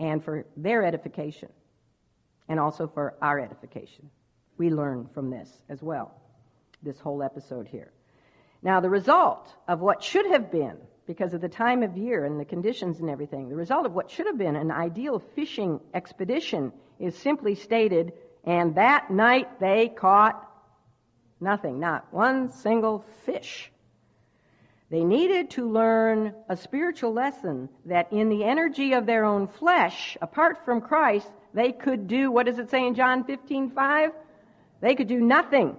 and 0.00 0.24
for 0.24 0.46
their 0.56 0.82
edification, 0.84 1.50
and 2.48 2.58
also 2.58 2.88
for 2.88 3.14
our 3.20 3.38
edification. 3.38 4.08
We 4.56 4.70
learn 4.70 5.06
from 5.12 5.28
this 5.28 5.50
as 5.68 5.82
well, 5.82 6.14
this 6.82 6.98
whole 6.98 7.22
episode 7.22 7.68
here. 7.68 7.92
Now, 8.62 8.80
the 8.80 8.88
result 8.88 9.54
of 9.68 9.80
what 9.80 10.02
should 10.02 10.26
have 10.26 10.50
been, 10.50 10.78
because 11.06 11.34
of 11.34 11.42
the 11.42 11.48
time 11.48 11.82
of 11.82 11.96
year 11.98 12.24
and 12.24 12.40
the 12.40 12.44
conditions 12.44 13.00
and 13.00 13.10
everything, 13.10 13.50
the 13.50 13.56
result 13.56 13.84
of 13.84 13.92
what 13.92 14.10
should 14.10 14.26
have 14.26 14.38
been 14.38 14.56
an 14.56 14.70
ideal 14.70 15.22
fishing 15.34 15.78
expedition 15.92 16.72
is 16.98 17.14
simply 17.18 17.54
stated, 17.54 18.14
and 18.44 18.76
that 18.76 19.10
night 19.10 19.60
they 19.60 19.88
caught 19.88 20.48
nothing, 21.38 21.80
not 21.80 22.06
one 22.14 22.50
single 22.50 23.04
fish. 23.26 23.71
They 24.92 25.04
needed 25.04 25.50
to 25.52 25.66
learn 25.66 26.34
a 26.50 26.56
spiritual 26.56 27.14
lesson 27.14 27.70
that 27.86 28.12
in 28.12 28.28
the 28.28 28.44
energy 28.44 28.92
of 28.92 29.06
their 29.06 29.24
own 29.24 29.48
flesh, 29.48 30.18
apart 30.20 30.66
from 30.66 30.82
Christ, 30.82 31.26
they 31.54 31.72
could 31.72 32.06
do, 32.06 32.30
what 32.30 32.44
does 32.44 32.58
it 32.58 32.68
say 32.68 32.86
in 32.86 32.94
John 32.94 33.24
15, 33.24 33.70
5? 33.70 34.10
They 34.82 34.94
could 34.94 35.08
do 35.08 35.18
nothing. 35.18 35.76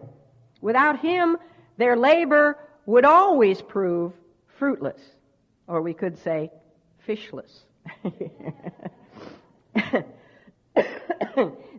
Without 0.62 1.00
him, 1.00 1.38
their 1.78 1.96
labor 1.96 2.58
would 2.88 3.06
always 3.06 3.62
prove 3.62 4.14
fruitless, 4.58 5.02
or 5.68 5.84
we 5.84 5.94
could 5.94 6.18
say 6.18 6.50
fishless. 7.08 7.66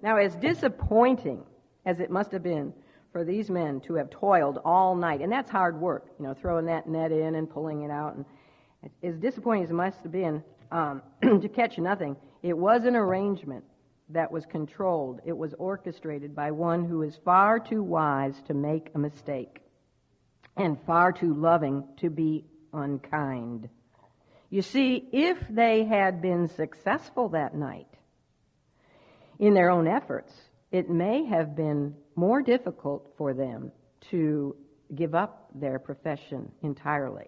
now, 0.05 0.18
as 0.18 0.37
disappointing 0.37 1.43
as 1.85 1.99
it 1.99 2.11
must 2.12 2.30
have 2.30 2.45
been 2.45 2.72
for 3.15 3.25
these 3.25 3.49
men 3.49 3.79
to 3.79 3.95
have 3.95 4.11
toiled 4.11 4.59
all 4.65 4.97
night, 4.97 5.21
and 5.21 5.31
that's 5.31 5.49
hard 5.49 5.81
work, 5.81 6.09
you 6.19 6.27
know, 6.27 6.35
throwing 6.35 6.67
that 6.67 6.89
net 6.89 7.12
in 7.12 7.37
and 7.37 7.49
pulling 7.49 7.83
it 7.83 7.91
out, 7.91 8.17
and 8.17 8.25
as 9.05 9.17
disappointing 9.19 9.62
as 9.62 9.71
it 9.71 9.75
must 9.75 10.03
have 10.03 10.11
been 10.11 10.43
um, 10.73 11.01
to 11.23 11.49
catch 11.49 11.79
nothing, 11.79 12.17
it 12.43 12.59
was 12.59 12.85
an 12.85 12.97
arrangement 12.97 13.62
that 14.09 14.33
was 14.33 14.45
controlled. 14.47 15.21
It 15.25 15.37
was 15.37 15.55
orchestrated 15.61 16.35
by 16.35 16.51
one 16.51 16.85
who 16.85 17.03
is 17.03 17.17
far 17.25 17.61
too 17.61 17.85
wise 17.85 18.35
to 18.49 18.53
make 18.53 18.91
a 18.97 18.99
mistake 18.99 19.61
and 20.57 20.77
far 20.85 21.12
too 21.12 21.35
loving 21.35 21.85
to 21.99 22.11
be 22.11 22.45
unkind. 22.73 23.69
You 24.51 24.62
see, 24.62 25.09
if 25.12 25.39
they 25.49 25.85
had 25.85 26.21
been 26.21 26.49
successful 26.49 27.29
that 27.29 27.55
night 27.55 27.87
in 29.39 29.55
their 29.55 29.71
own 29.71 29.87
efforts, 29.87 30.33
it 30.73 30.91
may 30.91 31.27
have 31.27 31.55
been 31.55 31.95
more 32.17 32.43
difficult 32.43 33.12
for 33.17 33.35
them 33.35 33.73
to 34.11 34.57
give 34.95 35.15
up 35.15 35.49
their 35.55 35.79
profession 35.79 36.51
entirely. 36.62 37.27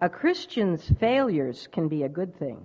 A 0.00 0.08
Christian's 0.08 0.88
failures 0.98 1.68
can 1.70 1.88
be 1.88 2.02
a 2.02 2.08
good 2.08 2.36
thing. 2.38 2.64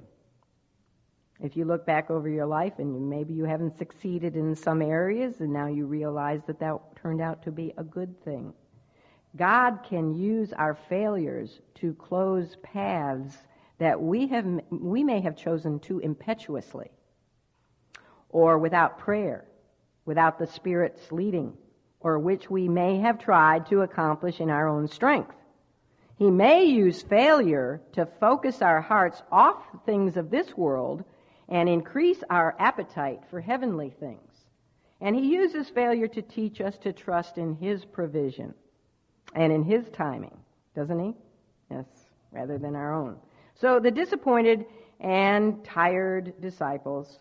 If 1.39 1.55
you 1.55 1.65
look 1.65 1.85
back 1.85 2.09
over 2.09 2.27
your 2.27 2.47
life 2.47 2.73
and 2.79 3.09
maybe 3.09 3.33
you 3.33 3.45
haven't 3.45 3.77
succeeded 3.77 4.35
in 4.35 4.55
some 4.55 4.81
areas 4.81 5.39
and 5.39 5.53
now 5.53 5.67
you 5.67 5.85
realize 5.85 6.41
that 6.47 6.59
that 6.59 6.79
turned 6.95 7.21
out 7.21 7.43
to 7.43 7.51
be 7.51 7.73
a 7.77 7.83
good 7.83 8.23
thing. 8.23 8.53
God 9.35 9.83
can 9.87 10.15
use 10.15 10.51
our 10.53 10.73
failures 10.73 11.61
to 11.75 11.93
close 11.93 12.57
paths 12.63 13.37
that 13.77 14.01
we 14.01 14.25
have 14.27 14.45
we 14.71 15.03
may 15.03 15.21
have 15.21 15.35
chosen 15.35 15.79
too 15.79 15.99
impetuously 15.99 16.89
or 18.29 18.57
without 18.57 18.97
prayer, 18.97 19.45
without 20.07 20.39
the 20.39 20.47
Spirit's 20.47 21.11
leading, 21.11 21.53
or 21.99 22.17
which 22.17 22.49
we 22.49 22.67
may 22.67 22.97
have 22.97 23.19
tried 23.19 23.67
to 23.67 23.81
accomplish 23.81 24.39
in 24.39 24.49
our 24.49 24.67
own 24.67 24.87
strength. 24.87 25.35
He 26.17 26.31
may 26.31 26.63
use 26.63 27.03
failure 27.03 27.81
to 27.93 28.07
focus 28.19 28.63
our 28.63 28.81
hearts 28.81 29.21
off 29.31 29.61
things 29.85 30.17
of 30.17 30.31
this 30.31 30.57
world 30.57 31.03
and 31.47 31.69
increase 31.69 32.23
our 32.29 32.55
appetite 32.57 33.21
for 33.29 33.39
heavenly 33.39 33.91
things. 33.99 34.21
And 34.99 35.15
he 35.15 35.27
uses 35.27 35.69
failure 35.69 36.07
to 36.07 36.21
teach 36.23 36.59
us 36.59 36.77
to 36.79 36.91
trust 36.91 37.37
in 37.37 37.55
his 37.55 37.85
provision 37.85 38.55
and 39.35 39.53
in 39.53 39.63
his 39.63 39.87
timing, 39.89 40.35
doesn't 40.75 40.99
he? 40.99 41.13
Yes, 41.69 41.85
rather 42.31 42.57
than 42.57 42.75
our 42.75 42.93
own. 42.93 43.17
So 43.53 43.79
the 43.79 43.91
disappointed 43.91 44.65
and 44.99 45.63
tired 45.63 46.41
disciples, 46.41 47.19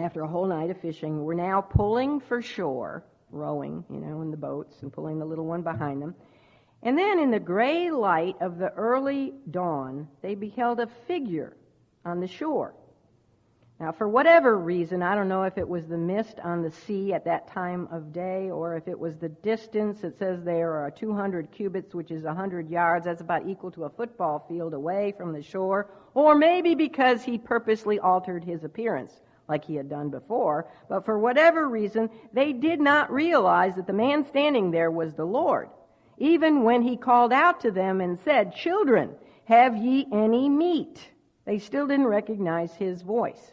after 0.00 0.22
a 0.22 0.28
whole 0.28 0.46
night 0.46 0.70
of 0.70 0.80
fishing, 0.80 1.24
were 1.24 1.34
now 1.34 1.60
pulling 1.60 2.20
for 2.20 2.42
shore, 2.42 3.04
rowing, 3.30 3.84
you 3.90 3.98
know, 3.98 4.22
in 4.22 4.30
the 4.30 4.36
boats 4.36 4.82
and 4.82 4.92
pulling 4.92 5.18
the 5.18 5.24
little 5.24 5.46
one 5.46 5.62
behind 5.62 6.00
them. 6.00 6.14
And 6.82 6.98
then 6.98 7.18
in 7.18 7.30
the 7.30 7.40
gray 7.40 7.90
light 7.90 8.36
of 8.40 8.58
the 8.58 8.70
early 8.72 9.32
dawn, 9.50 10.08
they 10.22 10.34
beheld 10.34 10.80
a 10.80 10.86
figure 11.06 11.56
on 12.04 12.20
the 12.20 12.28
shore. 12.28 12.74
Now, 13.80 13.90
for 13.90 14.08
whatever 14.08 14.56
reason, 14.56 15.02
I 15.02 15.16
don't 15.16 15.28
know 15.28 15.42
if 15.42 15.58
it 15.58 15.68
was 15.68 15.86
the 15.88 15.98
mist 15.98 16.38
on 16.44 16.62
the 16.62 16.70
sea 16.70 17.12
at 17.12 17.24
that 17.24 17.48
time 17.48 17.88
of 17.90 18.12
day 18.12 18.50
or 18.50 18.76
if 18.76 18.86
it 18.86 18.98
was 18.98 19.16
the 19.16 19.30
distance. 19.30 20.04
It 20.04 20.16
says 20.16 20.44
there 20.44 20.74
are 20.74 20.90
200 20.90 21.50
cubits, 21.50 21.92
which 21.92 22.12
is 22.12 22.22
100 22.22 22.70
yards. 22.70 23.06
That's 23.06 23.20
about 23.20 23.48
equal 23.48 23.72
to 23.72 23.84
a 23.84 23.90
football 23.90 24.46
field 24.48 24.74
away 24.74 25.12
from 25.16 25.32
the 25.32 25.42
shore. 25.42 25.90
Or 26.14 26.36
maybe 26.36 26.76
because 26.76 27.24
he 27.24 27.36
purposely 27.36 27.98
altered 27.98 28.44
his 28.44 28.62
appearance 28.62 29.20
like 29.48 29.64
he 29.64 29.74
had 29.74 29.88
done 29.88 30.10
before. 30.10 30.68
But 30.88 31.04
for 31.04 31.18
whatever 31.18 31.68
reason, 31.68 32.10
they 32.32 32.52
did 32.52 32.80
not 32.80 33.12
realize 33.12 33.74
that 33.76 33.86
the 33.86 33.92
man 33.92 34.24
standing 34.24 34.70
there 34.70 34.90
was 34.90 35.14
the 35.14 35.24
Lord 35.24 35.68
even 36.18 36.62
when 36.62 36.82
he 36.82 36.96
called 36.96 37.32
out 37.32 37.60
to 37.60 37.70
them 37.70 38.00
and 38.00 38.18
said, 38.20 38.54
Children, 38.54 39.14
have 39.44 39.76
ye 39.76 40.06
any 40.12 40.48
meat? 40.48 41.08
They 41.44 41.58
still 41.58 41.86
didn't 41.86 42.06
recognize 42.06 42.74
his 42.74 43.02
voice. 43.02 43.52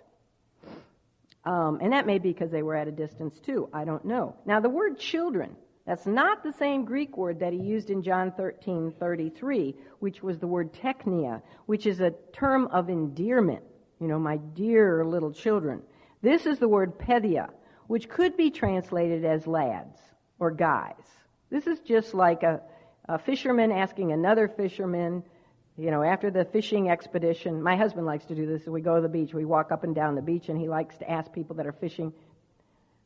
Um, 1.43 1.79
and 1.81 1.91
that 1.93 2.05
may 2.05 2.19
be 2.19 2.31
because 2.31 2.51
they 2.51 2.61
were 2.61 2.75
at 2.75 2.87
a 2.87 2.91
distance 2.91 3.39
too. 3.39 3.67
I 3.73 3.83
don't 3.83 4.05
know. 4.05 4.35
Now, 4.45 4.59
the 4.59 4.69
word 4.69 4.99
children, 4.99 5.55
that's 5.87 6.05
not 6.05 6.43
the 6.43 6.53
same 6.53 6.85
Greek 6.85 7.17
word 7.17 7.39
that 7.39 7.51
he 7.51 7.59
used 7.59 7.89
in 7.89 8.03
John 8.03 8.31
13 8.31 8.93
33, 8.99 9.75
which 9.99 10.21
was 10.21 10.39
the 10.39 10.47
word 10.47 10.71
teknia, 10.71 11.41
which 11.65 11.87
is 11.87 11.99
a 11.99 12.13
term 12.31 12.67
of 12.67 12.89
endearment. 12.89 13.63
You 14.01 14.07
know, 14.07 14.17
my 14.17 14.37
dear 14.37 15.05
little 15.05 15.31
children. 15.31 15.83
This 16.23 16.47
is 16.47 16.57
the 16.57 16.67
word 16.67 16.97
pedia, 16.97 17.49
which 17.85 18.09
could 18.09 18.35
be 18.35 18.49
translated 18.49 19.23
as 19.23 19.45
lads 19.45 19.97
or 20.39 20.49
guys. 20.49 20.95
This 21.51 21.67
is 21.67 21.79
just 21.81 22.15
like 22.15 22.41
a, 22.41 22.61
a 23.07 23.19
fisherman 23.19 23.71
asking 23.71 24.11
another 24.11 24.47
fisherman, 24.47 25.23
you 25.77 25.91
know, 25.91 26.01
after 26.01 26.31
the 26.31 26.45
fishing 26.45 26.89
expedition. 26.89 27.61
My 27.61 27.75
husband 27.75 28.07
likes 28.07 28.25
to 28.25 28.35
do 28.35 28.47
this. 28.47 28.65
We 28.65 28.81
go 28.81 28.95
to 28.95 29.01
the 29.01 29.09
beach. 29.09 29.35
We 29.35 29.45
walk 29.45 29.71
up 29.71 29.83
and 29.83 29.93
down 29.93 30.15
the 30.15 30.21
beach, 30.21 30.49
and 30.49 30.59
he 30.59 30.67
likes 30.67 30.97
to 30.97 31.09
ask 31.09 31.31
people 31.31 31.55
that 31.57 31.67
are 31.67 31.71
fishing, 31.71 32.11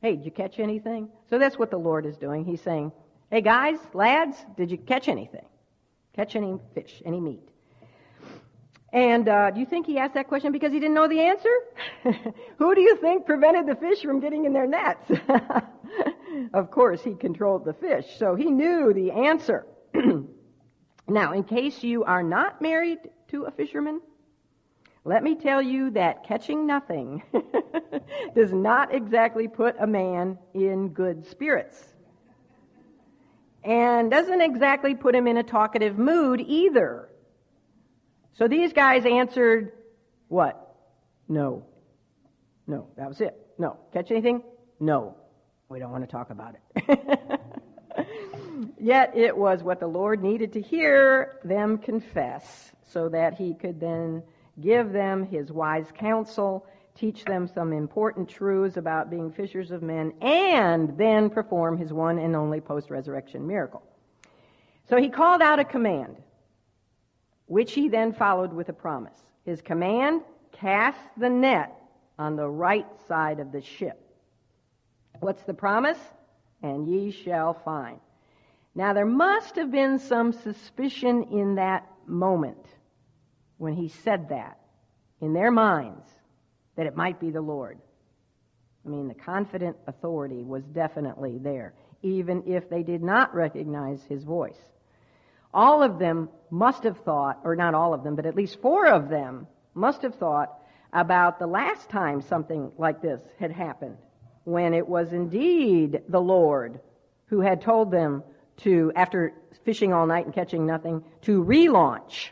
Hey, 0.02 0.16
did 0.16 0.26
you 0.26 0.32
catch 0.32 0.60
anything? 0.60 1.10
So 1.30 1.38
that's 1.38 1.60
what 1.60 1.72
the 1.72 1.78
Lord 1.78 2.06
is 2.06 2.18
doing. 2.18 2.46
He's 2.46 2.62
saying, 2.62 2.94
Hey, 3.32 3.42
guys, 3.42 3.80
lads, 3.94 4.38
did 4.56 4.72
you 4.72 4.78
catch 4.78 5.10
anything? 5.10 5.46
Catch 6.14 6.38
any 6.38 6.58
fish, 6.74 7.02
any 7.06 7.20
meat? 7.20 7.50
And 8.96 9.28
uh, 9.28 9.52
do 9.52 9.60
you 9.60 9.66
think 9.66 9.86
he 9.86 9.98
asked 9.98 10.14
that 10.14 10.30
question 10.30 10.54
because 10.54 10.72
he 10.72 10.80
didn't 10.80 10.94
know 10.94 11.10
the 11.10 11.20
answer? 11.20 11.50
Who 12.58 12.74
do 12.74 12.80
you 12.80 12.96
think 12.96 13.26
prevented 13.26 13.68
the 13.68 13.76
fish 13.76 14.02
from 14.02 14.22
getting 14.22 14.46
in 14.46 14.54
their 14.54 14.66
nets? 14.66 15.12
of 16.54 16.72
course, 16.72 17.04
he 17.04 17.14
controlled 17.14 17.66
the 17.66 17.74
fish, 17.74 18.06
so 18.18 18.36
he 18.36 18.46
knew 18.46 18.94
the 18.94 19.12
answer. 19.12 19.66
now, 21.10 21.34
in 21.34 21.44
case 21.44 21.84
you 21.84 22.06
are 22.06 22.24
not 22.24 22.62
married 22.62 23.00
to 23.32 23.44
a 23.44 23.52
fisherman, 23.52 24.00
let 25.04 25.24
me 25.24 25.36
tell 25.36 25.62
you 25.62 25.90
that 25.92 26.24
catching 26.24 26.66
nothing 26.66 27.22
does 28.34 28.54
not 28.54 28.96
exactly 28.96 29.50
put 29.50 29.76
a 29.78 29.86
man 29.86 30.38
in 30.54 30.88
good 30.88 31.28
spirits. 31.28 31.84
And 33.62 34.10
doesn't 34.10 34.40
exactly 34.40 34.96
put 34.96 35.14
him 35.14 35.28
in 35.28 35.36
a 35.36 35.44
talkative 35.44 35.98
mood 35.98 36.40
either. 36.40 37.10
So 38.38 38.48
these 38.48 38.74
guys 38.74 39.06
answered, 39.06 39.72
what? 40.28 40.76
No. 41.28 41.66
No, 42.68 42.88
that 42.98 43.08
was 43.08 43.22
it. 43.22 43.36
No. 43.58 43.78
Catch 43.94 44.12
anything? 44.12 44.44
No. 44.80 45.16
We 45.70 45.80
don't 45.80 45.92
want 45.92 46.04
to 46.04 46.12
talk 46.12 46.30
about 46.30 46.56
it. 46.56 47.40
Yet 48.80 49.16
it 49.16 49.36
was 49.36 49.64
what 49.64 49.80
the 49.80 49.88
Lord 49.88 50.22
needed 50.22 50.54
to 50.54 50.62
hear 50.62 51.40
them 51.44 51.78
confess 51.78 52.72
so 52.88 53.10
that 53.10 53.36
he 53.36 53.54
could 53.54 53.80
then 53.80 54.22
give 54.62 54.92
them 54.92 55.26
his 55.26 55.52
wise 55.52 55.88
counsel, 55.98 56.66
teach 56.96 57.26
them 57.26 57.48
some 57.48 57.74
important 57.74 58.30
truths 58.30 58.78
about 58.78 59.10
being 59.10 59.32
fishers 59.32 59.72
of 59.72 59.82
men, 59.82 60.14
and 60.22 60.98
then 60.98 61.30
perform 61.30 61.78
his 61.78 61.92
one 61.92 62.20
and 62.20 62.36
only 62.36 62.62
post 62.62 62.90
resurrection 62.90 63.48
miracle. 63.48 63.84
So 64.88 64.98
he 64.98 65.10
called 65.10 65.42
out 65.42 65.60
a 65.60 65.66
command, 65.66 66.18
which 67.48 67.74
he 67.74 67.90
then 67.90 68.14
followed 68.14 68.54
with 68.54 68.70
a 68.70 68.74
promise. 68.74 69.18
His 69.46 69.62
command 69.62 70.22
cast 70.52 71.00
the 71.18 71.30
net 71.30 71.76
on 72.18 72.36
the 72.36 72.48
right 72.48 72.88
side 73.08 73.40
of 73.40 73.52
the 73.52 73.62
ship. 73.62 74.02
What's 75.20 75.44
the 75.44 75.54
promise? 75.54 76.00
And 76.62 76.88
ye 76.88 77.12
shall 77.12 77.54
find. 77.54 78.00
Now, 78.74 78.94
there 78.94 79.06
must 79.06 79.56
have 79.56 79.72
been 79.72 80.00
some 80.00 80.34
suspicion 80.34 81.24
in 81.32 81.56
that 81.56 81.88
moment 82.08 82.66
when 83.58 83.74
he 83.74 83.88
said 83.88 84.30
that 84.30 84.60
in 85.22 85.34
their 85.34 85.52
minds 85.52 86.06
that 86.76 86.86
it 86.86 86.96
might 86.96 87.20
be 87.20 87.32
the 87.32 87.42
Lord. 87.42 87.80
I 88.86 88.90
mean, 88.90 89.08
the 89.08 89.14
confident 89.14 89.78
authority 89.88 90.44
was 90.44 90.64
definitely 90.66 91.38
there, 91.38 91.74
even 92.02 92.44
if 92.46 92.70
they 92.70 92.84
did 92.84 93.02
not 93.02 93.34
recognize 93.34 94.04
his 94.04 94.24
voice. 94.24 94.60
All 95.56 95.82
of 95.82 95.98
them 95.98 96.30
must 96.52 96.84
have 96.84 96.98
thought, 97.00 97.40
or 97.46 97.56
not 97.56 97.74
all 97.74 97.94
of 97.94 98.04
them, 98.04 98.16
but 98.16 98.26
at 98.26 98.36
least 98.36 98.62
four 98.62 98.88
of 98.88 99.08
them 99.08 99.48
must 99.74 100.02
have 100.02 100.16
thought 100.16 100.60
about 100.92 101.40
the 101.40 101.48
last 101.48 101.90
time 101.90 102.22
something 102.22 102.72
like 102.78 103.02
this 103.02 103.22
had 103.40 103.52
happened 103.52 103.96
when 104.44 104.74
it 104.74 104.86
was 104.86 105.14
indeed 105.14 106.02
the 106.10 106.20
Lord 106.20 106.82
who 107.28 107.40
had 107.40 107.62
told 107.62 107.90
them 107.90 108.22
to, 108.58 108.92
after 108.98 109.34
fishing 109.64 109.94
all 109.94 110.06
night 110.06 110.26
and 110.26 110.36
catching 110.36 110.66
nothing, 110.66 111.04
to 111.22 111.44
relaunch 111.44 112.30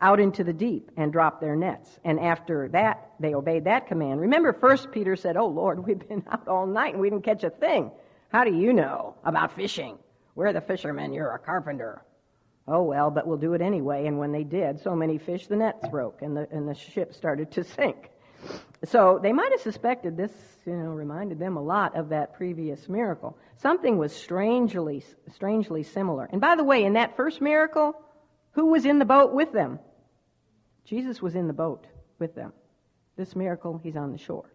out 0.00 0.18
into 0.18 0.42
the 0.42 0.52
deep 0.52 0.90
and 0.96 1.12
drop 1.12 1.40
their 1.40 1.54
nets. 1.54 2.00
And 2.04 2.18
after 2.18 2.68
that, 2.68 3.12
they 3.20 3.34
obeyed 3.34 3.64
that 3.64 3.86
command. 3.86 4.20
Remember, 4.20 4.52
first 4.52 4.90
Peter 4.90 5.14
said, 5.14 5.36
Oh 5.36 5.46
Lord, 5.46 5.86
we've 5.86 5.98
been 6.08 6.24
out 6.30 6.48
all 6.48 6.66
night 6.66 6.94
and 6.94 7.00
we 7.00 7.10
didn't 7.10 7.24
catch 7.24 7.44
a 7.44 7.50
thing. 7.50 7.92
How 8.28 8.42
do 8.42 8.52
you 8.52 8.72
know 8.72 9.14
about 9.24 9.54
fishing? 9.54 9.98
We're 10.34 10.52
the 10.52 10.60
fishermen, 10.60 11.12
you're 11.12 11.32
a 11.32 11.38
carpenter. 11.38 12.02
Oh, 12.68 12.82
well, 12.82 13.10
but 13.10 13.26
we'll 13.26 13.36
do 13.36 13.54
it 13.54 13.60
anyway. 13.60 14.06
And 14.06 14.18
when 14.18 14.32
they 14.32 14.42
did, 14.42 14.80
so 14.80 14.96
many 14.96 15.18
fish, 15.18 15.46
the 15.46 15.56
nets 15.56 15.86
broke 15.88 16.22
and 16.22 16.36
the, 16.36 16.48
and 16.50 16.68
the 16.68 16.74
ship 16.74 17.14
started 17.14 17.52
to 17.52 17.64
sink. 17.64 18.10
So 18.84 19.18
they 19.22 19.32
might 19.32 19.52
have 19.52 19.60
suspected 19.60 20.16
this, 20.16 20.32
you 20.66 20.74
know, 20.74 20.90
reminded 20.90 21.38
them 21.38 21.56
a 21.56 21.62
lot 21.62 21.96
of 21.96 22.08
that 22.10 22.34
previous 22.34 22.88
miracle. 22.88 23.38
Something 23.56 23.98
was 23.98 24.14
strangely, 24.14 25.04
strangely 25.32 25.82
similar. 25.82 26.28
And 26.30 26.40
by 26.40 26.56
the 26.56 26.64
way, 26.64 26.84
in 26.84 26.94
that 26.94 27.16
first 27.16 27.40
miracle, 27.40 27.94
who 28.52 28.66
was 28.66 28.84
in 28.84 28.98
the 28.98 29.04
boat 29.04 29.32
with 29.32 29.52
them? 29.52 29.78
Jesus 30.84 31.22
was 31.22 31.34
in 31.34 31.46
the 31.46 31.52
boat 31.52 31.86
with 32.18 32.34
them. 32.34 32.52
This 33.16 33.34
miracle, 33.34 33.80
he's 33.82 33.96
on 33.96 34.12
the 34.12 34.18
shore. 34.18 34.50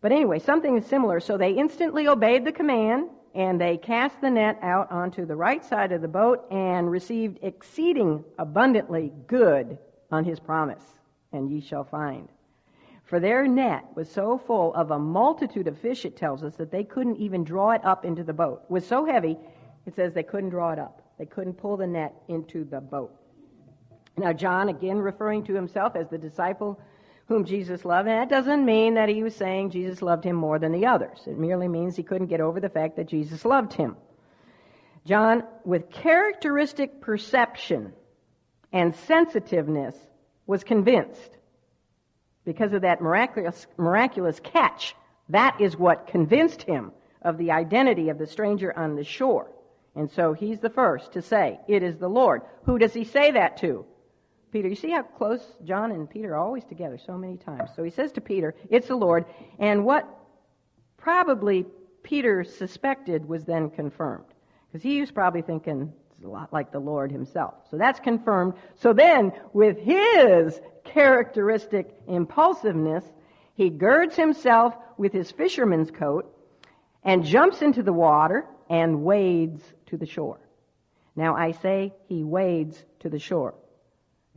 But 0.00 0.12
anyway, 0.12 0.38
something 0.38 0.76
is 0.76 0.86
similar. 0.86 1.20
So 1.20 1.36
they 1.36 1.52
instantly 1.52 2.06
obeyed 2.06 2.44
the 2.44 2.52
command 2.52 3.08
and 3.34 3.60
they 3.60 3.76
cast 3.76 4.20
the 4.20 4.30
net 4.30 4.58
out 4.62 4.90
onto 4.90 5.26
the 5.26 5.36
right 5.36 5.64
side 5.64 5.92
of 5.92 6.02
the 6.02 6.08
boat 6.08 6.46
and 6.50 6.90
received 6.90 7.38
exceeding 7.42 8.24
abundantly 8.38 9.12
good 9.26 9.78
on 10.10 10.24
his 10.24 10.40
promise. 10.40 10.82
And 11.32 11.50
ye 11.50 11.60
shall 11.60 11.84
find. 11.84 12.28
For 13.04 13.20
their 13.20 13.46
net 13.46 13.84
was 13.94 14.10
so 14.10 14.38
full 14.38 14.74
of 14.74 14.90
a 14.90 14.98
multitude 14.98 15.66
of 15.66 15.78
fish, 15.78 16.04
it 16.04 16.16
tells 16.16 16.42
us, 16.42 16.56
that 16.56 16.70
they 16.70 16.84
couldn't 16.84 17.16
even 17.16 17.44
draw 17.44 17.70
it 17.70 17.84
up 17.84 18.04
into 18.04 18.22
the 18.22 18.32
boat. 18.32 18.62
It 18.64 18.70
was 18.70 18.86
so 18.86 19.04
heavy, 19.04 19.36
it 19.86 19.94
says 19.94 20.12
they 20.12 20.22
couldn't 20.22 20.50
draw 20.50 20.72
it 20.72 20.78
up. 20.78 21.02
They 21.18 21.26
couldn't 21.26 21.54
pull 21.54 21.76
the 21.76 21.86
net 21.86 22.14
into 22.28 22.64
the 22.64 22.80
boat. 22.80 23.14
Now, 24.18 24.32
John, 24.32 24.68
again 24.68 24.98
referring 24.98 25.44
to 25.44 25.54
himself 25.54 25.96
as 25.96 26.08
the 26.08 26.18
disciple 26.18 26.80
whom 27.28 27.44
Jesus 27.44 27.84
loved. 27.84 28.08
And 28.08 28.18
that 28.18 28.30
doesn't 28.30 28.64
mean 28.64 28.94
that 28.94 29.10
he 29.10 29.22
was 29.22 29.36
saying 29.36 29.70
Jesus 29.70 30.00
loved 30.02 30.24
him 30.24 30.34
more 30.34 30.58
than 30.58 30.72
the 30.72 30.86
others. 30.86 31.20
It 31.26 31.38
merely 31.38 31.68
means 31.68 31.94
he 31.94 32.02
couldn't 32.02 32.28
get 32.28 32.40
over 32.40 32.58
the 32.58 32.70
fact 32.70 32.96
that 32.96 33.06
Jesus 33.06 33.44
loved 33.44 33.74
him. 33.74 33.96
John, 35.04 35.44
with 35.64 35.90
characteristic 35.90 37.00
perception 37.00 37.92
and 38.72 38.94
sensitiveness, 38.94 39.94
was 40.46 40.64
convinced 40.64 41.30
because 42.44 42.72
of 42.72 42.82
that 42.82 43.02
miraculous, 43.02 43.66
miraculous 43.76 44.40
catch. 44.40 44.94
That 45.28 45.60
is 45.60 45.76
what 45.76 46.06
convinced 46.06 46.62
him 46.62 46.92
of 47.20 47.36
the 47.36 47.50
identity 47.50 48.08
of 48.08 48.18
the 48.18 48.26
stranger 48.26 48.76
on 48.76 48.96
the 48.96 49.04
shore. 49.04 49.50
And 49.94 50.10
so 50.10 50.32
he's 50.32 50.60
the 50.60 50.70
first 50.70 51.12
to 51.12 51.22
say, 51.22 51.60
It 51.68 51.82
is 51.82 51.98
the 51.98 52.08
Lord. 52.08 52.42
Who 52.64 52.78
does 52.78 52.94
he 52.94 53.04
say 53.04 53.32
that 53.32 53.58
to? 53.58 53.84
Peter. 54.50 54.68
You 54.68 54.74
see 54.74 54.90
how 54.90 55.02
close 55.02 55.42
John 55.64 55.92
and 55.92 56.08
Peter 56.08 56.34
are 56.34 56.38
always 56.38 56.64
together 56.64 56.98
so 56.98 57.16
many 57.16 57.36
times. 57.36 57.70
So 57.76 57.82
he 57.82 57.90
says 57.90 58.12
to 58.12 58.20
Peter, 58.20 58.54
It's 58.70 58.88
the 58.88 58.96
Lord. 58.96 59.26
And 59.58 59.84
what 59.84 60.08
probably 60.96 61.66
Peter 62.02 62.44
suspected 62.44 63.26
was 63.26 63.44
then 63.44 63.70
confirmed. 63.70 64.24
Because 64.66 64.82
he 64.82 65.00
was 65.00 65.10
probably 65.10 65.42
thinking, 65.42 65.92
it's 66.16 66.24
a 66.24 66.28
lot 66.28 66.52
like 66.52 66.72
the 66.72 66.78
Lord 66.78 67.12
himself. 67.12 67.54
So 67.70 67.78
that's 67.78 68.00
confirmed. 68.00 68.54
So 68.76 68.92
then, 68.92 69.32
with 69.52 69.78
his 69.78 70.60
characteristic 70.84 71.94
impulsiveness, 72.06 73.04
he 73.54 73.70
girds 73.70 74.16
himself 74.16 74.74
with 74.96 75.12
his 75.12 75.30
fisherman's 75.30 75.90
coat 75.90 76.34
and 77.04 77.24
jumps 77.24 77.62
into 77.62 77.82
the 77.82 77.92
water 77.92 78.46
and 78.68 79.02
wades 79.02 79.62
to 79.86 79.96
the 79.96 80.06
shore. 80.06 80.40
Now 81.16 81.36
I 81.36 81.52
say 81.52 81.94
he 82.08 82.24
wades 82.24 82.82
to 83.00 83.08
the 83.08 83.18
shore. 83.18 83.54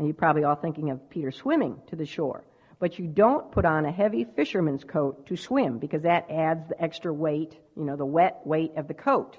And 0.02 0.08
you're 0.08 0.16
probably 0.16 0.46
all 0.46 0.56
thinking 0.56 0.90
of 0.90 1.12
Peter 1.12 1.30
swimming 1.30 1.80
to 1.92 1.96
the 1.96 2.08
shore. 2.08 2.44
But 2.80 2.98
you 2.98 3.06
don't 3.06 3.52
put 3.52 3.66
on 3.66 3.86
a 3.86 3.92
heavy 3.92 4.24
fisherman's 4.24 4.84
coat 4.84 5.28
to 5.28 5.38
swim 5.38 5.78
because 5.78 6.02
that 6.02 6.26
adds 6.28 6.68
the 6.68 6.82
extra 6.82 7.14
weight, 7.14 7.56
you 7.78 7.84
know, 7.84 7.96
the 7.96 8.04
wet 8.04 8.42
weight 8.44 8.72
of 8.78 8.88
the 8.88 8.96
coat. 8.96 9.38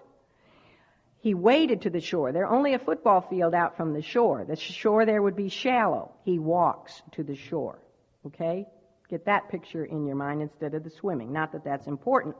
He 1.19 1.35
waded 1.35 1.83
to 1.83 1.91
the 1.91 2.01
shore. 2.01 2.31
They're 2.31 2.47
only 2.47 2.75
a 2.75 2.79
football 2.79 3.23
field 3.23 3.57
out 3.57 3.77
from 3.77 3.93
the 3.93 4.03
shore. 4.03 4.45
The 4.45 4.55
shore 4.55 5.05
there 5.05 5.21
would 5.21 5.35
be 5.35 5.49
shallow. 5.49 6.13
He 6.25 6.39
walks 6.39 7.03
to 7.17 7.25
the 7.25 7.35
shore. 7.35 7.81
Okay? 8.25 8.65
Get 9.11 9.25
that 9.25 9.49
picture 9.49 9.85
in 9.85 10.07
your 10.07 10.15
mind 10.15 10.43
instead 10.43 10.75
of 10.75 10.85
the 10.85 10.91
swimming. 10.91 11.33
Not 11.33 11.51
that 11.55 11.65
that's 11.65 11.89
important. 11.89 12.37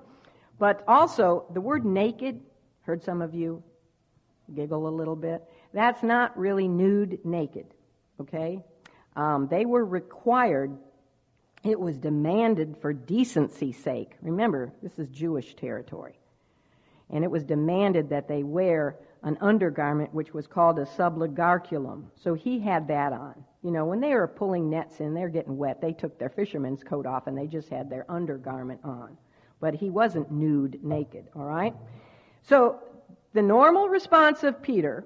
But 0.61 0.85
also, 0.87 1.47
the 1.53 1.61
word 1.61 1.85
naked, 1.85 2.41
heard 2.83 3.03
some 3.03 3.21
of 3.21 3.35
you 3.35 3.65
giggle 4.55 4.87
a 4.87 4.95
little 4.95 5.17
bit. 5.17 5.43
That's 5.75 6.05
not 6.05 6.39
really 6.39 6.69
nude 6.69 7.19
naked 7.25 7.67
okay? 8.21 8.61
Um, 9.17 9.49
they 9.49 9.67
were 9.67 9.85
required, 9.85 10.77
it 11.65 11.79
was 11.79 11.99
demanded 11.99 12.77
for 12.81 12.93
decency's 12.93 13.77
sake. 13.77 14.13
Remember, 14.23 14.73
this 14.83 14.99
is 14.99 15.09
Jewish 15.09 15.55
territory. 15.55 16.19
And 17.11 17.25
it 17.25 17.31
was 17.31 17.45
demanded 17.45 18.09
that 18.11 18.27
they 18.27 18.43
wear 18.43 18.97
an 19.23 19.37
undergarment 19.41 20.13
which 20.13 20.35
was 20.35 20.47
called 20.47 20.79
a 20.79 20.87
subligaculum. 20.87 22.05
So 22.17 22.35
he 22.35 22.59
had 22.59 22.89
that 22.89 23.13
on. 23.13 23.45
You 23.63 23.71
know, 23.71 23.85
when 23.85 24.01
they 24.01 24.15
were 24.15 24.27
pulling 24.27 24.69
nets 24.69 24.99
in, 25.01 25.15
they're 25.15 25.29
getting 25.29 25.57
wet. 25.57 25.81
They 25.81 25.93
took 25.93 26.19
their 26.19 26.31
fisherman's 26.31 26.83
coat 26.83 27.07
off 27.07 27.27
and 27.27 27.39
they 27.39 27.47
just 27.47 27.69
had 27.69 27.89
their 27.89 28.05
undergarment 28.11 28.81
on. 28.83 29.17
But 29.61 29.75
he 29.75 29.91
wasn't 29.91 30.33
nude, 30.33 30.81
naked, 30.83 31.29
all 31.37 31.45
right? 31.45 31.75
So 32.43 32.81
the 33.33 33.43
normal 33.43 33.89
response 33.89 34.43
of 34.43 34.61
Peter 34.61 35.05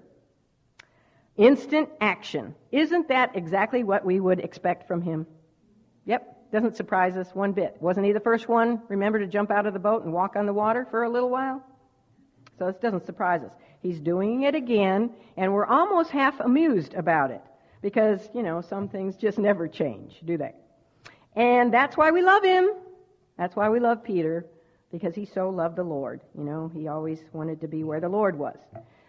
Instant 1.36 1.90
action. 2.00 2.54
Isn't 2.72 3.08
that 3.08 3.36
exactly 3.36 3.84
what 3.84 4.04
we 4.04 4.20
would 4.20 4.40
expect 4.40 4.88
from 4.88 5.02
him? 5.02 5.26
Yep, 6.06 6.50
doesn't 6.52 6.76
surprise 6.76 7.16
us 7.16 7.34
one 7.34 7.52
bit. 7.52 7.76
Wasn't 7.80 8.06
he 8.06 8.12
the 8.12 8.20
first 8.20 8.48
one, 8.48 8.80
remember, 8.88 9.18
to 9.18 9.26
jump 9.26 9.50
out 9.50 9.66
of 9.66 9.74
the 9.74 9.78
boat 9.78 10.04
and 10.04 10.12
walk 10.12 10.36
on 10.36 10.46
the 10.46 10.52
water 10.52 10.86
for 10.90 11.02
a 11.02 11.10
little 11.10 11.28
while? 11.28 11.62
So 12.58 12.66
this 12.66 12.76
doesn't 12.76 13.04
surprise 13.04 13.42
us. 13.42 13.52
He's 13.82 14.00
doing 14.00 14.42
it 14.42 14.54
again, 14.54 15.10
and 15.36 15.52
we're 15.52 15.66
almost 15.66 16.10
half 16.10 16.40
amused 16.40 16.94
about 16.94 17.30
it 17.30 17.42
because, 17.82 18.30
you 18.34 18.42
know, 18.42 18.62
some 18.62 18.88
things 18.88 19.14
just 19.16 19.38
never 19.38 19.68
change, 19.68 20.20
do 20.24 20.38
they? 20.38 20.54
And 21.34 21.72
that's 21.72 21.96
why 21.96 22.10
we 22.12 22.22
love 22.22 22.42
him. 22.42 22.70
That's 23.36 23.54
why 23.54 23.68
we 23.68 23.78
love 23.78 24.02
Peter 24.02 24.46
because 24.90 25.14
he 25.14 25.26
so 25.26 25.50
loved 25.50 25.76
the 25.76 25.84
Lord. 25.84 26.22
You 26.36 26.44
know, 26.44 26.70
he 26.72 26.88
always 26.88 27.18
wanted 27.32 27.60
to 27.60 27.68
be 27.68 27.84
where 27.84 28.00
the 28.00 28.08
Lord 28.08 28.38
was. 28.38 28.56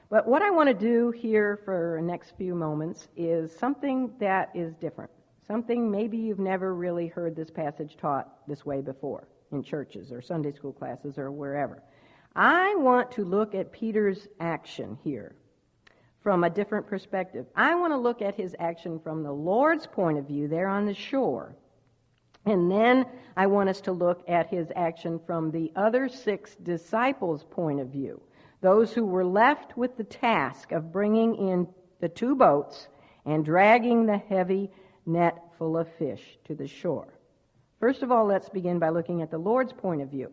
But 0.10 0.26
what 0.26 0.42
I 0.42 0.52
want 0.52 0.70
to 0.70 0.74
do 0.74 1.12
here 1.12 1.60
for 1.66 1.98
the 2.00 2.06
next 2.06 2.38
few 2.38 2.56
moments 2.56 3.10
is 3.18 3.54
something 3.54 4.12
that 4.20 4.52
is 4.56 4.74
different. 4.76 5.12
Something 5.46 5.92
maybe 5.92 6.18
you've 6.18 6.40
never 6.40 6.74
really 6.74 7.08
heard 7.08 7.36
this 7.36 7.50
passage 7.50 7.98
taught 7.98 8.48
this 8.48 8.66
way 8.66 8.82
before 8.82 9.28
in 9.52 9.64
churches 9.64 10.12
or 10.12 10.22
Sunday 10.22 10.54
school 10.54 10.72
classes 10.72 11.18
or 11.18 11.32
wherever. 11.32 11.84
I 12.36 12.76
want 12.76 13.12
to 13.14 13.26
look 13.26 13.54
at 13.54 13.74
Peter's 13.74 14.28
action 14.40 14.98
here 15.04 15.36
from 16.22 16.46
a 16.46 16.50
different 16.50 16.88
perspective. 16.88 17.46
I 17.56 17.76
want 17.76 17.92
to 17.92 17.98
look 17.98 18.22
at 18.22 18.36
his 18.36 18.56
action 18.60 19.00
from 19.00 19.24
the 19.24 19.32
Lord's 19.32 19.88
point 19.88 20.18
of 20.18 20.28
view 20.28 20.48
there 20.48 20.68
on 20.70 20.86
the 20.86 20.94
shore. 20.94 21.56
And 22.46 22.72
then 22.72 23.06
I 23.36 23.48
want 23.48 23.68
us 23.68 23.82
to 23.82 23.92
look 23.92 24.24
at 24.30 24.50
his 24.50 24.72
action 24.74 25.20
from 25.26 25.52
the 25.52 25.72
other 25.76 26.08
six 26.08 26.56
disciples' 26.56 27.44
point 27.44 27.82
of 27.82 27.90
view 27.90 28.22
those 28.62 28.94
who 28.94 29.06
were 29.06 29.26
left 29.26 29.78
with 29.78 29.98
the 29.98 30.04
task 30.04 30.72
of 30.72 30.92
bringing 30.92 31.36
in 31.36 31.68
the 32.00 32.10
two 32.10 32.36
boats 32.36 32.88
and 33.26 33.46
dragging 33.46 34.06
the 34.06 34.18
heavy 34.18 34.72
net 35.06 35.38
full 35.58 35.78
of 35.78 35.88
fish 35.98 36.38
to 36.46 36.56
the 36.56 36.68
shore. 36.68 37.14
First 37.80 38.02
of 38.02 38.12
all, 38.12 38.26
let's 38.26 38.50
begin 38.50 38.80
by 38.80 38.90
looking 38.90 39.22
at 39.22 39.30
the 39.30 39.38
Lord's 39.38 39.74
point 39.74 40.02
of 40.02 40.10
view. 40.10 40.32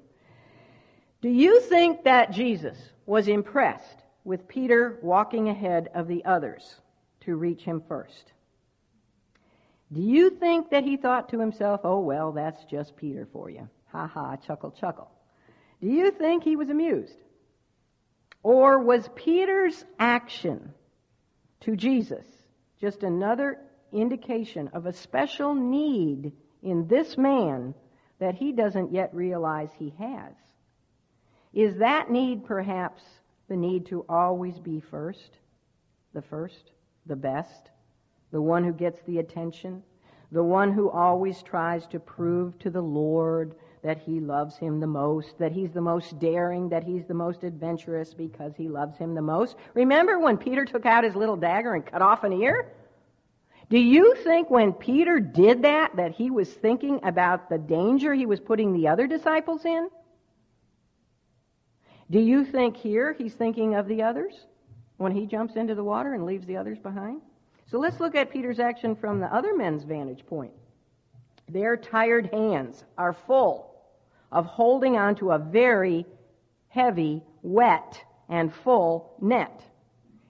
Do 1.21 1.29
you 1.29 1.61
think 1.61 2.05
that 2.05 2.33
Jesus 2.33 2.79
was 3.07 3.29
impressed 3.29 4.03
with 4.25 4.49
Peter 4.49 4.99
walking 5.03 5.49
ahead 5.49 5.91
of 5.95 6.09
the 6.09 6.25
others 6.25 6.77
to 7.21 7.37
reach 7.37 7.63
him 7.63 7.83
first? 7.87 8.33
Do 9.93 10.01
you 10.01 10.31
think 10.31 10.71
that 10.71 10.85
he 10.85 10.97
thought 10.97 11.29
to 11.31 11.39
himself, 11.39 11.83
oh, 11.85 12.01
well, 12.01 12.33
that's 12.33 12.65
just 12.65 12.97
Peter 12.97 13.29
for 13.33 13.51
you? 13.51 13.69
Ha 13.93 14.07
ha, 14.07 14.37
chuckle, 14.37 14.71
chuckle. 14.71 15.11
Do 15.81 15.89
you 15.89 16.11
think 16.11 16.43
he 16.43 16.57
was 16.57 16.71
amused? 16.71 17.17
Or 18.45 18.79
was 18.79 19.09
Peter's 19.17 19.85
action 19.99 20.75
to 21.61 21.75
Jesus 21.75 22.27
just 22.79 23.03
another 23.03 23.59
indication 23.91 24.69
of 24.75 24.85
a 24.85 24.93
special 24.93 25.55
need 25.55 26.31
in 26.63 26.87
this 26.87 27.17
man 27.17 27.75
that 28.19 28.35
he 28.35 28.53
doesn't 28.53 28.93
yet 28.93 29.15
realize 29.15 29.71
he 29.79 29.95
has? 29.99 30.35
Is 31.55 31.79
that 31.79 32.11
need 32.11 32.45
perhaps 32.45 33.03
the 33.49 33.57
need 33.57 33.87
to 33.87 34.05
always 34.11 34.59
be 34.59 34.79
first? 34.79 35.39
The 36.13 36.23
first? 36.23 36.71
The 37.07 37.17
best? 37.17 37.71
The 38.31 38.43
one 38.43 38.63
who 38.63 38.75
gets 38.75 39.01
the 39.07 39.21
attention? 39.21 39.83
The 40.33 40.45
one 40.45 40.71
who 40.71 40.91
always 40.91 41.43
tries 41.43 41.87
to 41.89 41.99
prove 41.99 42.59
to 42.59 42.69
the 42.69 42.83
Lord 42.83 43.55
that 43.85 43.99
he 43.99 44.19
loves 44.19 44.57
him 44.57 44.81
the 44.81 44.87
most, 44.87 45.39
that 45.39 45.53
he's 45.53 45.73
the 45.73 45.81
most 45.81 46.19
daring, 46.19 46.71
that 46.71 46.83
he's 46.83 47.07
the 47.07 47.15
most 47.15 47.45
adventurous 47.45 48.15
because 48.15 48.55
he 48.57 48.67
loves 48.67 48.97
him 48.97 49.15
the 49.15 49.23
most. 49.23 49.57
Remember 49.75 50.19
when 50.19 50.39
Peter 50.39 50.65
took 50.65 50.87
out 50.87 51.05
his 51.05 51.15
little 51.15 51.37
dagger 51.37 51.75
and 51.75 51.85
cut 51.85 52.01
off 52.01 52.25
an 52.25 52.33
ear? 52.33 52.73
Do 53.69 53.79
you 53.79 54.15
think 54.25 54.51
when 54.51 54.73
Peter 54.73 55.21
did 55.21 55.63
that, 55.63 55.97
that 55.97 56.13
he 56.13 56.31
was 56.31 56.51
thinking 56.51 56.99
about 57.05 57.51
the 57.51 57.59
danger 57.59 58.15
he 58.15 58.25
was 58.25 58.41
putting 58.41 58.73
the 58.73 58.89
other 58.89 59.07
disciples 59.07 59.67
in? 59.67 59.91
Do 62.11 62.21
you 62.21 62.45
think 62.45 62.79
here 62.79 63.13
he's 63.13 63.35
thinking 63.35 63.75
of 63.75 63.87
the 63.87 64.03
others 64.03 64.33
when 64.97 65.13
he 65.13 65.27
jumps 65.27 65.57
into 65.57 65.75
the 65.75 65.85
water 65.85 66.15
and 66.15 66.25
leaves 66.25 66.47
the 66.47 66.57
others 66.57 66.79
behind? 66.79 67.21
So 67.67 67.79
let's 67.79 68.01
look 68.01 68.15
at 68.15 68.31
Peter's 68.31 68.61
action 68.61 68.97
from 68.97 69.21
the 69.21 69.35
other 69.35 69.55
men's 69.55 69.85
vantage 69.85 70.25
point. 70.25 70.53
Their 71.51 71.77
tired 71.77 72.31
hands 72.33 72.85
are 72.97 73.13
full 73.13 73.74
of 74.35 74.45
holding 74.45 74.99
on 74.99 75.15
to 75.15 75.31
a 75.31 75.39
very 75.39 76.05
heavy, 76.69 77.23
wet, 77.43 78.03
and 78.29 78.53
full 78.53 79.15
net. 79.21 79.63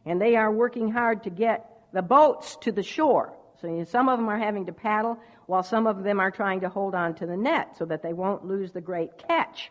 And 0.05 0.21
they 0.21 0.37
are 0.37 0.53
working 0.53 0.91
hard 0.93 1.25
to 1.25 1.31
get 1.31 1.71
the 1.93 2.03
boats 2.03 2.57
to 2.61 2.71
the 2.71 2.83
shore. 2.83 3.33
So 3.63 3.85
some 3.85 4.11
of 4.11 4.19
them 4.19 4.29
are 4.29 4.39
having 4.39 4.67
to 4.67 4.73
paddle, 4.73 5.19
while 5.47 5.63
some 5.63 5.87
of 5.87 6.05
them 6.05 6.21
are 6.21 6.31
trying 6.31 6.61
to 6.61 6.69
hold 6.69 6.95
on 6.95 7.15
to 7.15 7.27
the 7.27 7.37
net 7.37 7.77
so 7.79 7.87
that 7.87 8.03
they 8.03 8.13
won't 8.13 8.45
lose 8.45 8.73
the 8.73 8.81
great 8.81 9.17
catch. 9.27 9.71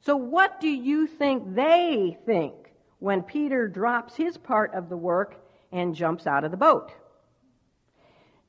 So 0.00 0.16
what 0.16 0.60
do 0.60 0.68
you 0.68 1.06
think 1.06 1.54
they 1.54 2.18
think 2.26 2.54
when 2.98 3.22
Peter 3.22 3.68
drops 3.68 4.16
his 4.16 4.36
part 4.36 4.74
of 4.74 4.88
the 4.88 4.96
work 4.96 5.40
and 5.70 5.94
jumps 5.94 6.26
out 6.26 6.42
of 6.42 6.50
the 6.50 6.56
boat? 6.56 6.92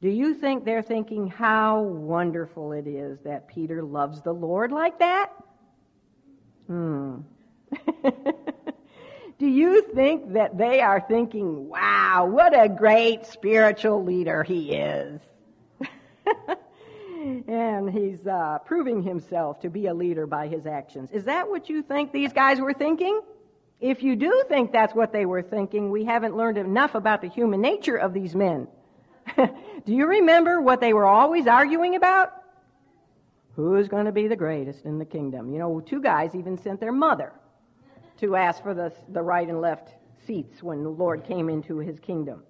Do 0.02 0.10
you 0.10 0.34
think 0.34 0.64
they're 0.64 0.82
thinking 0.82 1.28
how 1.28 1.82
wonderful 1.82 2.72
it 2.72 2.88
is 2.88 3.20
that 3.26 3.50
Peter 3.50 3.84
loves 3.84 4.22
the 4.22 4.32
Lord 4.32 4.72
like 4.72 5.00
that? 5.00 5.32
Hmm. 6.68 7.18
Do 9.40 9.48
you 9.48 9.82
think 9.94 10.34
that 10.34 10.58
they 10.58 10.80
are 10.80 11.02
thinking, 11.02 11.68
wow, 11.68 12.28
what 12.30 12.58
a 12.58 12.70
great 12.70 13.26
spiritual 13.26 14.04
leader 14.04 14.44
he 14.44 14.74
is? 14.74 15.20
and 17.48 17.90
he's 17.90 18.26
uh, 18.26 18.60
proving 18.66 19.04
himself 19.04 19.60
to 19.62 19.70
be 19.70 19.88
a 19.88 19.94
leader 19.94 20.26
by 20.26 20.48
his 20.48 20.66
actions. 20.66 21.10
Is 21.12 21.26
that 21.26 21.50
what 21.50 21.70
you 21.70 21.82
think 21.82 22.14
these 22.14 22.32
guys 22.32 22.62
were 22.62 22.74
thinking? 22.74 23.20
If 23.82 24.04
you 24.04 24.16
do 24.16 24.44
think 24.48 24.72
that's 24.72 24.94
what 24.94 25.12
they 25.12 25.26
were 25.26 25.42
thinking, 25.42 25.90
we 25.90 26.06
haven't 26.06 26.38
learned 26.38 26.58
enough 26.58 26.96
about 26.96 27.22
the 27.22 27.30
human 27.30 27.62
nature 27.62 27.96
of 27.98 28.14
these 28.14 28.36
men. 28.36 28.68
do 29.86 29.94
you 29.94 30.08
remember 30.08 30.62
what 30.62 30.82
they 30.82 30.94
were 30.94 31.06
always 31.06 31.48
arguing 31.48 31.96
about? 31.96 32.34
Who's 33.56 33.88
going 33.88 34.06
to 34.06 34.12
be 34.12 34.28
the 34.28 34.36
greatest 34.36 34.86
in 34.86 35.00
the 35.00 35.06
kingdom? 35.06 35.52
You 35.52 35.60
know, 35.60 35.82
two 35.82 36.02
guys 36.02 36.36
even 36.36 36.58
sent 36.58 36.80
their 36.80 36.92
mother 36.92 37.34
to 38.20 38.36
ask 38.36 38.64
for 38.64 38.74
the, 38.74 38.94
the 39.10 39.22
right 39.22 39.48
and 39.48 39.62
left 39.62 39.90
seats 40.26 40.62
when 40.62 40.84
the 40.84 40.90
Lord 40.90 41.24
came 41.24 41.50
into 41.50 41.78
his 41.78 42.00
kingdom. 42.00 42.44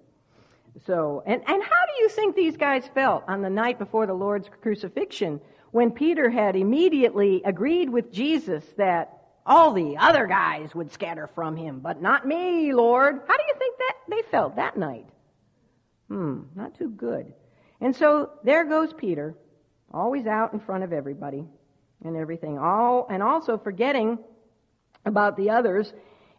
So, 0.86 1.22
and, 1.26 1.42
and 1.46 1.62
how 1.62 1.86
do 1.86 2.02
you 2.02 2.08
think 2.08 2.36
these 2.36 2.56
guys 2.56 2.86
felt 2.94 3.24
on 3.26 3.42
the 3.42 3.50
night 3.50 3.78
before 3.78 4.06
the 4.06 4.14
Lord's 4.14 4.48
crucifixion 4.60 5.40
when 5.72 5.90
Peter 5.90 6.30
had 6.30 6.56
immediately 6.56 7.42
agreed 7.44 7.90
with 7.90 8.12
Jesus 8.12 8.64
that 8.76 9.20
all 9.46 9.72
the 9.72 9.96
other 9.96 10.26
guys 10.26 10.74
would 10.74 10.92
scatter 10.92 11.28
from 11.34 11.56
him, 11.56 11.80
but 11.80 12.00
not 12.00 12.26
me, 12.26 12.72
Lord? 12.72 13.20
How 13.26 13.36
do 13.36 13.42
you 13.48 13.54
think 13.58 13.78
that 13.78 13.96
they 14.08 14.22
felt 14.30 14.56
that 14.56 14.76
night? 14.76 15.06
Hmm, 16.10 16.40
not 16.56 16.76
too 16.76 16.88
good. 16.88 17.32
And 17.80 17.94
so 17.94 18.30
there 18.42 18.64
goes 18.64 18.92
Peter, 18.92 19.36
always 19.94 20.26
out 20.26 20.52
in 20.52 20.58
front 20.58 20.82
of 20.82 20.92
everybody 20.92 21.44
and 22.04 22.16
everything, 22.16 22.58
all 22.58 23.06
and 23.08 23.22
also 23.22 23.56
forgetting 23.56 24.18
about 25.06 25.36
the 25.36 25.50
others 25.50 25.92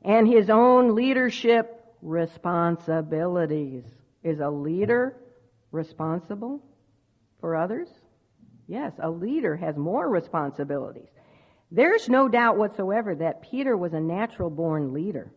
and 0.04 0.28
his 0.28 0.50
own 0.50 0.94
leadership 0.94 1.86
responsibilities. 2.02 3.86
Is 4.24 4.40
a 4.40 4.50
leader 4.50 5.18
responsible 5.72 6.62
for 7.40 7.56
others? 7.56 7.88
Yes, 8.68 8.92
a 9.02 9.10
leader 9.10 9.56
has 9.56 9.78
more 9.78 10.08
responsibilities. 10.10 11.10
There's 11.72 12.10
no 12.10 12.28
doubt 12.28 12.58
whatsoever 12.58 13.16
that 13.16 13.42
Peter 13.42 13.78
was 13.78 13.94
a 13.94 14.00
natural 14.00 14.50
born 14.50 14.94
leader. 14.94 15.32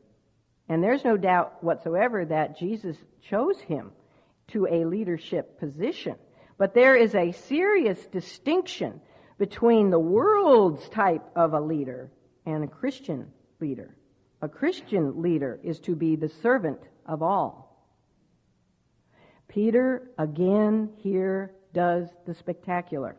And 0.68 0.82
there's 0.82 1.05
no 1.05 1.16
doubt 1.16 1.62
whatsoever 1.62 2.24
that 2.24 2.59
Jesus 2.59 2.97
chose 3.22 3.61
him 3.61 3.93
to 4.49 4.66
a 4.66 4.84
leadership 4.84 5.59
position. 5.59 6.16
But 6.59 6.74
there 6.74 6.97
is 6.97 7.14
a 7.14 7.32
serious 7.32 7.99
distinction 8.07 9.01
between 9.38 9.90
the 9.90 9.99
world's 9.99 10.88
type 10.88 11.24
of 11.34 11.53
a 11.53 11.61
leader 11.61 12.11
and 12.47 12.62
a 12.62 12.68
Christian 12.68 13.32
leader. 13.61 13.97
A 14.42 14.49
Christian 14.49 15.22
leader 15.22 15.59
is 15.62 15.80
to 15.80 15.97
be 15.97 16.16
the 16.16 16.28
servant 16.28 16.80
of 17.07 17.22
all. 17.22 17.64
Peter 19.49 20.11
again 20.18 20.90
here 20.97 21.53
does 21.72 22.09
the 22.26 22.34
spectacular. 22.34 23.16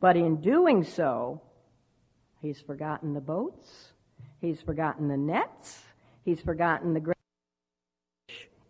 But 0.00 0.16
in 0.16 0.40
doing 0.40 0.84
so, 0.84 1.42
he's 2.40 2.60
forgotten 2.60 3.14
the 3.14 3.20
boats, 3.20 3.92
he's 4.40 4.60
forgotten 4.60 5.08
the 5.08 5.16
nets, 5.16 5.82
he's 6.24 6.40
forgotten 6.40 6.94
the 6.94 7.00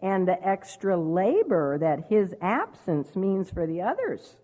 and 0.01 0.27
the 0.27 0.47
extra 0.47 0.97
labor 0.97 1.79
that 1.79 2.07
his 2.09 2.35
absence 2.41 3.17
means 3.17 3.51
for 3.51 3.67
the 3.67 3.83
others. 3.83 4.37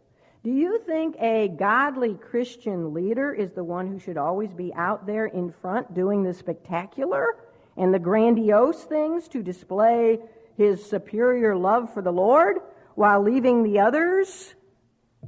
Do 0.42 0.50
you 0.50 0.78
think 0.84 1.16
a 1.20 1.48
godly 1.48 2.14
Christian 2.14 2.92
leader 2.92 3.32
is 3.32 3.52
the 3.52 3.64
one 3.64 3.86
who 3.86 3.98
should 3.98 4.18
always 4.18 4.52
be 4.52 4.74
out 4.74 5.06
there 5.06 5.26
in 5.26 5.52
front 5.62 5.94
doing 5.94 6.22
the 6.22 6.34
spectacular 6.34 7.36
and 7.76 7.94
the 7.94 7.98
grandiose 7.98 8.84
things 8.84 9.26
to 9.28 9.42
display 9.42 10.18
his 10.56 10.84
superior 10.84 11.56
love 11.56 11.92
for 11.94 12.02
the 12.02 12.12
Lord 12.12 12.58
while 12.94 13.22
leaving 13.22 13.62
the 13.62 13.80
others 13.80 14.54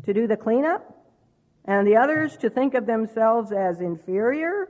to 0.05 0.13
do 0.13 0.27
the 0.27 0.37
cleanup 0.37 0.97
and 1.65 1.87
the 1.87 1.97
others 1.97 2.37
to 2.39 2.51
think 2.51 2.75
of 2.75 2.87
themselves 2.87 3.53
as 3.53 3.81
inferior 3.81 4.69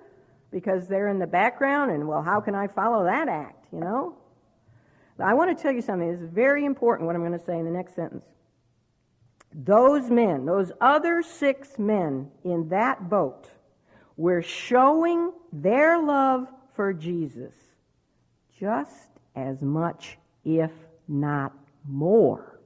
because 0.51 0.87
they're 0.87 1.09
in 1.09 1.19
the 1.19 1.27
background 1.27 1.91
and, 1.91 2.07
well, 2.07 2.23
how 2.23 2.41
can 2.41 2.55
I 2.55 2.69
follow 2.69 3.05
that 3.05 3.29
act, 3.29 3.67
you 3.73 3.81
know? 3.81 4.17
I 5.19 5.35
want 5.35 5.57
to 5.57 5.61
tell 5.61 5.73
you 5.73 5.83
something. 5.83 6.09
Is 6.09 6.21
very 6.21 6.65
important 6.65 7.07
what 7.07 7.17
I'm 7.17 7.23
going 7.23 7.39
to 7.39 7.45
say 7.45 7.59
in 7.59 7.65
the 7.65 7.71
next 7.71 7.95
sentence. 7.95 8.25
Those 9.55 10.11
men, 10.11 10.45
those 10.45 10.73
other 10.81 11.23
six 11.23 11.79
men 11.79 12.29
in 12.45 12.69
that 12.69 13.09
boat, 13.09 13.51
were 14.17 14.43
showing 14.43 15.33
their 15.53 16.03
love 16.03 16.47
for 16.75 16.93
Jesus 16.93 17.55
just 18.59 19.09
as 19.35 19.63
much, 19.63 20.19
if 20.45 20.71
not 21.09 21.53
more, 21.87 22.61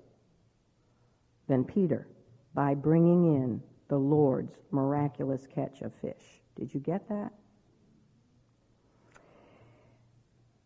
than 1.47 1.65
Peter 1.65 2.07
by 2.55 2.75
bringing 2.75 3.37
in 3.37 3.63
the 3.89 3.99
Lord's 3.99 4.55
miraculous 4.71 5.47
catch 5.53 5.83
of 5.83 5.93
fish. 5.95 6.41
Did 6.57 6.73
you 6.73 6.81
get 6.81 7.09
that? 7.09 7.33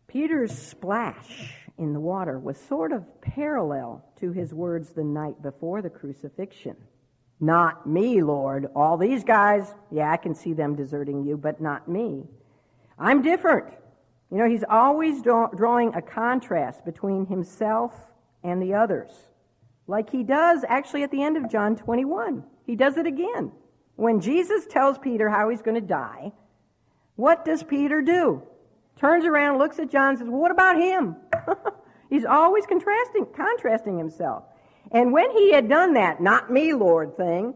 Peter's 0.07 0.57
splash 0.57 1.64
in 1.77 1.93
the 1.93 1.99
water 1.99 2.39
was 2.39 2.57
sort 2.57 2.91
of 2.91 3.03
parallel 3.21 4.03
to 4.19 4.31
his 4.31 4.53
words 4.53 4.89
the 4.89 5.03
night 5.03 5.41
before 5.41 5.81
the 5.81 5.89
crucifixion. 5.89 6.75
Not 7.39 7.85
me, 7.85 8.21
Lord. 8.21 8.67
All 8.75 8.97
these 8.97 9.23
guys, 9.23 9.73
yeah, 9.91 10.11
I 10.11 10.17
can 10.17 10.35
see 10.35 10.53
them 10.53 10.75
deserting 10.75 11.23
you, 11.23 11.35
but 11.35 11.59
not 11.59 11.87
me. 11.87 12.23
I'm 12.97 13.21
different. 13.21 13.67
You 14.31 14.37
know, 14.37 14.49
he's 14.49 14.63
always 14.69 15.21
draw, 15.21 15.47
drawing 15.47 15.93
a 15.93 16.01
contrast 16.01 16.85
between 16.85 17.25
himself 17.25 17.93
and 18.43 18.61
the 18.61 18.73
others. 18.73 19.11
Like 19.87 20.09
he 20.09 20.23
does 20.23 20.63
actually 20.67 21.03
at 21.03 21.11
the 21.11 21.21
end 21.21 21.37
of 21.37 21.51
John 21.51 21.75
21. 21.75 22.43
He 22.65 22.75
does 22.75 22.97
it 22.97 23.05
again. 23.05 23.51
When 23.97 24.19
Jesus 24.21 24.65
tells 24.65 24.97
Peter 24.97 25.29
how 25.29 25.49
he's 25.49 25.61
going 25.61 25.79
to 25.79 25.87
die, 25.87 26.31
what 27.15 27.45
does 27.45 27.63
Peter 27.63 28.01
do? 28.01 28.41
Turns 28.97 29.25
around, 29.25 29.57
looks 29.57 29.79
at 29.79 29.91
John, 29.91 30.09
and 30.09 30.19
says, 30.19 30.27
well, 30.27 30.39
What 30.39 30.51
about 30.51 30.77
him? 30.77 31.15
he's 32.09 32.25
always 32.25 32.65
contrasting, 32.65 33.27
contrasting 33.35 33.97
himself. 33.97 34.43
And 34.91 35.11
when 35.11 35.31
he 35.31 35.51
had 35.51 35.67
done 35.67 35.93
that, 35.93 36.21
not 36.21 36.51
me, 36.51 36.73
Lord 36.73 37.17
thing, 37.17 37.53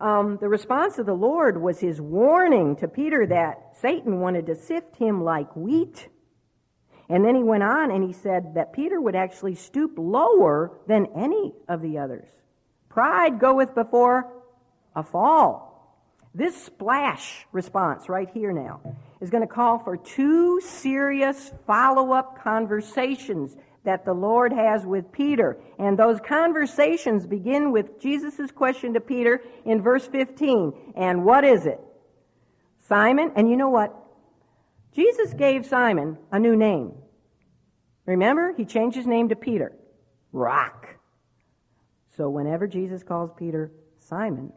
um, 0.00 0.38
the 0.40 0.48
response 0.48 0.98
of 0.98 1.06
the 1.06 1.14
Lord 1.14 1.60
was 1.60 1.80
his 1.80 2.00
warning 2.00 2.76
to 2.76 2.88
Peter 2.88 3.26
that 3.26 3.76
Satan 3.80 4.20
wanted 4.20 4.46
to 4.46 4.56
sift 4.56 4.96
him 4.96 5.22
like 5.22 5.54
wheat. 5.54 6.08
And 7.08 7.24
then 7.24 7.34
he 7.34 7.42
went 7.42 7.62
on 7.62 7.90
and 7.90 8.02
he 8.02 8.12
said 8.12 8.54
that 8.54 8.72
Peter 8.72 9.00
would 9.00 9.14
actually 9.14 9.54
stoop 9.54 9.92
lower 9.96 10.72
than 10.88 11.06
any 11.14 11.52
of 11.68 11.80
the 11.80 11.98
others. 11.98 12.28
Pride 12.88 13.38
goeth 13.38 13.74
before 13.74 14.32
a 14.96 15.02
fall. 15.02 15.74
This 16.34 16.60
splash 16.64 17.46
response 17.52 18.08
right 18.08 18.28
here 18.32 18.52
now 18.52 18.80
is 19.24 19.30
going 19.30 19.46
to 19.46 19.52
call 19.52 19.78
for 19.78 19.96
two 19.96 20.60
serious 20.60 21.50
follow 21.66 22.12
up 22.12 22.44
conversations 22.44 23.56
that 23.84 24.04
the 24.04 24.12
Lord 24.12 24.52
has 24.52 24.84
with 24.84 25.10
Peter. 25.12 25.58
And 25.78 25.98
those 25.98 26.20
conversations 26.20 27.26
begin 27.26 27.72
with 27.72 27.98
Jesus' 28.00 28.50
question 28.50 28.92
to 28.94 29.00
Peter 29.00 29.42
in 29.64 29.82
verse 29.82 30.06
15. 30.06 30.92
And 30.94 31.24
what 31.24 31.42
is 31.42 31.64
it? 31.64 31.80
Simon, 32.86 33.32
and 33.34 33.48
you 33.48 33.56
know 33.56 33.70
what? 33.70 33.94
Jesus 34.92 35.32
gave 35.32 35.64
Simon 35.64 36.18
a 36.30 36.38
new 36.38 36.54
name. 36.54 36.92
Remember, 38.04 38.52
he 38.54 38.66
changed 38.66 38.96
his 38.96 39.06
name 39.06 39.30
to 39.30 39.36
Peter. 39.36 39.72
Rock. 40.32 40.86
So 42.14 42.28
whenever 42.28 42.66
Jesus 42.66 43.02
calls 43.02 43.30
Peter 43.36 43.72
Simon, 43.98 44.52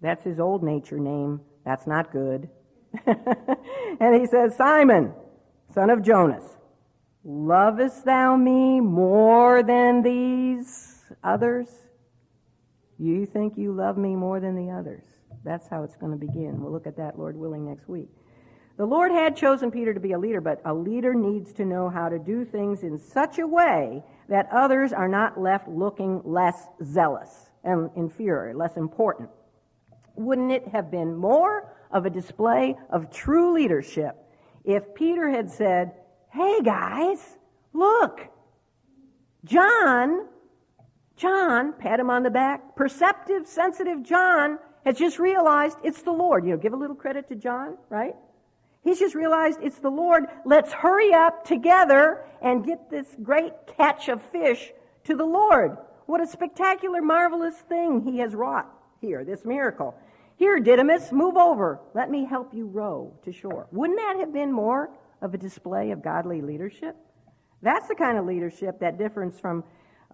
that's 0.00 0.22
his 0.22 0.38
old 0.38 0.62
nature 0.62 1.00
name. 1.00 1.40
That's 1.64 1.86
not 1.86 2.12
good. 2.12 2.48
and 4.00 4.14
he 4.20 4.26
says, 4.26 4.56
Simon, 4.56 5.12
son 5.74 5.90
of 5.90 6.02
Jonas, 6.02 6.44
lovest 7.24 8.04
thou 8.04 8.36
me 8.36 8.80
more 8.80 9.62
than 9.62 10.02
these 10.02 11.04
others? 11.22 11.68
You 12.98 13.26
think 13.26 13.56
you 13.56 13.72
love 13.72 13.96
me 13.96 14.16
more 14.16 14.40
than 14.40 14.56
the 14.56 14.72
others. 14.72 15.04
That's 15.44 15.68
how 15.68 15.82
it's 15.84 15.96
going 15.96 16.12
to 16.12 16.18
begin. 16.18 16.60
We'll 16.60 16.72
look 16.72 16.86
at 16.86 16.96
that, 16.96 17.18
Lord 17.18 17.36
willing, 17.36 17.66
next 17.66 17.88
week. 17.88 18.08
The 18.76 18.86
Lord 18.86 19.10
had 19.10 19.36
chosen 19.36 19.70
Peter 19.70 19.92
to 19.92 20.00
be 20.00 20.12
a 20.12 20.18
leader, 20.18 20.40
but 20.40 20.60
a 20.64 20.72
leader 20.72 21.14
needs 21.14 21.52
to 21.54 21.64
know 21.64 21.88
how 21.88 22.08
to 22.08 22.18
do 22.18 22.44
things 22.44 22.82
in 22.82 22.98
such 22.98 23.38
a 23.38 23.46
way 23.46 24.04
that 24.28 24.48
others 24.52 24.92
are 24.92 25.08
not 25.08 25.40
left 25.40 25.68
looking 25.68 26.20
less 26.24 26.66
zealous 26.84 27.50
and 27.64 27.90
inferior, 27.96 28.54
less 28.54 28.76
important. 28.76 29.30
Wouldn't 30.14 30.52
it 30.52 30.68
have 30.68 30.90
been 30.90 31.16
more 31.16 31.72
of 31.90 32.06
a 32.06 32.10
display 32.10 32.76
of 32.90 33.10
true 33.10 33.52
leadership 33.52 34.16
if 34.64 34.94
Peter 34.94 35.28
had 35.28 35.50
said, 35.50 35.92
Hey 36.30 36.60
guys, 36.62 37.38
look, 37.72 38.20
John, 39.44 40.26
John, 41.16 41.72
pat 41.72 41.98
him 41.98 42.10
on 42.10 42.22
the 42.22 42.30
back, 42.30 42.76
perceptive, 42.76 43.46
sensitive 43.46 44.02
John 44.02 44.58
has 44.84 44.98
just 44.98 45.18
realized 45.18 45.78
it's 45.82 46.02
the 46.02 46.12
Lord. 46.12 46.44
You 46.44 46.52
know, 46.52 46.56
give 46.58 46.72
a 46.72 46.76
little 46.76 46.96
credit 46.96 47.28
to 47.28 47.34
John, 47.34 47.78
right? 47.88 48.14
He's 48.84 48.98
just 48.98 49.14
realized 49.14 49.58
it's 49.62 49.78
the 49.78 49.90
Lord. 49.90 50.24
Let's 50.44 50.72
hurry 50.72 51.12
up 51.12 51.44
together 51.44 52.24
and 52.40 52.64
get 52.64 52.90
this 52.90 53.06
great 53.22 53.52
catch 53.76 54.08
of 54.08 54.22
fish 54.22 54.72
to 55.04 55.16
the 55.16 55.24
Lord. 55.24 55.76
What 56.06 56.22
a 56.22 56.26
spectacular, 56.26 57.02
marvelous 57.02 57.56
thing 57.56 58.02
he 58.02 58.18
has 58.18 58.34
wrought 58.34 58.66
here, 59.00 59.24
this 59.24 59.44
miracle. 59.44 59.94
Here, 60.38 60.60
Didymus, 60.60 61.10
move 61.10 61.36
over. 61.36 61.80
Let 61.94 62.12
me 62.12 62.24
help 62.24 62.54
you 62.54 62.68
row 62.68 63.12
to 63.24 63.32
shore. 63.32 63.66
Wouldn't 63.72 63.98
that 63.98 64.20
have 64.20 64.32
been 64.32 64.52
more 64.52 64.88
of 65.20 65.34
a 65.34 65.38
display 65.38 65.90
of 65.90 66.00
godly 66.00 66.42
leadership? 66.42 66.94
That's 67.60 67.88
the 67.88 67.96
kind 67.96 68.16
of 68.16 68.24
leadership 68.24 68.78
that 68.78 68.98
differs 68.98 69.40
from 69.40 69.64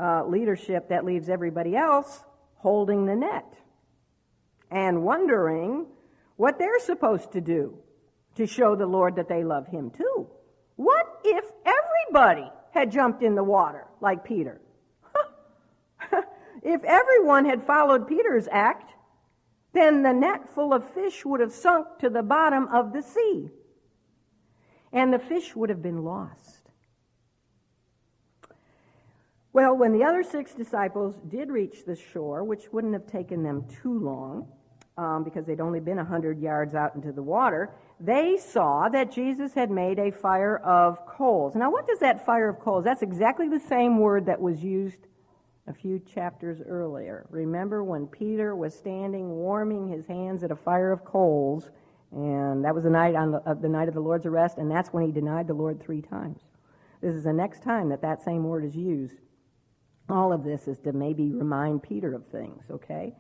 uh, 0.01 0.25
leadership 0.27 0.89
that 0.89 1.05
leaves 1.05 1.29
everybody 1.29 1.77
else 1.77 2.25
holding 2.57 3.05
the 3.05 3.15
net 3.15 3.45
and 4.71 5.03
wondering 5.03 5.85
what 6.37 6.59
they're 6.59 6.81
supposed 6.81 7.33
to 7.33 7.43
do 7.43 7.77
to 8.37 8.47
show 8.47 8.75
the 8.75 8.87
Lord 8.87 9.17
that 9.17 9.29
they 9.29 9.45
love 9.45 9.67
Him 9.67 9.91
too. 9.91 10.27
What 10.77 11.21
if 11.23 11.45
everybody 11.67 12.51
had 12.73 12.91
jumped 12.91 13.23
in 13.23 13.35
the 13.35 13.45
water 13.45 13.85
like 14.01 14.25
Peter? 14.25 14.63
if 16.63 16.83
everyone 16.83 17.45
had 17.45 17.67
followed 17.67 18.09
Peter's 18.09 18.49
act, 18.51 18.95
then 19.75 20.03
the 20.03 20.13
net 20.13 20.49
full 20.49 20.73
of 20.73 20.89
fish 20.95 21.25
would 21.25 21.41
have 21.41 21.53
sunk 21.53 21.99
to 21.99 22.09
the 22.09 22.23
bottom 22.23 22.69
of 22.69 22.93
the 22.93 23.03
sea, 23.03 23.51
and 24.93 25.13
the 25.13 25.19
fish 25.19 25.55
would 25.55 25.69
have 25.69 25.83
been 25.83 26.05
lost. 26.05 26.71
Well, 29.53 29.77
when 29.77 29.93
the 29.93 30.05
other 30.05 30.23
six 30.23 30.55
disciples 30.55 31.21
did 31.29 31.49
reach 31.51 31.85
the 31.85 31.95
shore, 31.95 32.43
which 32.43 32.73
wouldn't 32.73 32.93
have 32.93 33.07
taken 33.07 33.43
them 33.43 33.67
too 33.83 33.99
long, 33.99 34.49
um, 34.97 35.25
because 35.25 35.45
they'd 35.45 35.61
only 35.61 35.81
been 35.81 35.99
a 35.99 36.05
hundred 36.05 36.41
yards 36.41 36.75
out 36.75 36.95
into 36.95 37.13
the 37.13 37.23
water, 37.23 37.75
they 38.01 38.37
saw 38.37 38.89
that 38.89 39.13
Jesus 39.13 39.55
had 39.55 39.71
made 39.71 39.99
a 39.99 40.11
fire 40.11 40.59
of 40.59 41.07
coals. 41.07 41.55
Now, 41.55 41.71
what 41.71 41.87
does 41.87 42.01
that 42.01 42.25
fire 42.27 42.49
of 42.49 42.59
coals? 42.61 42.85
That's 42.85 43.03
exactly 43.03 43.49
the 43.49 43.61
same 43.61 43.99
word 43.99 44.27
that 44.27 44.41
was 44.41 44.63
used 44.63 45.07
a 45.67 45.73
few 45.73 45.99
chapters 45.99 46.61
earlier. 46.67 47.27
Remember 47.31 47.83
when 47.83 48.07
Peter 48.07 48.55
was 48.55 48.75
standing 48.75 49.31
warming 49.31 49.89
his 49.89 50.07
hands 50.07 50.43
at 50.43 50.51
a 50.51 50.57
fire 50.57 50.93
of 50.93 51.05
coals, 51.05 51.71
and 52.13 52.65
that 52.65 52.75
was 52.75 52.85
the 52.85 52.91
night 52.91 53.15
on 53.15 53.33
the, 53.33 53.39
uh, 53.49 53.55
the 53.55 53.69
night 53.69 53.89
of 53.89 53.95
the 53.95 54.01
Lord's 54.01 54.27
arrest, 54.27 54.59
and 54.59 54.71
that's 54.71 54.93
when 54.93 55.05
he 55.05 55.13
denied 55.13 55.47
the 55.47 55.55
Lord 55.55 55.83
three 55.83 56.03
times. 56.03 56.41
This 57.01 57.15
is 57.15 57.25
the 57.25 57.33
next 57.33 57.63
time 57.63 57.89
that 57.89 58.03
that 58.03 58.23
same 58.23 58.45
word 58.45 58.65
is 58.65 58.77
used. 58.77 59.17
All 60.09 60.33
of 60.33 60.45
this 60.45 60.69
is 60.69 60.79
to 60.81 60.93
maybe 60.93 61.33
remind 61.33 61.83
Peter 61.83 62.15
of 62.15 62.27
things, 62.27 62.65
okay? 62.71 63.15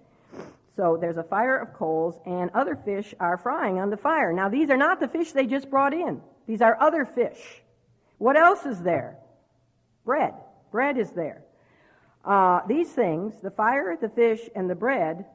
So 0.76 0.98
there's 1.00 1.16
a 1.16 1.22
fire 1.22 1.56
of 1.56 1.72
coals, 1.72 2.20
and 2.26 2.50
other 2.52 2.76
fish 2.76 3.14
are 3.20 3.38
frying 3.38 3.78
on 3.78 3.88
the 3.88 3.96
fire. 3.96 4.32
Now, 4.32 4.50
these 4.50 4.68
are 4.70 4.76
not 4.76 5.00
the 5.00 5.08
fish 5.08 5.32
they 5.32 5.46
just 5.46 5.70
brought 5.70 5.94
in, 5.94 6.20
these 6.46 6.60
are 6.60 6.76
other 6.80 7.06
fish. 7.06 7.62
What 8.18 8.36
else 8.36 8.66
is 8.66 8.80
there? 8.80 9.18
Bread. 10.04 10.34
Bread 10.70 10.98
is 10.98 11.10
there. 11.12 11.42
Uh, 12.24 12.60
these 12.66 12.90
things, 12.90 13.40
the 13.42 13.50
fire, 13.50 13.96
the 14.00 14.08
fish, 14.08 14.40
and 14.54 14.68
the 14.68 14.74
bread, 14.74 15.26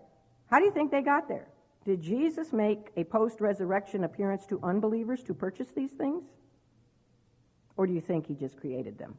how 0.50 0.58
do 0.60 0.66
you 0.66 0.72
think 0.72 0.92
they 0.92 1.02
got 1.02 1.28
there? 1.28 1.48
Did 1.86 2.02
Jesus 2.02 2.52
make 2.52 2.90
a 2.98 3.04
post 3.04 3.42
resurrection 3.42 4.04
appearance 4.04 4.46
to 4.48 4.60
unbelievers 4.64 5.24
to 5.24 5.34
purchase 5.34 5.70
these 5.76 5.92
things? 5.92 6.24
Or 7.78 7.88
do 7.88 7.94
you 7.94 8.02
think 8.02 8.28
he 8.28 8.34
just 8.34 8.58
created 8.58 8.98
them? 8.98 9.18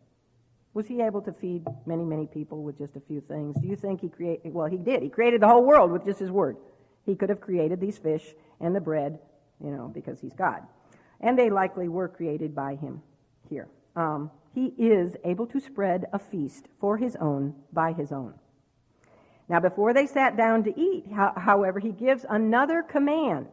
Was 0.75 0.87
he 0.87 1.01
able 1.01 1.23
to 1.23 1.33
feed 1.33 1.64
many, 1.87 2.05
many 2.05 2.27
people 2.27 2.62
with 2.62 2.79
just 2.79 2.95
a 2.97 3.01
few 3.01 3.21
things? 3.21 3.57
Do 3.61 3.66
you 3.66 3.77
think 3.77 4.01
he 4.01 4.09
created? 4.09 4.53
Well, 4.53 4.66
he 4.66 4.77
did. 4.77 5.03
He 5.03 5.09
created 5.09 5.41
the 5.41 5.49
whole 5.49 5.64
world 5.64 5.91
with 5.91 6.05
just 6.05 6.21
his 6.21 6.31
word. 6.31 6.57
He 7.07 7.16
could 7.16 7.29
have 7.29 7.41
created 7.41 7.81
these 7.81 7.99
fish 7.99 8.35
and 8.61 8.75
the 8.75 8.81
bread, 8.81 9.18
you 9.62 9.71
know, 9.71 9.89
because 9.89 10.21
he's 10.21 10.35
God. 10.35 10.62
And 11.21 11.39
they 11.39 11.51
likely 11.51 11.89
were 11.89 12.09
created 12.09 12.55
by 12.55 12.77
him 12.77 13.03
here. 13.49 13.68
Um, 13.97 14.30
he 14.55 14.74
is 14.78 15.16
able 15.24 15.47
to 15.47 15.61
spread 15.61 16.07
a 16.12 16.18
feast 16.18 16.66
for 16.80 16.97
his 16.97 17.16
own 17.16 17.55
by 17.72 17.93
his 17.93 18.12
own. 18.12 18.34
Now, 19.49 19.61
before 19.61 19.93
they 19.93 20.07
sat 20.07 20.36
down 20.36 20.62
to 20.64 20.80
eat, 20.80 21.07
however, 21.12 21.80
he 21.80 21.91
gives 21.91 22.24
another 22.28 22.82
command. 22.82 23.49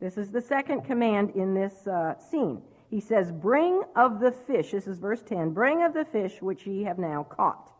This 0.00 0.18
is 0.18 0.32
the 0.32 0.40
second 0.40 0.82
command 0.82 1.30
in 1.36 1.54
this 1.54 1.86
uh, 1.86 2.18
scene. 2.18 2.62
He 2.90 3.00
says, 3.00 3.30
Bring 3.30 3.82
of 3.94 4.20
the 4.20 4.32
fish, 4.32 4.72
this 4.72 4.86
is 4.86 4.98
verse 4.98 5.22
10, 5.22 5.50
bring 5.50 5.82
of 5.82 5.94
the 5.94 6.04
fish 6.04 6.42
which 6.42 6.66
ye 6.66 6.82
have 6.82 6.98
now 6.98 7.24
caught. 7.24 7.72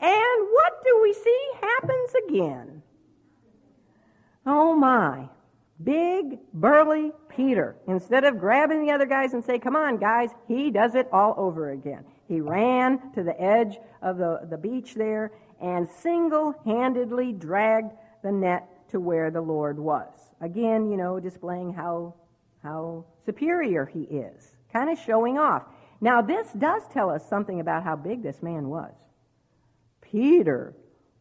And 0.00 0.48
what 0.52 0.82
do 0.84 1.00
we 1.02 1.12
see 1.12 1.50
happens 1.60 2.14
again? 2.26 2.82
Oh 4.46 4.74
my. 4.74 5.28
Big, 5.82 6.38
burly 6.52 7.12
Peter, 7.28 7.76
instead 7.86 8.24
of 8.24 8.38
grabbing 8.38 8.84
the 8.84 8.92
other 8.92 9.06
guys 9.06 9.32
and 9.32 9.44
say, 9.44 9.58
Come 9.58 9.76
on, 9.76 9.96
guys, 9.96 10.30
he 10.46 10.70
does 10.70 10.94
it 10.94 11.08
all 11.12 11.34
over 11.38 11.70
again. 11.70 12.04
He 12.28 12.40
ran 12.40 13.12
to 13.12 13.22
the 13.22 13.40
edge 13.40 13.78
of 14.02 14.18
the, 14.18 14.46
the 14.50 14.58
beach 14.58 14.94
there 14.94 15.32
and 15.60 15.88
single 15.88 16.54
handedly 16.64 17.32
dragged 17.32 17.92
the 18.22 18.32
net 18.32 18.68
to 18.90 19.00
where 19.00 19.30
the 19.30 19.40
Lord 19.40 19.78
was. 19.78 20.12
Again, 20.40 20.90
you 20.90 20.96
know, 20.96 21.20
displaying 21.20 21.72
how 21.72 22.14
how 22.62 23.06
superior 23.24 23.86
he 23.86 24.02
is, 24.02 24.52
kind 24.72 24.90
of 24.90 24.98
showing 24.98 25.38
off. 25.38 25.62
Now, 26.00 26.20
this 26.20 26.48
does 26.52 26.82
tell 26.92 27.10
us 27.10 27.26
something 27.28 27.60
about 27.60 27.84
how 27.84 27.96
big 27.96 28.22
this 28.22 28.42
man 28.42 28.68
was. 28.68 28.92
Peter 30.00 30.74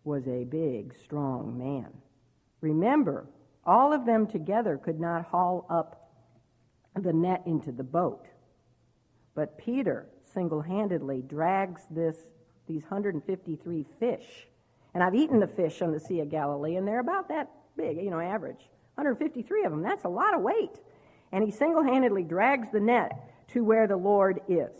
was 0.03 0.27
a 0.27 0.43
big, 0.43 0.93
strong 1.03 1.57
man. 1.57 1.87
Remember, 2.61 3.27
all 3.65 3.93
of 3.93 4.05
them 4.05 4.27
together 4.27 4.77
could 4.77 4.99
not 4.99 5.25
haul 5.25 5.65
up 5.69 6.11
the 6.95 7.13
net 7.13 7.43
into 7.45 7.71
the 7.71 7.83
boat. 7.83 8.25
But 9.35 9.57
Peter 9.57 10.07
single 10.33 10.61
handedly 10.61 11.21
drags 11.21 11.81
this, 11.89 12.15
these 12.67 12.81
153 12.83 13.85
fish. 13.99 14.47
And 14.93 15.03
I've 15.03 15.15
eaten 15.15 15.39
the 15.39 15.47
fish 15.47 15.81
on 15.81 15.91
the 15.91 15.99
Sea 15.99 16.21
of 16.21 16.29
Galilee, 16.29 16.75
and 16.75 16.87
they're 16.87 16.99
about 16.99 17.29
that 17.29 17.49
big, 17.77 17.97
you 17.97 18.09
know, 18.09 18.19
average. 18.19 18.69
153 18.95 19.65
of 19.65 19.71
them, 19.71 19.81
that's 19.81 20.03
a 20.03 20.09
lot 20.09 20.33
of 20.33 20.41
weight 20.41 20.79
and 21.31 21.43
he 21.43 21.51
single 21.51 21.83
handedly 21.83 22.23
drags 22.23 22.69
the 22.71 22.79
net 22.79 23.11
to 23.49 23.63
where 23.63 23.87
the 23.87 23.97
Lord 23.97 24.41
is. 24.47 24.71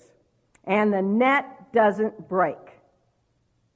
And 0.65 0.93
the 0.93 1.01
net 1.01 1.71
doesn't 1.73 2.27
break. 2.27 2.57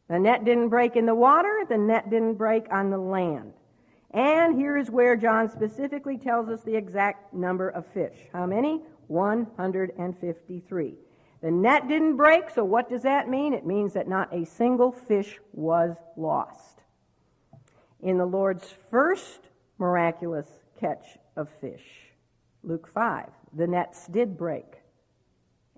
The 0.10 0.20
net 0.20 0.44
didn't 0.46 0.70
break 0.70 0.96
in 0.96 1.06
the 1.06 1.16
water, 1.16 1.64
the 1.68 1.78
net 1.78 2.10
didn't 2.10 2.36
break 2.36 2.66
on 2.72 2.90
the 2.90 2.98
land. 2.98 3.54
And 4.14 4.56
here 4.56 4.78
is 4.78 4.92
where 4.92 5.16
John 5.16 5.50
specifically 5.50 6.18
tells 6.18 6.48
us 6.48 6.62
the 6.62 6.76
exact 6.76 7.34
number 7.34 7.70
of 7.70 7.88
fish. 7.88 8.16
How 8.32 8.46
many? 8.46 8.82
153. 9.08 10.96
The 11.42 11.52
net 11.52 11.88
didn't 11.88 12.16
break, 12.16 12.50
so 12.52 12.64
what 12.64 12.90
does 12.90 13.02
that 13.04 13.28
mean? 13.28 13.54
It 13.54 13.66
means 13.66 13.94
that 13.94 14.08
not 14.08 14.34
a 14.34 14.46
single 14.46 14.92
fish 14.92 15.40
was 15.52 15.98
lost. 16.16 16.84
In 18.02 18.18
the 18.18 18.26
Lord's 18.26 18.74
first 18.92 19.50
miraculous 19.78 20.48
catch 20.80 21.18
of 21.36 21.50
fish, 21.60 21.84
Luke 22.64 22.88
5. 22.94 23.30
The 23.56 23.68
nets 23.68 24.08
did 24.08 24.38
break. 24.38 24.76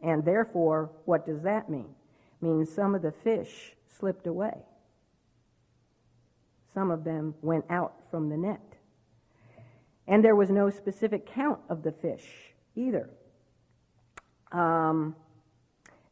And 0.04 0.24
therefore, 0.24 0.92
what 1.06 1.26
does 1.26 1.42
that 1.44 1.70
mean? 1.70 1.96
It 2.42 2.46
means 2.46 2.72
some 2.72 2.94
of 2.94 3.02
the 3.02 3.12
fish 3.12 3.76
slipped 3.88 4.28
away. 4.28 4.54
Some 6.76 6.92
of 6.92 7.04
them 7.04 7.34
went 7.42 7.66
out 7.72 7.94
from 8.12 8.30
the 8.30 8.38
net. 8.38 8.76
And 10.08 10.24
there 10.24 10.36
was 10.36 10.52
no 10.52 10.70
specific 10.70 11.26
count 11.26 11.60
of 11.70 11.82
the 11.82 11.92
fish 11.92 12.26
either. 12.76 13.10
Um, 14.52 15.16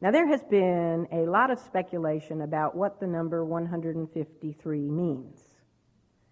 now, 0.01 0.11
there 0.11 0.27
has 0.27 0.41
been 0.43 1.07
a 1.11 1.29
lot 1.29 1.51
of 1.51 1.59
speculation 1.59 2.41
about 2.41 2.75
what 2.75 2.99
the 2.99 3.07
number 3.07 3.45
153 3.45 4.79
means. 4.89 5.39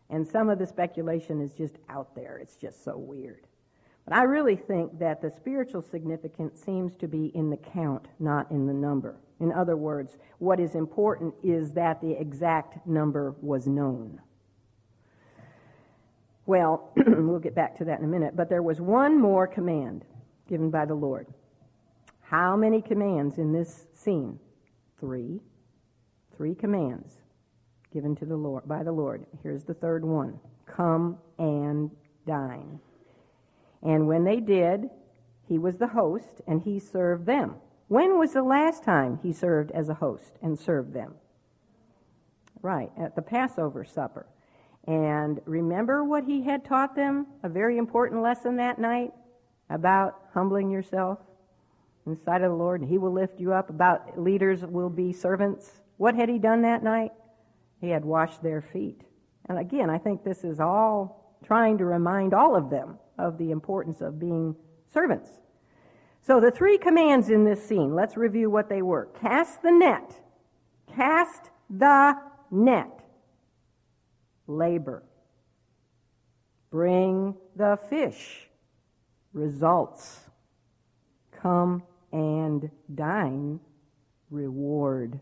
And 0.10 0.28
some 0.28 0.50
of 0.50 0.60
the 0.60 0.66
speculation 0.66 1.42
is 1.42 1.54
just 1.54 1.76
out 1.90 2.16
there. 2.16 2.38
It's 2.38 2.56
just 2.56 2.84
so 2.84 2.98
weird. 2.98 3.48
But 4.06 4.16
I 4.16 4.24
really 4.24 4.56
think 4.56 4.98
that 5.00 5.22
the 5.22 5.30
spiritual 5.30 5.82
significance 5.82 6.60
seems 6.60 6.96
to 6.98 7.08
be 7.08 7.28
in 7.28 7.50
the 7.50 7.58
count, 7.58 8.08
not 8.20 8.50
in 8.50 8.66
the 8.66 8.74
number. 8.74 9.16
In 9.42 9.52
other 9.52 9.76
words, 9.76 10.18
what 10.38 10.60
is 10.60 10.76
important 10.76 11.34
is 11.44 11.74
that 11.74 12.00
the 12.00 12.12
exact 12.12 12.86
number 12.86 13.36
was 13.42 13.66
known. 13.68 14.22
Well, 16.46 16.92
we'll 17.08 17.40
get 17.40 17.56
back 17.56 17.76
to 17.80 17.86
that 17.86 18.00
in 18.00 18.06
a 18.06 18.08
minute, 18.08 18.36
but 18.36 18.50
there 18.50 18.62
was 18.62 18.80
one 18.80 19.20
more 19.20 19.48
command 19.48 20.06
given 20.48 20.70
by 20.70 20.86
the 20.86 20.94
Lord. 20.94 21.28
How 22.22 22.56
many 22.56 22.84
commands 22.84 23.40
in 23.40 23.52
this 23.52 23.88
scene? 23.96 24.40
Three. 25.00 25.40
Three 26.38 26.54
commands 26.54 27.16
given 27.92 28.16
to 28.18 28.26
the 28.26 28.38
Lord 28.38 28.68
by 28.68 28.84
the 28.84 28.92
Lord. 28.92 29.26
Here's 29.42 29.64
the 29.64 29.74
third 29.74 30.06
one. 30.06 30.40
Come 30.68 31.18
and 31.40 31.90
dine. 32.28 32.80
And 33.82 34.08
when 34.08 34.24
they 34.24 34.40
did, 34.40 34.90
he 35.48 35.58
was 35.58 35.78
the 35.78 35.88
host 35.88 36.42
and 36.48 36.62
he 36.62 36.80
served 36.80 37.26
them. 37.26 37.56
When 37.92 38.18
was 38.18 38.32
the 38.32 38.42
last 38.42 38.86
time 38.86 39.20
he 39.22 39.34
served 39.34 39.70
as 39.72 39.90
a 39.90 39.96
host 39.96 40.38
and 40.42 40.58
served 40.58 40.94
them? 40.94 41.16
Right, 42.62 42.90
at 42.98 43.18
the 43.18 43.22
Passover 43.22 43.84
supper. 43.84 44.28
And 44.88 45.42
remember 45.44 46.02
what 46.02 46.24
he 46.24 46.44
had 46.44 46.64
taught 46.64 46.96
them? 46.96 47.28
A 47.44 47.50
very 47.50 47.78
important 47.78 48.22
lesson 48.22 48.56
that 48.56 48.80
night 48.80 49.12
about 49.70 50.22
humbling 50.34 50.72
yourself 50.72 51.20
in 52.06 52.14
the 52.14 52.22
sight 52.24 52.42
of 52.42 52.52
the 52.52 52.56
Lord, 52.56 52.80
and 52.80 52.90
he 52.90 52.98
will 52.98 53.12
lift 53.12 53.42
you 53.42 53.52
up. 53.52 53.70
About 53.70 54.18
leaders 54.18 54.66
will 54.66 54.90
be 54.90 55.12
servants. 55.12 55.70
What 55.98 56.16
had 56.16 56.30
he 56.30 56.40
done 56.40 56.62
that 56.62 56.84
night? 56.84 57.12
He 57.82 57.90
had 57.90 58.06
washed 58.06 58.42
their 58.42 58.62
feet. 58.62 59.02
And 59.50 59.60
again, 59.60 59.90
I 59.90 59.98
think 59.98 60.24
this 60.24 60.46
is 60.46 60.62
all 60.62 61.36
trying 61.44 61.78
to 61.80 61.86
remind 61.86 62.34
all 62.34 62.56
of 62.56 62.70
them 62.70 63.00
of 63.18 63.38
the 63.38 63.52
importance 63.52 64.00
of 64.00 64.18
being 64.18 64.56
servants. 64.94 65.30
So 66.24 66.40
the 66.40 66.52
three 66.52 66.78
commands 66.78 67.30
in 67.30 67.46
this 67.46 67.66
scene, 67.68 67.96
let's 67.96 68.16
review 68.16 68.50
what 68.50 68.70
they 68.70 68.82
were. 68.82 69.10
Cast 69.20 69.64
the 69.64 69.72
net. 69.72 70.20
Cast 70.96 71.50
the 71.70 72.16
net. 72.52 73.04
Labor. 74.46 75.04
Bring 76.70 77.36
the 77.56 77.78
fish. 77.90 78.48
Results. 79.34 80.20
Come 81.42 81.84
and 82.12 82.70
dine. 82.94 83.60
Reward. 84.30 85.20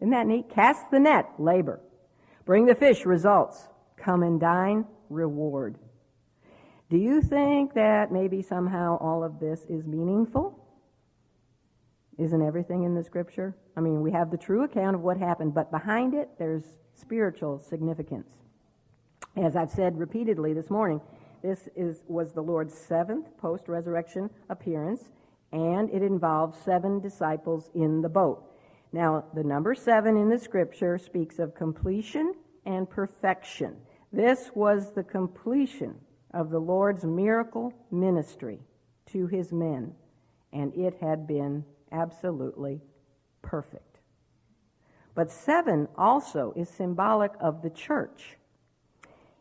Isn't 0.00 0.10
that 0.10 0.26
neat? 0.26 0.48
Cast 0.48 0.90
the 0.92 1.00
net. 1.00 1.28
Labor. 1.38 1.80
Bring 2.44 2.66
the 2.66 2.74
fish. 2.74 3.04
Results. 3.04 3.66
Come 3.96 4.22
and 4.22 4.40
dine. 4.40 4.86
Reward. 5.10 5.76
Do 6.90 6.96
you 6.96 7.20
think 7.20 7.74
that 7.74 8.10
maybe 8.10 8.40
somehow 8.40 8.96
all 8.98 9.22
of 9.22 9.38
this 9.38 9.66
is 9.68 9.86
meaningful? 9.86 10.58
Isn't 12.16 12.40
everything 12.40 12.84
in 12.84 12.94
the 12.94 13.04
scripture? 13.04 13.54
I 13.76 13.80
mean, 13.80 14.00
we 14.00 14.10
have 14.12 14.30
the 14.30 14.38
true 14.38 14.64
account 14.64 14.96
of 14.96 15.02
what 15.02 15.18
happened, 15.18 15.54
but 15.54 15.70
behind 15.70 16.14
it, 16.14 16.30
there's 16.38 16.64
spiritual 16.94 17.58
significance. 17.58 18.26
As 19.36 19.54
I've 19.54 19.70
said 19.70 19.98
repeatedly 19.98 20.54
this 20.54 20.70
morning, 20.70 21.00
this 21.42 21.68
is, 21.76 22.02
was 22.08 22.32
the 22.32 22.40
Lord's 22.40 22.74
seventh 22.74 23.36
post 23.36 23.68
resurrection 23.68 24.30
appearance, 24.48 25.10
and 25.52 25.90
it 25.90 26.02
involves 26.02 26.58
seven 26.64 27.00
disciples 27.00 27.70
in 27.74 28.00
the 28.00 28.08
boat. 28.08 28.42
Now, 28.92 29.26
the 29.34 29.44
number 29.44 29.74
seven 29.74 30.16
in 30.16 30.30
the 30.30 30.38
scripture 30.38 30.96
speaks 30.96 31.38
of 31.38 31.54
completion 31.54 32.32
and 32.64 32.88
perfection. 32.88 33.76
This 34.10 34.50
was 34.54 34.92
the 34.94 35.02
completion 35.02 35.94
of 36.32 36.50
the 36.50 36.60
Lord's 36.60 37.04
miracle 37.04 37.72
ministry 37.90 38.60
to 39.06 39.26
his 39.26 39.52
men, 39.52 39.94
and 40.52 40.74
it 40.74 40.96
had 41.00 41.26
been 41.26 41.64
absolutely 41.92 42.80
perfect. 43.42 43.98
But 45.14 45.30
seven 45.30 45.88
also 45.96 46.52
is 46.54 46.68
symbolic 46.68 47.32
of 47.40 47.62
the 47.62 47.70
church. 47.70 48.36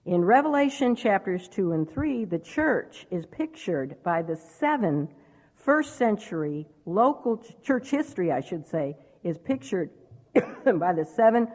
In 0.06 0.24
Revelation 0.24 0.96
chapters 0.96 1.50
2 1.50 1.74
and 1.74 1.90
3, 1.90 2.26
the 2.26 2.40
church 2.40 3.06
is 3.12 3.26
pictured 3.26 4.02
by 4.04 4.22
the 4.22 4.38
seven 4.38 5.10
first 5.54 5.98
century 5.98 6.66
local 6.86 7.44
church 7.62 7.90
history, 7.90 8.32
I 8.32 8.40
should 8.40 8.66
say, 8.66 8.96
is 9.22 9.38
pictured 9.38 9.90
by 10.34 10.94
the 10.94 11.04
seven 11.04 11.50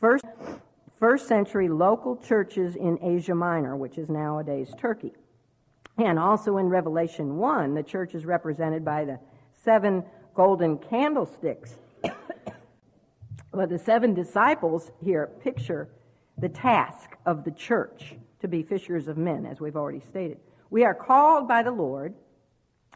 first 0.00 0.24
first 1.04 1.28
century 1.28 1.68
local 1.68 2.16
churches 2.16 2.76
in 2.76 2.98
Asia 3.02 3.34
Minor, 3.34 3.76
which 3.76 3.98
is 3.98 4.08
nowadays 4.08 4.72
Turkey. 4.78 5.12
And 5.98 6.18
also 6.18 6.56
in 6.56 6.70
Revelation 6.70 7.36
1, 7.36 7.74
the 7.74 7.82
church 7.82 8.14
is 8.14 8.24
represented 8.24 8.86
by 8.86 9.04
the 9.04 9.20
seven 9.52 10.02
golden 10.34 10.78
candlesticks. 10.78 11.74
but 13.52 13.68
the 13.68 13.78
seven 13.78 14.14
disciples 14.14 14.92
here 14.98 15.26
picture 15.42 15.90
the 16.38 16.48
task 16.48 17.10
of 17.26 17.44
the 17.44 17.50
church 17.50 18.14
to 18.40 18.48
be 18.48 18.62
fishers 18.62 19.06
of 19.06 19.18
men, 19.18 19.44
as 19.44 19.60
we've 19.60 19.76
already 19.76 20.00
stated. 20.00 20.38
We 20.70 20.84
are 20.84 20.94
called 20.94 21.46
by 21.46 21.64
the 21.64 21.70
Lord 21.70 22.14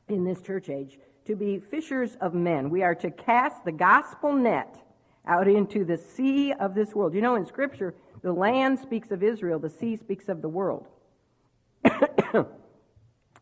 in 0.09 0.25
this 0.25 0.41
church 0.41 0.71
age 0.71 0.99
to 1.27 1.37
be 1.37 1.59
fishers 1.59 2.17
of 2.23 2.33
men. 2.33 2.71
We 2.71 2.83
are 2.83 2.95
to 2.95 3.11
cast 3.11 3.67
the 3.67 3.73
gospel 3.73 4.33
net 4.33 4.83
out 5.29 5.47
into 5.47 5.85
the 5.85 5.97
sea 5.97 6.53
of 6.53 6.75
this 6.75 6.95
world. 6.95 7.15
You 7.15 7.21
know, 7.21 7.37
in 7.37 7.45
Scripture, 7.45 7.95
the 8.23 8.33
land 8.33 8.79
speaks 8.79 9.11
of 9.11 9.23
Israel, 9.23 9.59
the 9.59 9.71
sea 9.71 9.97
speaks 9.97 10.29
of 10.29 10.43
the 10.43 10.49
world. 10.49 10.89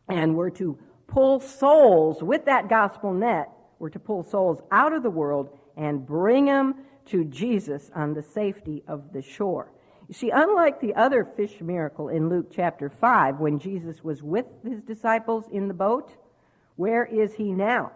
and 0.09 0.35
we're 0.35 0.51
to 0.51 0.77
pull 1.07 1.39
souls 1.39 2.21
with 2.21 2.45
that 2.45 2.69
gospel 2.69 3.13
net, 3.13 3.49
we're 3.79 3.89
to 3.89 3.99
pull 3.99 4.23
souls 4.23 4.61
out 4.71 4.93
of 4.93 5.03
the 5.03 5.09
world 5.09 5.49
and 5.75 6.05
bring 6.05 6.45
them 6.45 6.75
to 7.05 7.23
Jesus 7.23 7.89
on 7.95 8.13
the 8.13 8.21
safety 8.21 8.83
of 8.87 9.13
the 9.13 9.21
shore. 9.21 9.71
You 10.07 10.13
see, 10.13 10.29
unlike 10.29 10.79
the 10.79 10.95
other 10.95 11.25
fish 11.25 11.59
miracle 11.59 12.09
in 12.09 12.29
Luke 12.29 12.47
chapter 12.51 12.89
5, 12.89 13.39
when 13.39 13.59
Jesus 13.59 14.03
was 14.03 14.23
with 14.23 14.45
his 14.63 14.81
disciples 14.81 15.45
in 15.51 15.67
the 15.67 15.73
boat, 15.73 16.15
where 16.75 17.05
is 17.05 17.33
he 17.33 17.51
now? 17.51 17.91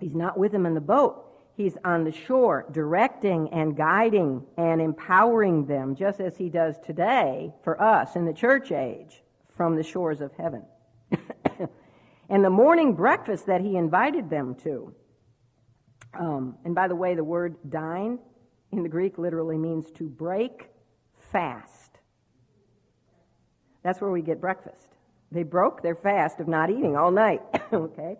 He's 0.00 0.14
not 0.14 0.38
with 0.38 0.52
them 0.52 0.66
in 0.66 0.74
the 0.74 0.80
boat. 0.80 1.25
He's 1.56 1.78
on 1.84 2.04
the 2.04 2.12
shore, 2.12 2.66
directing 2.70 3.48
and 3.50 3.74
guiding 3.74 4.44
and 4.58 4.80
empowering 4.80 5.64
them, 5.64 5.94
just 5.94 6.20
as 6.20 6.36
He 6.36 6.50
does 6.50 6.78
today 6.84 7.50
for 7.64 7.80
us 7.80 8.14
in 8.14 8.26
the 8.26 8.34
church 8.34 8.72
age 8.72 9.22
from 9.56 9.74
the 9.74 9.82
shores 9.82 10.20
of 10.20 10.32
heaven. 10.34 10.62
and 12.28 12.44
the 12.44 12.50
morning 12.50 12.92
breakfast 12.92 13.46
that 13.46 13.62
He 13.62 13.76
invited 13.76 14.28
them 14.28 14.54
to. 14.64 14.94
Um, 16.12 16.56
and 16.66 16.74
by 16.74 16.88
the 16.88 16.96
way, 16.96 17.14
the 17.14 17.24
word 17.24 17.56
dine 17.70 18.18
in 18.72 18.82
the 18.82 18.88
Greek 18.90 19.16
literally 19.16 19.56
means 19.56 19.90
to 19.92 20.04
break 20.04 20.68
fast. 21.32 22.00
That's 23.82 24.00
where 24.02 24.10
we 24.10 24.20
get 24.20 24.42
breakfast. 24.42 24.88
They 25.32 25.42
broke 25.42 25.82
their 25.82 25.94
fast 25.94 26.38
of 26.40 26.48
not 26.48 26.68
eating 26.68 26.96
all 26.96 27.10
night. 27.10 27.40
okay? 27.72 28.18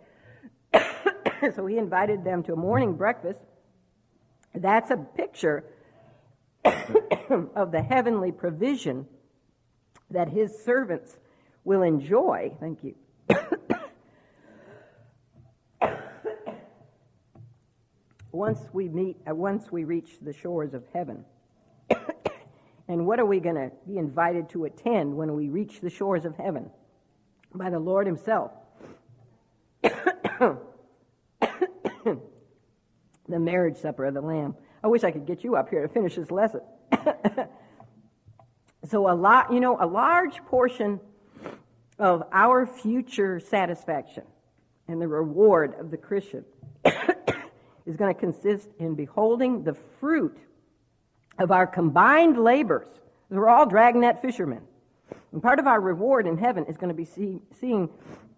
so 1.54 1.66
he 1.66 1.78
invited 1.78 2.24
them 2.24 2.42
to 2.44 2.52
a 2.52 2.56
morning 2.56 2.94
breakfast. 2.94 3.40
That's 4.54 4.90
a 4.90 4.96
picture 4.96 5.64
of 6.64 7.72
the 7.72 7.82
heavenly 7.82 8.32
provision 8.32 9.06
that 10.10 10.28
his 10.28 10.64
servants 10.64 11.16
will 11.64 11.82
enjoy. 11.82 12.52
Thank 12.60 12.84
you. 12.84 12.94
once 18.32 18.60
we 18.72 18.88
meet, 18.88 19.16
uh, 19.28 19.34
once 19.34 19.70
we 19.70 19.84
reach 19.84 20.12
the 20.22 20.32
shores 20.32 20.74
of 20.74 20.84
heaven. 20.94 21.24
and 22.88 23.06
what 23.06 23.18
are 23.18 23.26
we 23.26 23.40
going 23.40 23.56
to 23.56 23.70
be 23.86 23.98
invited 23.98 24.48
to 24.50 24.64
attend 24.64 25.16
when 25.16 25.34
we 25.34 25.48
reach 25.48 25.80
the 25.80 25.90
shores 25.90 26.24
of 26.24 26.36
heaven? 26.36 26.70
By 27.54 27.70
the 27.70 27.78
Lord 27.78 28.06
Himself. 28.06 28.52
The 33.28 33.38
marriage 33.38 33.76
supper 33.78 34.04
of 34.04 34.14
the 34.14 34.20
Lamb. 34.20 34.54
I 34.82 34.88
wish 34.88 35.04
I 35.04 35.10
could 35.10 35.26
get 35.26 35.42
you 35.44 35.56
up 35.56 35.68
here 35.68 35.82
to 35.82 35.88
finish 35.88 36.14
this 36.14 36.30
lesson. 36.30 36.60
so, 38.88 39.10
a 39.10 39.14
lot, 39.14 39.52
you 39.52 39.60
know, 39.60 39.76
a 39.80 39.86
large 39.86 40.36
portion 40.46 41.00
of 41.98 42.22
our 42.32 42.66
future 42.66 43.40
satisfaction 43.40 44.24
and 44.88 45.00
the 45.00 45.08
reward 45.08 45.74
of 45.80 45.90
the 45.90 45.96
Christian 45.96 46.44
is 47.86 47.96
going 47.96 48.14
to 48.14 48.20
consist 48.20 48.68
in 48.78 48.94
beholding 48.94 49.64
the 49.64 49.74
fruit 49.98 50.38
of 51.38 51.50
our 51.50 51.66
combined 51.66 52.42
labors. 52.42 52.88
We're 53.28 53.48
all 53.48 53.66
dragnet 53.66 54.22
fishermen. 54.22 54.62
And 55.32 55.42
part 55.42 55.58
of 55.58 55.66
our 55.66 55.80
reward 55.80 56.26
in 56.26 56.38
heaven 56.38 56.66
is 56.66 56.76
going 56.76 56.88
to 56.88 56.94
be 56.94 57.04
see, 57.04 57.40
seeing 57.60 57.88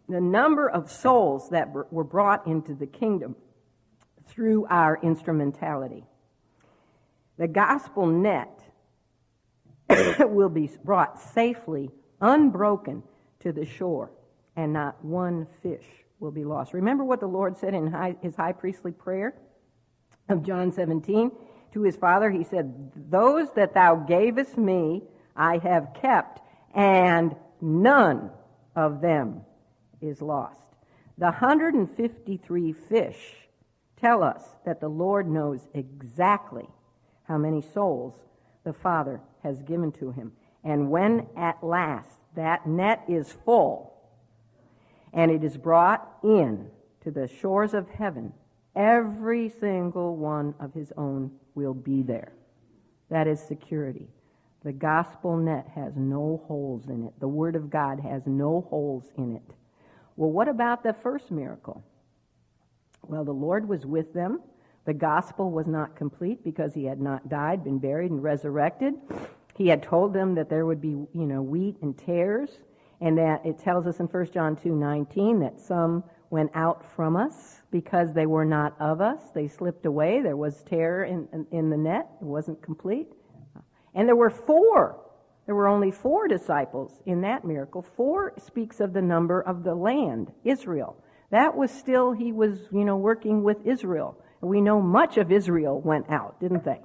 the 0.09 0.21
number 0.21 0.69
of 0.69 0.91
souls 0.91 1.51
that 1.51 1.71
were 1.71 2.05
brought 2.05 2.47
into 2.47 2.75
the 2.75 2.87
kingdom 2.87 3.37
through 4.29 4.67
our 4.67 4.99
instrumentality. 5.03 6.05
The 7.39 7.49
gospel 7.49 8.07
net 8.07 8.61
will 10.21 10.49
be 10.49 10.71
brought 10.85 11.21
safely, 11.21 11.91
unbroken, 12.21 13.03
to 13.41 13.53
the 13.53 13.65
shore, 13.65 14.11
and 14.57 14.73
not 14.73 15.03
one 15.05 15.47
fish 15.63 15.87
will 16.19 16.33
be 16.33 16.45
lost. 16.45 16.75
Remember 16.75 17.05
what 17.05 17.21
the 17.21 17.27
Lord 17.27 17.57
said 17.57 17.75
in 17.75 17.87
high, 17.87 18.17
his 18.21 18.35
high 18.35 18.53
priestly 18.53 18.93
prayer 18.93 19.35
of 20.29 20.43
John 20.43 20.73
17 20.73 21.31
to 21.73 21.83
his 21.83 21.97
father? 21.97 22.31
He 22.31 22.45
said, 22.45 22.93
Those 23.11 23.53
that 23.53 23.75
thou 23.75 23.95
gavest 23.97 24.59
me, 24.59 25.05
I 25.37 25.59
have 25.59 25.95
kept, 26.01 26.41
and 26.75 27.37
none 27.61 28.31
of 28.75 29.01
them 29.01 29.43
is 30.01 30.21
lost. 30.21 30.57
The 31.17 31.27
153 31.27 32.73
fish 32.73 33.48
tell 34.01 34.23
us 34.23 34.43
that 34.65 34.81
the 34.81 34.89
Lord 34.89 35.29
knows 35.29 35.67
exactly 35.75 36.69
how 37.25 37.39
many 37.39 37.61
souls 37.61 38.15
the 38.65 38.73
Father 38.73 39.21
has 39.43 39.63
given 39.63 39.93
to 39.93 40.11
him. 40.11 40.33
And 40.65 40.91
when 40.91 41.27
at 41.37 41.63
last 41.63 42.11
that 42.35 42.67
net 42.67 43.05
is 43.09 43.33
full 43.45 43.95
and 45.13 45.31
it 45.31 45.45
is 45.45 45.57
brought 45.57 46.19
in 46.23 46.71
to 47.03 47.11
the 47.11 47.29
shores 47.29 47.75
of 47.75 47.89
heaven, 47.89 48.33
every 48.75 49.49
single 49.49 50.17
one 50.17 50.55
of 50.61 50.75
his 50.75 50.93
own 50.97 51.31
will 51.55 51.75
be 51.75 52.03
there. 52.03 52.33
That 53.11 53.27
is 53.27 53.41
security. 53.41 54.09
The 54.65 54.73
gospel 54.73 55.37
net 55.37 55.69
has 55.75 55.95
no 55.97 56.43
holes 56.47 56.89
in 56.89 57.07
it. 57.07 57.13
The 57.21 57.29
Word 57.29 57.57
of 57.57 57.71
God 57.71 58.01
has 58.01 58.23
no 58.27 58.67
holes 58.69 59.05
in 59.17 59.37
it. 59.37 59.55
Well, 60.17 60.31
what 60.31 60.49
about 60.49 60.83
the 60.83 60.93
first 60.93 61.31
miracle? 61.31 61.85
Well, 63.03 63.25
the 63.25 63.33
Lord 63.33 63.69
was 63.69 63.87
with 63.87 64.13
them. 64.13 64.41
The 64.85 64.95
gospel 64.95 65.51
was 65.51 65.67
not 65.67 65.97
complete 65.97 66.43
because 66.43 66.75
he 66.75 66.85
had 66.85 67.01
not 67.01 67.29
died, 67.29 67.65
been 67.65 67.79
buried, 67.79 68.11
and 68.11 68.23
resurrected. 68.23 68.95
He 69.57 69.69
had 69.69 69.83
told 69.83 70.15
them 70.15 70.35
that 70.37 70.49
there 70.49 70.67
would 70.67 70.81
be, 70.81 70.89
you 70.89 71.27
know, 71.27 71.43
wheat 71.43 71.77
and 71.83 71.97
tares, 71.99 72.63
and 73.01 73.19
that 73.19 73.45
it 73.45 73.59
tells 73.59 73.87
us 73.87 74.01
in 74.01 74.07
1 74.07 74.31
John 74.33 74.57
2 74.57 74.75
19 74.75 75.41
that 75.41 75.61
some 75.61 76.05
went 76.31 76.51
out 76.55 76.85
from 76.95 77.17
us 77.17 77.61
because 77.71 78.13
they 78.13 78.27
were 78.27 78.45
not 78.45 78.75
of 78.81 79.01
us. 79.01 79.31
They 79.35 79.49
slipped 79.49 79.87
away. 79.87 80.21
There 80.23 80.37
was 80.37 80.63
tare 80.63 81.05
in, 81.05 81.29
in, 81.33 81.47
in 81.51 81.71
the 81.71 81.77
net, 81.77 82.09
it 82.21 82.25
wasn't 82.25 82.63
complete. 82.63 83.09
And 83.95 84.09
there 84.09 84.17
were 84.17 84.31
four. 84.31 85.05
There 85.47 85.55
were 85.55 85.69
only 85.69 85.91
four 85.91 86.29
disciples 86.29 87.01
in 87.07 87.23
that 87.23 87.45
miracle. 87.45 87.83
Four 87.83 88.35
speaks 88.39 88.81
of 88.81 88.93
the 88.93 89.03
number 89.03 89.41
of 89.41 89.65
the 89.65 89.75
land, 89.75 90.31
Israel. 90.45 91.03
That 91.31 91.57
was 91.57 91.71
still, 91.71 92.13
he 92.13 92.33
was, 92.33 92.59
you 92.73 92.85
know, 92.85 92.97
working 92.97 93.43
with 93.43 93.59
Israel. 93.67 94.17
And 94.41 94.51
we 94.51 94.61
know 94.61 94.81
much 94.81 95.17
of 95.17 95.31
Israel 95.31 95.81
went 95.81 96.09
out, 96.11 96.41
didn't 96.41 96.65
they? 96.65 96.81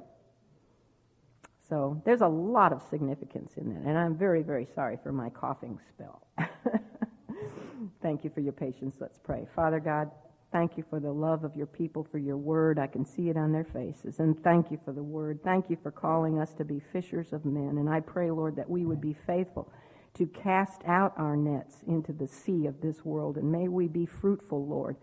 So 1.70 2.02
there's 2.06 2.22
a 2.22 2.28
lot 2.28 2.74
of 2.74 2.82
significance 2.90 3.54
in 3.58 3.70
that. 3.70 3.88
And 3.88 3.98
I'm 3.98 4.16
very, 4.16 4.44
very 4.44 4.68
sorry 4.76 4.98
for 5.02 5.12
my 5.12 5.30
coughing 5.30 5.80
spell. 5.90 6.28
Thank 8.02 8.24
you 8.24 8.30
for 8.30 8.42
your 8.42 8.54
patience. 8.54 8.96
Let's 9.00 9.18
pray. 9.18 9.48
Father 9.56 9.80
God, 9.80 10.12
Thank 10.54 10.78
you 10.78 10.84
for 10.88 11.00
the 11.00 11.12
love 11.12 11.44
of 11.44 11.56
your 11.56 11.66
people, 11.66 12.08
for 12.12 12.20
your 12.20 12.38
word. 12.38 12.78
I 12.78 12.86
can 12.86 13.04
see 13.04 13.30
it 13.30 13.38
on 13.38 13.52
their 13.52 13.64
faces. 13.64 14.20
And 14.20 14.42
thank 14.44 14.70
you 14.70 14.80
for 14.86 14.94
the 14.94 15.02
word. 15.02 15.40
Thank 15.44 15.68
you 15.68 15.78
for 15.82 15.90
calling 15.90 16.38
us 16.38 16.54
to 16.60 16.64
be 16.64 16.80
fishers 16.92 17.34
of 17.34 17.44
men. 17.44 17.80
And 17.80 17.90
I 17.90 18.02
pray, 18.02 18.30
Lord, 18.30 18.56
that 18.58 18.70
we 18.70 18.86
would 18.86 19.02
be 19.02 19.18
faithful 19.26 19.74
to 20.16 20.28
cast 20.28 20.82
out 20.86 21.14
our 21.18 21.36
nets 21.36 21.78
into 21.88 22.14
the 22.14 22.28
sea 22.28 22.66
of 22.66 22.82
this 22.82 23.04
world. 23.04 23.38
And 23.38 23.52
may 23.52 23.68
we 23.68 23.88
be 23.88 24.06
fruitful, 24.06 24.66
Lord. 24.66 24.96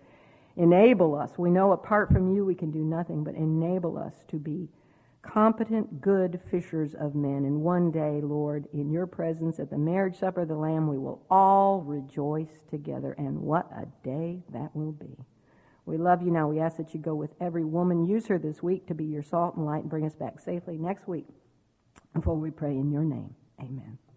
Enable 0.57 1.15
us. 1.15 1.33
We 1.39 1.51
know 1.51 1.73
apart 1.73 2.13
from 2.13 2.35
you 2.35 2.45
we 2.45 2.55
can 2.55 2.71
do 2.71 2.85
nothing, 2.85 3.25
but 3.25 3.35
enable 3.35 3.99
us 3.99 4.15
to 4.29 4.37
be 4.37 4.69
competent, 5.23 6.01
good 6.01 6.41
fishers 6.51 6.95
of 6.95 7.15
men. 7.15 7.45
And 7.45 7.63
one 7.63 7.91
day, 7.91 8.21
Lord, 8.23 8.67
in 8.73 8.91
your 8.91 9.07
presence 9.07 9.59
at 9.59 9.71
the 9.71 9.79
marriage 9.79 10.19
supper 10.19 10.43
of 10.43 10.49
the 10.49 10.55
Lamb, 10.55 10.89
we 10.89 10.99
will 10.99 11.23
all 11.31 11.83
rejoice 11.83 12.61
together. 12.71 13.15
And 13.19 13.41
what 13.41 13.71
a 13.73 13.87
day 14.05 14.43
that 14.53 14.75
will 14.75 14.93
be. 14.93 15.17
We 15.87 15.99
love 15.99 16.23
you 16.23 16.31
now. 16.31 16.49
We 16.49 16.61
ask 16.61 16.77
that 16.77 16.95
you 16.95 17.01
go 17.01 17.15
with 17.15 17.31
every 17.41 17.65
woman. 17.65 18.07
Use 18.07 18.27
her 18.29 18.39
this 18.39 18.63
week 18.63 18.87
to 18.87 18.95
be 18.95 19.05
your 19.05 19.23
salt 19.23 19.57
and 19.57 19.67
light 19.67 19.83
and 19.83 19.91
bring 19.91 20.07
us 20.07 20.15
back 20.15 20.39
safely 20.39 20.79
next 20.79 21.09
week. 21.09 21.27
Before 22.15 22.37
we 22.37 22.51
pray 22.51 22.73
in 22.73 22.91
your 22.91 23.05
name, 23.05 23.35
amen. 23.61 24.01